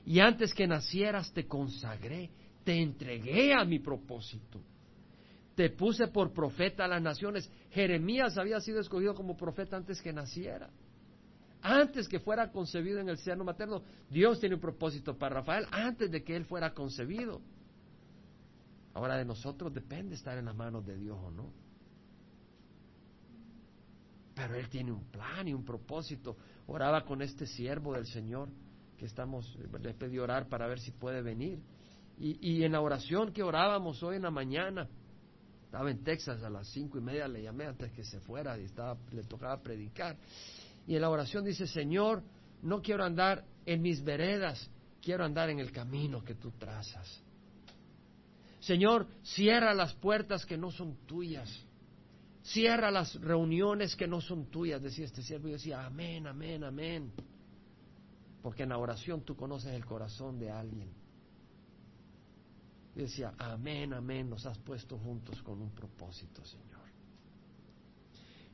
Y 0.06 0.22
antes 0.22 0.56
que 0.56 0.66
nacieras, 0.66 1.32
te 1.34 1.46
consagré 1.46 2.32
te 2.70 2.82
entregué 2.84 3.52
a 3.54 3.66
mi 3.66 3.80
propósito. 3.80 4.62
Te 5.56 5.72
puse 5.72 6.08
por 6.08 6.32
profeta 6.32 6.86
a 6.86 6.88
las 6.88 7.02
naciones. 7.02 7.50
Jeremías 7.72 8.38
había 8.38 8.60
sido 8.62 8.80
escogido 8.80 9.16
como 9.16 9.36
profeta 9.36 9.76
antes 9.76 10.00
que 10.04 10.14
naciera. 10.14 10.70
Antes 11.64 12.08
que 12.08 12.20
fuera 12.20 12.52
concebido 12.52 13.00
en 13.00 13.10
el 13.10 13.18
seno 13.18 13.44
materno, 13.44 13.82
Dios 14.08 14.40
tiene 14.40 14.54
un 14.54 14.62
propósito 14.62 15.18
para 15.18 15.38
Rafael 15.38 15.66
antes 15.72 16.12
de 16.12 16.24
que 16.24 16.36
él 16.36 16.46
fuera 16.46 16.74
concebido. 16.76 17.42
Ahora 18.94 19.18
de 19.18 19.26
nosotros 19.26 19.74
depende 19.74 20.14
estar 20.14 20.38
en 20.38 20.46
las 20.46 20.56
manos 20.56 20.86
de 20.86 20.96
Dios 20.96 21.18
o 21.20 21.32
no. 21.32 21.52
Pero 24.40 24.56
Él 24.56 24.70
tiene 24.70 24.94
un 24.94 25.04
plan 25.12 25.46
y 25.50 25.54
un 25.54 25.66
propósito. 25.66 26.38
Oraba 26.68 27.04
con 27.04 27.22
este 27.22 27.46
siervo 27.46 27.94
del 27.94 28.06
Señor 28.06 28.48
que 28.98 29.06
estamos, 29.06 29.54
le 29.82 29.94
pedí 29.94 30.18
orar 30.18 30.48
para 30.48 30.66
ver 30.66 30.80
si 30.80 30.92
puede 30.92 31.22
venir. 31.22 31.60
Y, 32.18 32.64
en 32.64 32.72
la 32.74 32.82
oración 32.82 33.34
que 33.34 33.44
orábamos 33.44 34.02
hoy 34.02 34.16
en 34.16 34.24
la 34.24 34.32
mañana, 34.32 34.88
estaba 35.66 35.92
en 35.92 36.04
Texas 36.04 36.42
a 36.44 36.50
las 36.50 36.68
cinco 36.68 36.98
y 36.98 37.02
media, 37.02 37.28
le 37.28 37.42
llamé 37.42 37.66
antes 37.66 37.92
que 37.92 38.04
se 38.04 38.20
fuera 38.22 38.58
y 38.58 38.64
estaba, 38.64 38.98
le 39.12 39.24
tocaba 39.24 39.62
predicar. 39.62 40.18
Y 40.88 40.96
en 40.96 41.02
la 41.02 41.10
oración 41.10 41.44
dice, 41.44 41.68
Señor, 41.68 42.24
no 42.62 42.82
quiero 42.82 43.04
andar 43.04 43.44
en 43.66 43.82
mis 43.82 44.02
veredas, 44.04 44.70
quiero 45.02 45.26
andar 45.26 45.50
en 45.50 45.60
el 45.60 45.72
camino 45.72 46.24
que 46.24 46.36
tú 46.36 46.52
trazas. 46.52 47.24
Señor, 48.62 49.06
cierra 49.22 49.74
las 49.74 49.94
puertas 49.96 50.46
que 50.46 50.58
no 50.58 50.72
son 50.72 50.96
tuyas. 51.06 51.50
Cierra 52.44 52.90
las 52.90 53.16
reuniones 53.22 53.96
que 53.96 54.08
no 54.08 54.22
son 54.22 54.46
tuyas, 54.46 54.82
decía 54.82 55.06
este 55.06 55.22
siervo. 55.22 55.50
Y 55.50 55.54
decía, 55.54 55.86
amén, 55.86 56.26
amén, 56.28 56.64
amén. 56.64 57.12
Porque 58.42 58.64
en 58.64 58.70
la 58.70 58.78
oración 58.78 59.22
tú 59.22 59.36
conoces 59.36 59.74
el 59.74 59.86
corazón 59.86 60.40
de 60.40 60.50
alguien. 60.50 60.90
Y 62.96 63.02
decía, 63.02 63.34
amén, 63.38 63.94
amén, 63.94 64.30
nos 64.30 64.46
has 64.46 64.58
puesto 64.60 64.98
juntos 64.98 65.42
con 65.44 65.62
un 65.62 65.72
propósito, 65.72 66.44
Señor. 66.46 66.80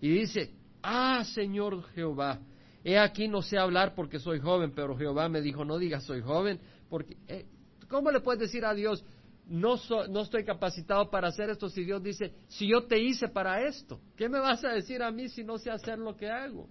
Y 0.01 0.09
dice, 0.09 0.51
ah, 0.83 1.23
Señor 1.23 1.83
Jehová, 1.93 2.39
he 2.83 2.97
aquí 2.99 3.27
no 3.27 3.41
sé 3.41 3.57
hablar 3.57 3.95
porque 3.95 4.19
soy 4.19 4.39
joven, 4.39 4.73
pero 4.75 4.97
Jehová 4.97 5.29
me 5.29 5.41
dijo, 5.41 5.63
no 5.63 5.77
digas 5.77 6.03
soy 6.03 6.21
joven, 6.21 6.59
porque, 6.89 7.17
eh, 7.27 7.45
¿cómo 7.87 8.11
le 8.11 8.19
puedes 8.19 8.41
decir 8.41 8.65
a 8.65 8.73
Dios, 8.73 9.03
no, 9.47 9.75
no 10.09 10.21
estoy 10.21 10.43
capacitado 10.43 11.09
para 11.09 11.27
hacer 11.27 11.49
esto 11.49 11.69
si 11.69 11.83
Dios 11.83 12.01
dice, 12.01 12.33
si 12.47 12.67
yo 12.67 12.85
te 12.85 12.99
hice 12.99 13.27
para 13.27 13.61
esto, 13.67 13.99
¿qué 14.15 14.27
me 14.27 14.39
vas 14.39 14.63
a 14.63 14.69
decir 14.69 15.03
a 15.03 15.11
mí 15.11 15.29
si 15.29 15.43
no 15.43 15.57
sé 15.57 15.69
hacer 15.69 15.99
lo 15.99 16.15
que 16.15 16.29
hago? 16.29 16.67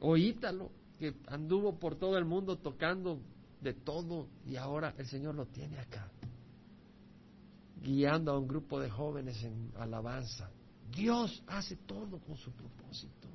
Oítalo, 0.00 0.70
que 0.98 1.14
anduvo 1.28 1.78
por 1.78 1.96
todo 1.96 2.18
el 2.18 2.24
mundo 2.24 2.56
tocando 2.56 3.20
de 3.60 3.72
todo 3.72 4.28
y 4.46 4.56
ahora 4.56 4.94
el 4.98 5.06
Señor 5.06 5.34
lo 5.34 5.46
tiene 5.46 5.78
acá, 5.78 6.10
guiando 7.82 8.32
a 8.32 8.38
un 8.38 8.46
grupo 8.46 8.80
de 8.80 8.90
jóvenes 8.90 9.42
en 9.44 9.72
alabanza. 9.78 10.50
Dios 10.90 11.42
hace 11.46 11.76
todo 11.76 12.18
con 12.18 12.36
su 12.36 12.52
propósito. 12.52 13.28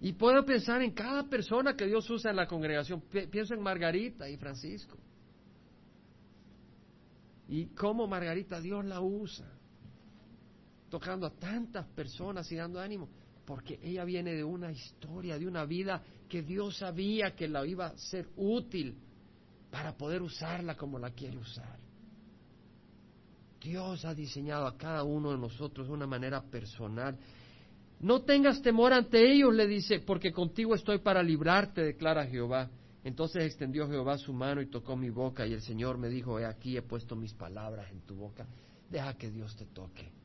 Y 0.00 0.12
puedo 0.12 0.44
pensar 0.44 0.82
en 0.82 0.92
cada 0.92 1.24
persona 1.24 1.76
que 1.76 1.86
Dios 1.86 2.08
usa 2.08 2.30
en 2.30 2.36
la 2.36 2.46
congregación. 2.46 3.02
Pienso 3.30 3.54
en 3.54 3.60
Margarita 3.60 4.28
y 4.28 4.36
Francisco. 4.36 4.96
Y 7.48 7.66
cómo 7.66 8.06
Margarita 8.06 8.60
Dios 8.60 8.84
la 8.84 9.00
usa, 9.00 9.50
tocando 10.90 11.26
a 11.26 11.30
tantas 11.30 11.86
personas 11.88 12.50
y 12.52 12.56
dando 12.56 12.78
ánimo 12.78 13.08
porque 13.48 13.80
ella 13.82 14.04
viene 14.04 14.34
de 14.34 14.44
una 14.44 14.70
historia, 14.70 15.38
de 15.38 15.46
una 15.46 15.64
vida 15.64 16.02
que 16.28 16.42
Dios 16.42 16.76
sabía 16.76 17.34
que 17.34 17.48
la 17.48 17.64
iba 17.64 17.86
a 17.86 17.96
ser 17.96 18.28
útil 18.36 18.94
para 19.70 19.96
poder 19.96 20.20
usarla 20.20 20.76
como 20.76 20.98
la 20.98 21.12
quiere 21.12 21.38
usar. 21.38 21.78
Dios 23.58 24.04
ha 24.04 24.12
diseñado 24.12 24.66
a 24.66 24.76
cada 24.76 25.02
uno 25.02 25.30
de 25.30 25.38
nosotros 25.38 25.86
de 25.86 25.94
una 25.94 26.06
manera 26.06 26.42
personal. 26.42 27.16
No 28.00 28.22
tengas 28.22 28.62
temor 28.62 28.92
ante 28.92 29.32
ellos, 29.32 29.54
le 29.54 29.66
dice, 29.66 30.00
porque 30.00 30.32
contigo 30.32 30.74
estoy 30.74 30.98
para 30.98 31.22
librarte, 31.22 31.82
declara 31.82 32.26
Jehová. 32.26 32.70
Entonces 33.04 33.44
extendió 33.44 33.88
Jehová 33.88 34.18
su 34.18 34.32
mano 34.32 34.60
y 34.60 34.66
tocó 34.66 34.96
mi 34.96 35.10
boca 35.10 35.46
y 35.46 35.52
el 35.52 35.62
Señor 35.62 35.98
me 35.98 36.08
dijo, 36.08 36.38
he 36.38 36.44
aquí 36.44 36.76
he 36.76 36.82
puesto 36.82 37.16
mis 37.16 37.32
palabras 37.32 37.90
en 37.90 38.00
tu 38.02 38.14
boca, 38.16 38.46
deja 38.90 39.14
que 39.14 39.30
Dios 39.30 39.56
te 39.56 39.64
toque 39.66 40.18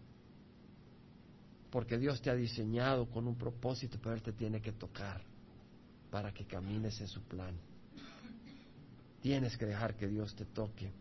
porque 1.73 1.97
Dios 1.97 2.21
te 2.21 2.29
ha 2.29 2.35
diseñado 2.35 3.09
con 3.09 3.27
un 3.27 3.35
propósito, 3.35 3.97
pero 3.99 4.13
Él 4.13 4.21
te 4.21 4.31
tiene 4.31 4.61
que 4.61 4.73
tocar 4.73 5.23
para 6.11 6.31
que 6.31 6.45
camines 6.45 7.01
en 7.01 7.07
su 7.07 7.23
plan. 7.23 7.55
Tienes 9.23 9.57
que 9.57 9.65
dejar 9.65 9.95
que 9.95 10.07
Dios 10.07 10.35
te 10.35 10.45
toque. 10.45 10.91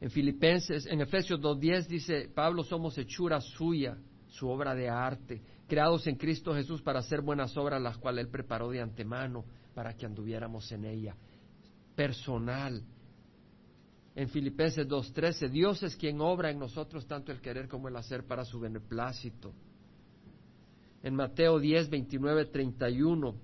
En 0.00 0.08
Filipenses, 0.12 0.86
en 0.86 1.00
Efesios 1.00 1.40
2.10 1.40 1.86
dice, 1.88 2.30
Pablo, 2.32 2.62
somos 2.62 2.96
hechura 2.96 3.40
suya, 3.40 3.98
su 4.30 4.48
obra 4.48 4.74
de 4.74 4.88
arte, 4.88 5.42
creados 5.66 6.06
en 6.06 6.16
Cristo 6.16 6.54
Jesús 6.54 6.82
para 6.82 7.00
hacer 7.00 7.20
buenas 7.20 7.56
obras, 7.56 7.80
las 7.80 7.98
cuales 7.98 8.24
Él 8.24 8.30
preparó 8.30 8.70
de 8.70 8.80
antemano 8.80 9.44
para 9.74 9.94
que 9.94 10.06
anduviéramos 10.06 10.70
en 10.72 10.84
ella. 10.84 11.16
Personal. 11.94 12.82
En 14.14 14.28
Filipenses 14.28 14.86
2.13, 14.88 15.48
Dios 15.50 15.82
es 15.82 15.96
quien 15.96 16.20
obra 16.20 16.50
en 16.50 16.58
nosotros 16.58 17.06
tanto 17.06 17.30
el 17.32 17.40
querer 17.40 17.68
como 17.68 17.88
el 17.88 17.96
hacer 17.96 18.26
para 18.26 18.44
su 18.44 18.58
beneplácito. 18.58 19.52
En 21.02 21.14
Mateo 21.14 21.58
10, 21.58 21.88
29, 21.88 22.46
31, 22.46 23.34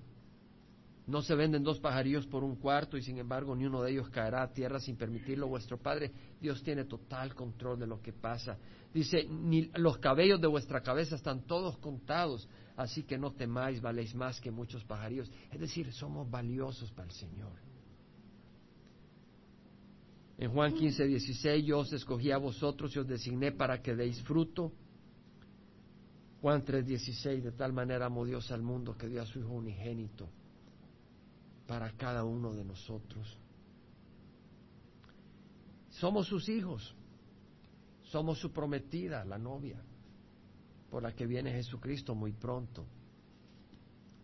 no 1.07 1.21
se 1.21 1.35
venden 1.35 1.63
dos 1.63 1.79
pajarillos 1.79 2.27
por 2.27 2.43
un 2.43 2.57
cuarto 2.57 2.97
y 2.97 3.01
sin 3.01 3.17
embargo 3.17 3.55
ni 3.55 3.65
uno 3.65 3.81
de 3.81 3.91
ellos 3.91 4.09
caerá 4.09 4.43
a 4.43 4.51
tierra 4.51 4.77
sin 4.81 4.97
permitirlo 4.97 5.47
vuestro 5.47 5.77
Padre. 5.77 6.11
Dios 6.39 6.61
tiene 6.61 6.83
total 6.83 7.33
control 7.33 7.79
de 7.79 7.87
lo 7.87 8.01
que 8.01 8.11
pasa. 8.11 8.57
Dice, 8.93 9.25
ni 9.25 9.71
los 9.75 9.99
cabellos 9.99 10.41
de 10.41 10.47
vuestra 10.47 10.81
cabeza 10.81 11.15
están 11.15 11.43
todos 11.43 11.77
contados, 11.77 12.49
así 12.75 13.03
que 13.03 13.17
no 13.17 13.31
temáis, 13.31 13.79
valéis 13.79 14.13
más 14.15 14.41
que 14.41 14.51
muchos 14.51 14.83
pajarillos. 14.83 15.31
Es 15.49 15.61
decir, 15.61 15.93
somos 15.93 16.29
valiosos 16.29 16.91
para 16.91 17.07
el 17.07 17.13
Señor. 17.13 17.53
En 20.37 20.51
Juan 20.51 20.73
15, 20.73 21.07
16, 21.07 21.65
yo 21.65 21.79
os 21.79 21.93
escogí 21.93 22.31
a 22.31 22.37
vosotros 22.37 22.93
y 22.95 22.99
os 22.99 23.07
designé 23.07 23.53
para 23.53 23.81
que 23.81 23.95
deis 23.95 24.21
fruto. 24.23 24.73
Juan 26.41 26.65
3, 26.65 26.85
16, 26.85 27.45
de 27.45 27.51
tal 27.53 27.71
manera 27.71 28.07
amó 28.07 28.25
Dios 28.25 28.51
al 28.51 28.61
mundo 28.61 28.95
que 28.97 29.07
dio 29.07 29.21
a 29.21 29.25
su 29.25 29.39
Hijo 29.39 29.53
unigénito 29.53 30.29
para 31.67 31.91
cada 31.91 32.23
uno 32.23 32.53
de 32.53 32.63
nosotros. 32.63 33.37
Somos 35.89 36.27
sus 36.27 36.47
hijos, 36.47 36.95
somos 38.03 38.39
su 38.39 38.51
prometida, 38.51 39.25
la 39.25 39.37
novia, 39.37 39.81
por 40.89 41.03
la 41.03 41.13
que 41.13 41.25
viene 41.25 41.51
Jesucristo 41.51 42.15
muy 42.15 42.31
pronto. 42.31 42.85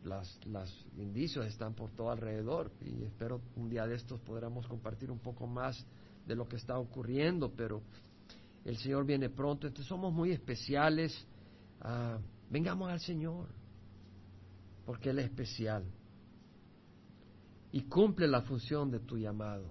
Las, 0.06 0.40
los 0.46 0.86
indicios 0.98 1.46
están 1.46 1.74
por 1.74 1.92
todo 1.92 2.12
alrededor 2.12 2.72
y 2.82 3.04
espero 3.04 3.42
un 3.56 3.70
día 3.70 3.88
de 3.88 3.96
estos 3.96 4.20
podamos 4.20 4.68
compartir 4.68 5.10
un 5.10 5.20
poco 5.20 5.48
más 5.48 5.86
de 6.26 6.36
lo 6.36 6.48
que 6.48 6.58
está 6.58 6.78
ocurriendo, 6.78 7.52
pero 7.52 7.82
el 8.66 8.78
Señor 8.78 9.06
viene 9.06 9.30
pronto, 9.30 9.68
entonces 9.68 9.88
somos 9.88 10.14
muy 10.14 10.32
especiales. 10.32 11.26
Ah, 11.82 12.18
vengamos 12.50 12.90
al 12.90 13.00
Señor, 13.00 13.48
porque 14.86 15.10
Él 15.10 15.20
es 15.20 15.26
especial 15.26 15.84
y 17.74 17.82
cumple 17.82 18.28
la 18.28 18.42
función 18.44 18.92
de 18.92 19.00
tu 19.00 19.18
llamado. 19.18 19.66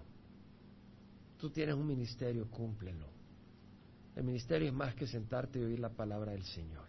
Tú 1.38 1.50
tienes 1.50 1.76
un 1.76 1.86
ministerio, 1.86 2.50
cúmplelo. 2.50 3.06
El 4.16 4.24
ministerio 4.24 4.68
es 4.68 4.74
más 4.74 4.94
que 4.96 5.06
sentarte 5.06 5.60
y 5.60 5.62
oír 5.62 5.78
la 5.78 5.88
palabra 5.88 6.32
del 6.32 6.42
Señor. 6.42 6.88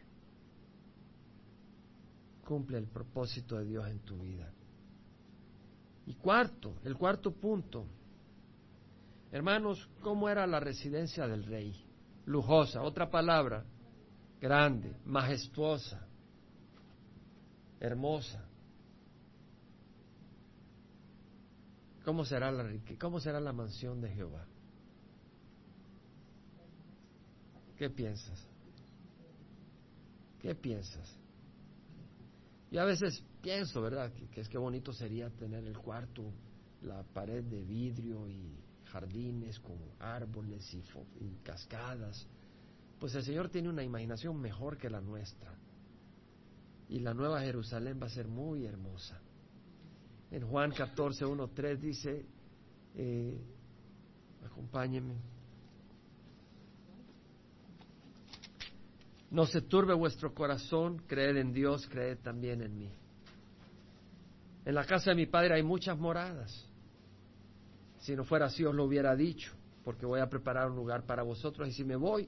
Cumple 2.44 2.80
el 2.80 2.88
propósito 2.88 3.58
de 3.58 3.66
Dios 3.66 3.88
en 3.88 4.00
tu 4.00 4.18
vida. 4.18 4.52
Y 6.08 6.16
cuarto, 6.16 6.80
el 6.84 6.98
cuarto 6.98 7.32
punto. 7.32 7.86
Hermanos, 9.32 9.88
¿cómo 10.02 10.28
era 10.30 10.48
la 10.48 10.60
residencia 10.60 11.28
del 11.28 11.46
rey? 11.46 11.76
Lujosa, 12.26 12.82
otra 12.82 13.12
palabra, 13.12 13.64
grande, 14.42 14.96
majestuosa, 15.06 16.08
hermosa. 17.80 18.50
¿Cómo 22.04 22.26
será 22.26 22.52
la 22.52 22.70
¿Cómo 23.00 23.20
será 23.20 23.40
la 23.40 23.54
mansión 23.54 24.02
de 24.02 24.10
Jehová? 24.10 24.46
¿Qué 27.78 27.90
piensas? 27.90 28.48
¿Qué 30.40 30.54
piensas? 30.54 31.18
Yo 32.70 32.82
a 32.82 32.86
veces 32.86 33.24
pienso, 33.42 33.82
¿verdad? 33.82 34.12
Que, 34.32 34.42
es 34.42 34.50
que 34.50 34.58
bonito 34.58 34.92
sería 34.92 35.30
tener 35.30 35.64
el 35.66 35.78
cuarto, 35.78 36.34
la 36.82 37.04
pared 37.04 37.44
de 37.44 37.64
vidrio 37.64 38.28
y 38.28 38.58
jardines 38.86 39.60
con 39.60 39.78
árboles 40.00 40.74
y 40.74 41.36
cascadas. 41.44 42.28
Pues 43.00 43.16
el 43.16 43.24
Señor 43.24 43.50
tiene 43.50 43.70
una 43.70 43.84
imaginación 43.84 44.40
mejor 44.40 44.78
que 44.78 44.90
la 44.90 45.02
nuestra. 45.02 45.58
Y 46.90 47.00
la 47.00 47.14
nueva 47.14 47.42
Jerusalén 47.42 48.00
va 48.02 48.08
a 48.08 48.10
ser 48.10 48.28
muy 48.28 48.66
hermosa. 48.66 49.23
En 50.34 50.48
Juan 50.48 50.72
14, 50.72 51.26
1, 51.26 51.48
3 51.50 51.80
dice, 51.80 52.26
eh, 52.96 53.40
acompáñenme. 54.44 55.14
No 59.30 59.46
se 59.46 59.62
turbe 59.62 59.94
vuestro 59.94 60.34
corazón, 60.34 61.04
creed 61.06 61.38
en 61.38 61.54
Dios, 61.54 61.88
creed 61.88 62.18
también 62.24 62.64
en 62.64 62.76
mí. 62.80 62.90
En 64.66 64.74
la 64.74 64.86
casa 64.86 65.12
de 65.12 65.18
mi 65.18 65.28
padre 65.28 65.54
hay 65.54 65.62
muchas 65.62 66.00
moradas. 66.00 66.68
Si 68.00 68.16
no 68.16 68.24
fuera 68.24 68.48
así 68.48 68.66
os 68.66 68.74
lo 68.74 68.86
hubiera 68.86 69.16
dicho, 69.16 69.54
porque 69.84 70.08
voy 70.08 70.20
a 70.20 70.30
preparar 70.30 70.68
un 70.72 70.76
lugar 70.76 71.06
para 71.06 71.22
vosotros. 71.22 71.68
Y 71.68 71.74
si 71.74 71.84
me 71.84 71.96
voy 71.96 72.28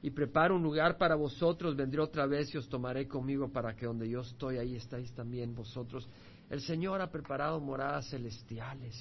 y 0.00 0.10
preparo 0.12 0.56
un 0.56 0.62
lugar 0.62 0.96
para 0.96 1.14
vosotros, 1.14 1.76
vendré 1.76 2.00
otra 2.00 2.24
vez 2.24 2.54
y 2.54 2.56
os 2.56 2.70
tomaré 2.70 3.06
conmigo 3.06 3.52
para 3.52 3.76
que 3.76 3.84
donde 3.84 4.08
yo 4.08 4.22
estoy, 4.22 4.56
ahí 4.56 4.76
estáis 4.76 5.12
también 5.12 5.54
vosotros. 5.54 6.08
El 6.50 6.60
Señor 6.62 7.00
ha 7.00 7.10
preparado 7.10 7.60
moradas 7.60 8.08
celestiales. 8.08 8.94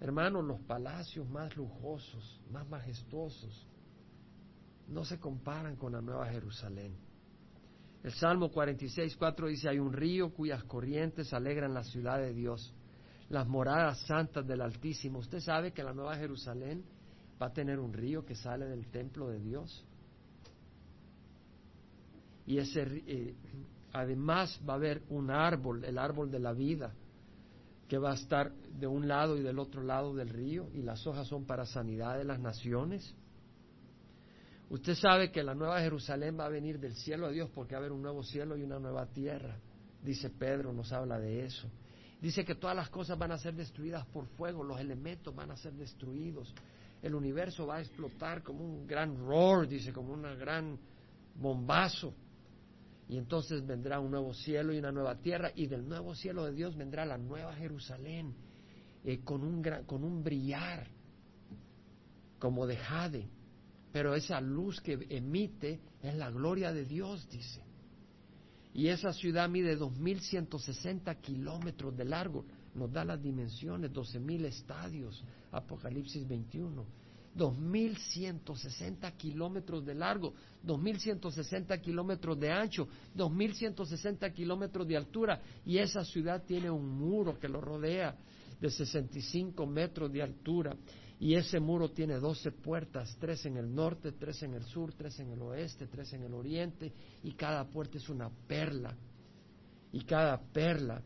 Hermanos, 0.00 0.44
los 0.44 0.60
palacios 0.60 1.28
más 1.28 1.56
lujosos, 1.56 2.40
más 2.50 2.68
majestuosos, 2.68 3.66
no 4.88 5.04
se 5.04 5.18
comparan 5.18 5.76
con 5.76 5.92
la 5.92 6.00
Nueva 6.00 6.26
Jerusalén. 6.28 6.96
El 8.02 8.12
Salmo 8.12 8.50
46, 8.50 9.16
4 9.16 9.46
dice, 9.46 9.68
hay 9.68 9.78
un 9.78 9.92
río 9.92 10.34
cuyas 10.34 10.64
corrientes 10.64 11.32
alegran 11.32 11.72
la 11.72 11.84
ciudad 11.84 12.18
de 12.18 12.32
Dios, 12.32 12.74
las 13.28 13.46
moradas 13.46 14.00
santas 14.06 14.46
del 14.46 14.60
Altísimo. 14.60 15.20
Usted 15.20 15.38
sabe 15.38 15.72
que 15.72 15.84
la 15.84 15.92
Nueva 15.92 16.16
Jerusalén 16.16 16.84
va 17.40 17.46
a 17.46 17.52
tener 17.52 17.78
un 17.78 17.92
río 17.92 18.24
que 18.24 18.34
sale 18.34 18.66
del 18.66 18.88
templo 18.88 19.28
de 19.28 19.38
Dios. 19.38 19.84
Y 22.44 22.58
ese, 22.58 22.82
eh, 22.82 23.36
Además 23.92 24.60
va 24.68 24.74
a 24.74 24.76
haber 24.76 25.02
un 25.08 25.30
árbol, 25.30 25.84
el 25.84 25.98
árbol 25.98 26.30
de 26.30 26.38
la 26.38 26.52
vida, 26.52 26.94
que 27.88 27.98
va 27.98 28.12
a 28.12 28.14
estar 28.14 28.52
de 28.52 28.86
un 28.86 29.06
lado 29.06 29.36
y 29.36 29.42
del 29.42 29.58
otro 29.58 29.82
lado 29.82 30.14
del 30.14 30.30
río, 30.30 30.68
y 30.72 30.82
las 30.82 31.06
hojas 31.06 31.28
son 31.28 31.44
para 31.44 31.66
sanidad 31.66 32.16
de 32.16 32.24
las 32.24 32.40
naciones. 32.40 33.14
Usted 34.70 34.94
sabe 34.94 35.30
que 35.30 35.42
la 35.42 35.54
nueva 35.54 35.80
Jerusalén 35.80 36.38
va 36.40 36.46
a 36.46 36.48
venir 36.48 36.80
del 36.80 36.94
cielo 36.94 37.28
de 37.28 37.34
Dios 37.34 37.50
porque 37.54 37.74
va 37.74 37.80
a 37.80 37.80
haber 37.80 37.92
un 37.92 38.00
nuevo 38.00 38.22
cielo 38.22 38.56
y 38.56 38.62
una 38.62 38.78
nueva 38.78 39.04
tierra. 39.04 39.58
Dice 40.02 40.30
Pedro, 40.30 40.72
nos 40.72 40.90
habla 40.92 41.18
de 41.18 41.44
eso. 41.44 41.68
Dice 42.22 42.44
que 42.44 42.54
todas 42.54 42.74
las 42.74 42.88
cosas 42.88 43.18
van 43.18 43.32
a 43.32 43.36
ser 43.36 43.54
destruidas 43.54 44.06
por 44.06 44.26
fuego, 44.28 44.64
los 44.64 44.80
elementos 44.80 45.34
van 45.34 45.50
a 45.50 45.56
ser 45.56 45.74
destruidos. 45.74 46.54
El 47.02 47.14
universo 47.14 47.66
va 47.66 47.76
a 47.76 47.80
explotar 47.80 48.42
como 48.42 48.64
un 48.64 48.86
gran 48.86 49.18
roar, 49.18 49.68
dice, 49.68 49.92
como 49.92 50.14
un 50.14 50.22
gran 50.22 50.78
bombazo. 51.34 52.14
Y 53.08 53.18
entonces 53.18 53.66
vendrá 53.66 54.00
un 54.00 54.10
nuevo 54.10 54.32
cielo 54.32 54.72
y 54.72 54.78
una 54.78 54.92
nueva 54.92 55.16
tierra, 55.16 55.50
y 55.54 55.66
del 55.66 55.86
nuevo 55.86 56.14
cielo 56.14 56.44
de 56.44 56.52
Dios 56.52 56.76
vendrá 56.76 57.04
la 57.04 57.18
nueva 57.18 57.54
Jerusalén, 57.54 58.34
eh, 59.04 59.20
con, 59.22 59.42
un 59.42 59.62
con 59.86 60.04
un 60.04 60.22
brillar 60.22 60.86
como 62.38 62.66
de 62.66 62.76
jade. 62.76 63.28
Pero 63.92 64.14
esa 64.14 64.40
luz 64.40 64.80
que 64.80 65.06
emite 65.10 65.80
es 66.02 66.14
la 66.14 66.30
gloria 66.30 66.72
de 66.72 66.84
Dios, 66.84 67.28
dice. 67.28 67.62
Y 68.74 68.88
esa 68.88 69.12
ciudad 69.12 69.48
mide 69.50 69.78
2.160 69.78 71.20
kilómetros 71.20 71.94
de 71.94 72.06
largo, 72.06 72.46
nos 72.74 72.90
da 72.90 73.04
las 73.04 73.22
dimensiones, 73.22 73.92
12.000 73.92 74.46
estadios, 74.46 75.22
Apocalipsis 75.50 76.26
21. 76.26 76.86
2.160 77.36 79.16
kilómetros 79.16 79.84
de 79.84 79.94
largo, 79.94 80.34
2.160 80.64 81.80
kilómetros 81.80 82.38
de 82.38 82.50
ancho, 82.50 82.88
2.160 83.16 84.32
kilómetros 84.32 84.86
de 84.86 84.96
altura, 84.96 85.40
y 85.64 85.78
esa 85.78 86.04
ciudad 86.04 86.44
tiene 86.44 86.70
un 86.70 86.86
muro 86.86 87.38
que 87.38 87.48
lo 87.48 87.60
rodea 87.60 88.16
de 88.60 88.70
65 88.70 89.66
metros 89.66 90.12
de 90.12 90.22
altura, 90.22 90.76
y 91.18 91.34
ese 91.34 91.60
muro 91.60 91.90
tiene 91.90 92.16
12 92.18 92.50
puertas, 92.50 93.16
tres 93.18 93.46
en 93.46 93.56
el 93.56 93.72
norte, 93.72 94.12
tres 94.12 94.42
en 94.42 94.54
el 94.54 94.64
sur, 94.64 94.92
tres 94.92 95.18
en 95.20 95.30
el 95.30 95.40
oeste, 95.40 95.86
tres 95.86 96.12
en 96.12 96.24
el 96.24 96.34
oriente, 96.34 96.92
y 97.22 97.32
cada 97.32 97.64
puerta 97.64 97.96
es 97.96 98.08
una 98.08 98.28
perla, 98.28 98.94
y 99.92 100.04
cada 100.04 100.38
perla 100.38 101.02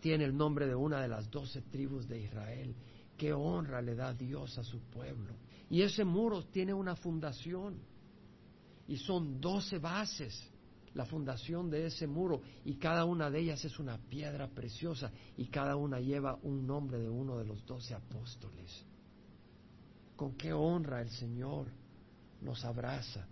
tiene 0.00 0.24
el 0.24 0.36
nombre 0.36 0.66
de 0.66 0.74
una 0.74 1.00
de 1.00 1.08
las 1.08 1.30
doce 1.30 1.62
tribus 1.62 2.06
de 2.08 2.20
Israel 2.20 2.74
qué 3.16 3.32
honra 3.32 3.80
le 3.80 3.94
da 3.94 4.12
Dios 4.12 4.58
a 4.58 4.64
su 4.64 4.80
pueblo. 4.90 5.34
Y 5.70 5.82
ese 5.82 6.04
muro 6.04 6.44
tiene 6.44 6.74
una 6.74 6.96
fundación 6.96 7.78
y 8.86 8.96
son 8.96 9.40
doce 9.40 9.78
bases 9.78 10.50
la 10.94 11.04
fundación 11.04 11.70
de 11.70 11.86
ese 11.86 12.06
muro 12.06 12.40
y 12.64 12.76
cada 12.76 13.04
una 13.04 13.28
de 13.28 13.40
ellas 13.40 13.64
es 13.64 13.78
una 13.78 13.98
piedra 13.98 14.48
preciosa 14.48 15.10
y 15.36 15.46
cada 15.46 15.76
una 15.76 15.98
lleva 15.98 16.38
un 16.42 16.66
nombre 16.66 16.98
de 16.98 17.08
uno 17.08 17.36
de 17.36 17.44
los 17.44 17.66
doce 17.66 17.94
apóstoles. 17.94 18.84
Con 20.14 20.36
qué 20.36 20.52
honra 20.52 21.02
el 21.02 21.10
Señor 21.10 21.66
nos 22.40 22.64
abraza. 22.64 23.26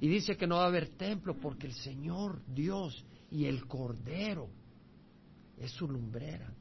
Y 0.00 0.08
dice 0.08 0.36
que 0.36 0.46
no 0.46 0.56
va 0.56 0.64
a 0.64 0.68
haber 0.68 0.90
templo 0.90 1.36
porque 1.40 1.66
el 1.66 1.74
Señor 1.74 2.40
Dios 2.46 3.04
y 3.30 3.46
el 3.46 3.66
Cordero 3.66 4.48
es 5.58 5.72
su 5.72 5.88
lumbrera. 5.88 6.52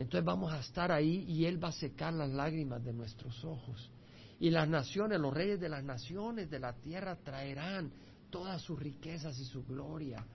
Entonces 0.00 0.24
vamos 0.24 0.50
a 0.50 0.60
estar 0.60 0.90
ahí 0.90 1.26
y 1.28 1.44
Él 1.44 1.62
va 1.62 1.68
a 1.68 1.72
secar 1.72 2.14
las 2.14 2.30
lágrimas 2.30 2.82
de 2.82 2.94
nuestros 2.94 3.44
ojos. 3.44 3.92
Y 4.38 4.48
las 4.48 4.66
naciones, 4.66 5.20
los 5.20 5.34
reyes 5.34 5.60
de 5.60 5.68
las 5.68 5.84
naciones 5.84 6.48
de 6.48 6.58
la 6.58 6.72
tierra 6.72 7.16
traerán 7.16 7.92
todas 8.30 8.62
sus 8.62 8.80
riquezas 8.80 9.38
y 9.38 9.44
su 9.44 9.62
gloria. 9.62 10.26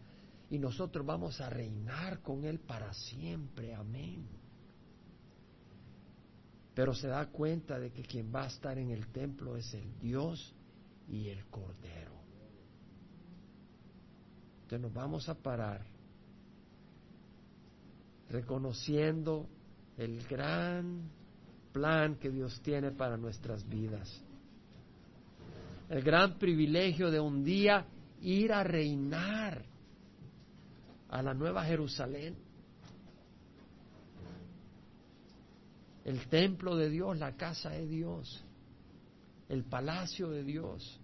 Y 0.51 0.59
nosotros 0.59 1.03
vamos 1.03 1.41
a 1.41 1.49
reinar 1.49 2.21
con 2.21 2.45
Él 2.45 2.59
para 2.59 2.93
siempre. 2.93 3.73
Amén. 3.73 4.27
Pero 6.75 6.93
se 6.93 7.07
da 7.07 7.25
cuenta 7.25 7.79
de 7.79 7.91
que 7.91 8.03
quien 8.03 8.31
va 8.31 8.43
a 8.43 8.47
estar 8.49 8.77
en 8.77 8.91
el 8.91 9.07
templo 9.07 9.57
es 9.57 9.73
el 9.73 9.97
Dios 9.97 10.53
y 11.09 11.29
el 11.29 11.43
Cordero. 11.47 12.13
Entonces 14.61 14.79
nos 14.79 14.93
vamos 14.93 15.27
a 15.27 15.33
parar 15.33 15.94
reconociendo 18.29 19.47
el 19.97 20.25
gran 20.27 21.09
plan 21.71 22.15
que 22.15 22.29
Dios 22.29 22.61
tiene 22.61 22.91
para 22.91 23.17
nuestras 23.17 23.67
vidas. 23.67 24.21
El 25.89 26.01
gran 26.01 26.37
privilegio 26.37 27.11
de 27.11 27.19
un 27.19 27.43
día 27.43 27.85
ir 28.21 28.51
a 28.51 28.63
reinar 28.63 29.63
a 31.09 31.21
la 31.21 31.33
nueva 31.33 31.63
Jerusalén. 31.65 32.35
El 36.03 36.27
templo 36.27 36.75
de 36.75 36.89
Dios, 36.89 37.17
la 37.17 37.35
casa 37.35 37.69
de 37.71 37.87
Dios, 37.87 38.43
el 39.49 39.63
palacio 39.63 40.29
de 40.29 40.43
Dios. 40.43 40.99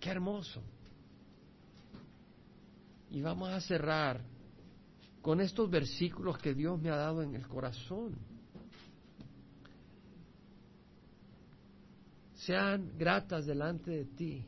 Qué 0.00 0.10
hermoso. 0.10 0.62
Y 3.10 3.22
vamos 3.22 3.48
a 3.50 3.60
cerrar 3.60 4.20
con 5.26 5.40
estos 5.40 5.68
versículos 5.68 6.38
que 6.38 6.54
Dios 6.54 6.80
me 6.80 6.88
ha 6.88 6.94
dado 6.94 7.20
en 7.20 7.34
el 7.34 7.48
corazón. 7.48 8.14
Sean 12.34 12.96
gratas 12.96 13.44
delante 13.44 13.90
de 13.90 14.04
ti 14.04 14.46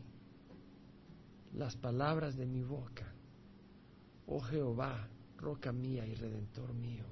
las 1.54 1.74
palabras 1.74 2.36
de 2.36 2.46
mi 2.46 2.62
boca, 2.62 3.12
oh 4.28 4.38
Jehová, 4.38 5.08
roca 5.36 5.72
mía 5.72 6.06
y 6.06 6.14
redentor 6.14 6.72
mío, 6.72 7.06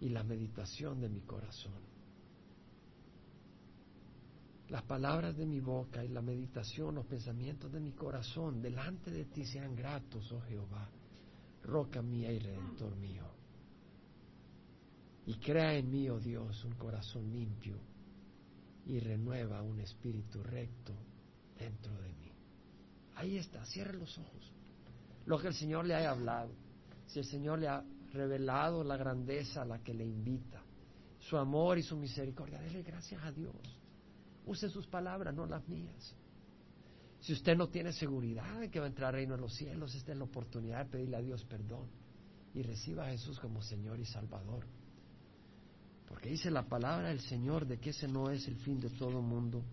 y 0.00 0.08
la 0.08 0.24
meditación 0.24 1.00
de 1.00 1.08
mi 1.08 1.20
corazón. 1.20 1.84
Las 4.70 4.82
palabras 4.82 5.36
de 5.36 5.46
mi 5.46 5.60
boca 5.60 6.04
y 6.04 6.08
la 6.08 6.20
meditación, 6.20 6.96
los 6.96 7.06
pensamientos 7.06 7.70
de 7.70 7.78
mi 7.78 7.92
corazón 7.92 8.60
delante 8.60 9.12
de 9.12 9.26
ti 9.26 9.46
sean 9.46 9.76
gratos, 9.76 10.32
oh 10.32 10.40
Jehová, 10.40 10.90
roca 11.64 12.02
mía 12.02 12.32
y 12.32 12.38
redentor 12.38 12.94
mío. 12.96 13.24
Y 15.26 15.34
crea 15.38 15.74
en 15.74 15.90
mí, 15.90 16.08
oh 16.08 16.20
Dios, 16.20 16.64
un 16.64 16.74
corazón 16.74 17.30
limpio 17.32 17.76
y 18.86 19.00
renueva 19.00 19.62
un 19.62 19.80
espíritu 19.80 20.42
recto 20.42 20.92
dentro 21.58 21.94
de 22.02 22.12
mí. 22.12 22.30
Ahí 23.16 23.38
está, 23.38 23.64
cierre 23.64 23.94
los 23.94 24.18
ojos. 24.18 24.52
Lo 25.26 25.38
que 25.38 25.48
el 25.48 25.54
Señor 25.54 25.86
le 25.86 25.94
haya 25.94 26.10
hablado, 26.10 26.52
si 27.06 27.20
el 27.20 27.24
Señor 27.24 27.58
le 27.58 27.68
ha 27.68 27.82
revelado 28.12 28.84
la 28.84 28.96
grandeza 28.96 29.62
a 29.62 29.64
la 29.64 29.78
que 29.78 29.94
le 29.94 30.04
invita, 30.04 30.62
su 31.18 31.38
amor 31.38 31.78
y 31.78 31.82
su 31.82 31.96
misericordia, 31.96 32.60
déle 32.60 32.82
gracias 32.82 33.22
a 33.24 33.32
Dios. 33.32 33.54
Use 34.44 34.68
sus 34.68 34.86
palabras, 34.86 35.34
no 35.34 35.46
las 35.46 35.66
mías. 35.68 36.14
Si 37.24 37.32
usted 37.32 37.56
no 37.56 37.68
tiene 37.68 37.90
seguridad 37.94 38.60
de 38.60 38.70
que 38.70 38.78
va 38.78 38.84
a 38.84 38.88
entrar 38.88 39.14
reino 39.14 39.34
de 39.34 39.40
los 39.40 39.54
cielos, 39.54 39.94
esta 39.94 40.12
es 40.12 40.18
la 40.18 40.24
oportunidad 40.24 40.84
de 40.84 40.90
pedirle 40.90 41.16
a 41.16 41.22
Dios 41.22 41.42
perdón 41.46 41.88
y 42.52 42.60
reciba 42.60 43.06
a 43.06 43.12
Jesús 43.12 43.40
como 43.40 43.62
Señor 43.62 43.98
y 43.98 44.04
Salvador. 44.04 44.66
Porque 46.06 46.28
dice 46.28 46.50
la 46.50 46.68
palabra 46.68 47.08
del 47.08 47.20
Señor 47.20 47.66
de 47.66 47.78
que 47.78 47.90
ese 47.90 48.08
no 48.08 48.28
es 48.28 48.46
el 48.46 48.56
fin 48.56 48.78
de 48.78 48.90
todo 48.90 49.22
mundo. 49.22 49.64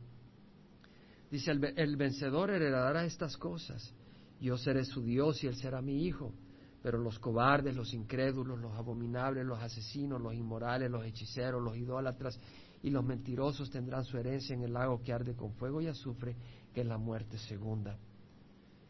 Dice, 1.30 1.52
el, 1.52 1.74
el 1.78 1.98
vencedor 1.98 2.52
heredará 2.52 3.04
estas 3.04 3.36
cosas. 3.36 3.94
Yo 4.40 4.58
seré 4.58 4.86
su 4.86 5.04
Dios 5.04 5.44
y 5.44 5.48
él 5.48 5.58
será 5.58 5.82
mi 5.82 6.06
hijo. 6.06 6.34
Pero 6.82 7.00
los 7.00 7.20
cobardes, 7.20 7.76
los 7.76 7.94
incrédulos, 7.94 8.60
los 8.60 8.74
abominables, 8.78 9.46
los 9.46 9.62
asesinos, 9.62 10.22
los 10.22 10.34
inmorales, 10.34 10.90
los 10.90 11.06
hechiceros, 11.06 11.62
los 11.62 11.76
idólatras 11.76 12.40
y 12.84 12.90
los 12.90 13.04
mentirosos 13.04 13.70
tendrán 13.70 14.04
su 14.04 14.18
herencia 14.18 14.56
en 14.56 14.64
el 14.64 14.74
lago 14.74 15.02
que 15.02 15.14
arde 15.14 15.36
con 15.36 15.54
fuego 15.54 15.82
y 15.82 15.88
azufre, 15.88 16.36
que 16.74 16.84
la 16.84 16.98
muerte 16.98 17.38
segunda. 17.38 17.98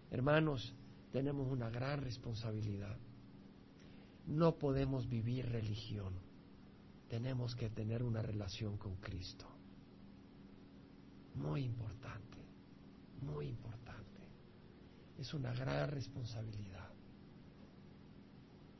Hermanos, 0.09 0.73
tenemos 1.11 1.47
una 1.47 1.69
gran 1.69 2.01
responsabilidad. 2.01 2.97
No 4.27 4.57
podemos 4.57 5.07
vivir 5.09 5.47
religión 5.49 6.31
tenemos 7.11 7.53
que 7.57 7.69
tener 7.69 8.03
una 8.03 8.21
relación 8.21 8.77
con 8.77 8.95
Cristo. 8.95 9.45
Muy 11.35 11.65
importante, 11.65 12.37
muy 13.21 13.47
importante. 13.47 14.21
Es 15.19 15.33
una 15.33 15.53
gran 15.53 15.91
responsabilidad. 15.91 16.89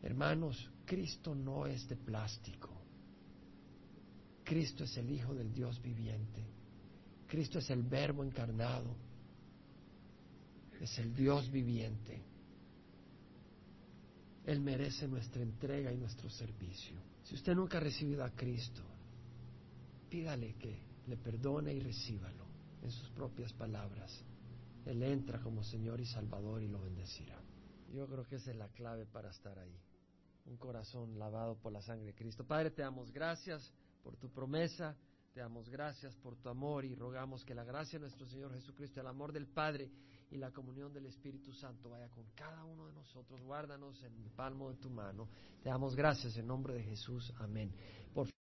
Hermanos, 0.02 0.72
Cristo 0.86 1.36
no 1.36 1.68
es 1.68 1.90
de 1.90 1.98
plástico. 1.98 2.70
Cristo 4.46 4.86
es 4.86 4.96
el 4.96 5.12
Hijo 5.12 5.34
del 5.34 5.52
Dios 5.52 5.82
viviente. 5.82 6.46
Cristo 7.32 7.60
es 7.60 7.70
el 7.70 7.84
Verbo 7.84 8.26
encarnado. 8.26 8.94
Es 10.82 11.00
el 11.00 11.16
Dios 11.16 11.50
viviente. 11.50 12.22
Él 14.46 14.60
merece 14.60 15.08
nuestra 15.08 15.42
entrega 15.42 15.94
y 15.94 15.98
nuestro 15.98 16.30
servicio. 16.30 16.98
Si 17.24 17.36
usted 17.36 17.56
nunca 17.56 17.78
ha 17.78 17.80
recibido 17.80 18.26
a 18.26 18.32
Cristo, 18.32 18.82
pídale 20.10 20.56
que 20.56 20.78
le 21.08 21.16
perdone 21.16 21.74
y 21.74 21.80
recíbalo 21.80 22.44
en 22.82 22.92
sus 22.92 23.10
propias 23.12 23.54
palabras. 23.54 24.12
Él 24.86 25.02
entra 25.02 25.40
como 25.40 25.64
Señor 25.64 26.02
y 26.02 26.06
Salvador 26.06 26.62
y 26.62 26.68
lo 26.68 26.82
bendecirá. 26.82 27.40
Yo 27.94 28.08
creo 28.08 28.28
que 28.28 28.36
esa 28.36 28.52
es 28.52 28.58
la 28.58 28.68
clave 28.68 29.06
para 29.06 29.30
estar 29.30 29.58
ahí. 29.58 29.80
Un 30.48 30.58
corazón 30.58 31.18
lavado 31.18 31.56
por 31.56 31.72
la 31.72 31.82
sangre 31.82 32.08
de 32.08 32.14
Cristo. 32.14 32.44
Padre, 32.44 32.72
te 32.72 32.82
damos 32.82 33.10
gracias 33.10 33.72
por 34.04 34.18
tu 34.18 34.28
promesa, 34.28 34.98
te 35.34 35.40
damos 35.40 35.70
gracias 35.70 36.16
por 36.18 36.36
tu 36.36 36.50
amor 36.50 36.84
y 36.84 36.94
rogamos 36.94 37.46
que 37.46 37.56
la 37.56 37.64
gracia 37.64 37.98
de 37.98 38.04
nuestro 38.04 38.28
Señor 38.28 38.54
Jesucristo, 38.54 39.00
el 39.00 39.08
amor 39.08 39.32
del 39.32 39.48
Padre 39.48 39.90
y 40.30 40.38
la 40.38 40.52
comunión 40.52 40.94
del 40.94 41.06
Espíritu 41.06 41.54
Santo 41.54 41.90
vaya 41.90 42.10
con 42.10 42.26
cada 42.36 42.66
uno 42.66 42.88
de 42.88 42.94
nosotros. 42.94 43.42
Guárdanos 43.42 44.02
en 44.04 44.14
el 44.18 44.30
palmo 44.32 44.70
de 44.70 44.78
tu 44.78 44.90
mano. 44.90 45.30
Te 45.64 45.70
damos 45.70 45.96
gracias 45.96 46.38
en 46.38 46.48
nombre 46.48 46.74
de 46.74 46.84
Jesús. 46.84 47.34
Amén. 47.38 47.72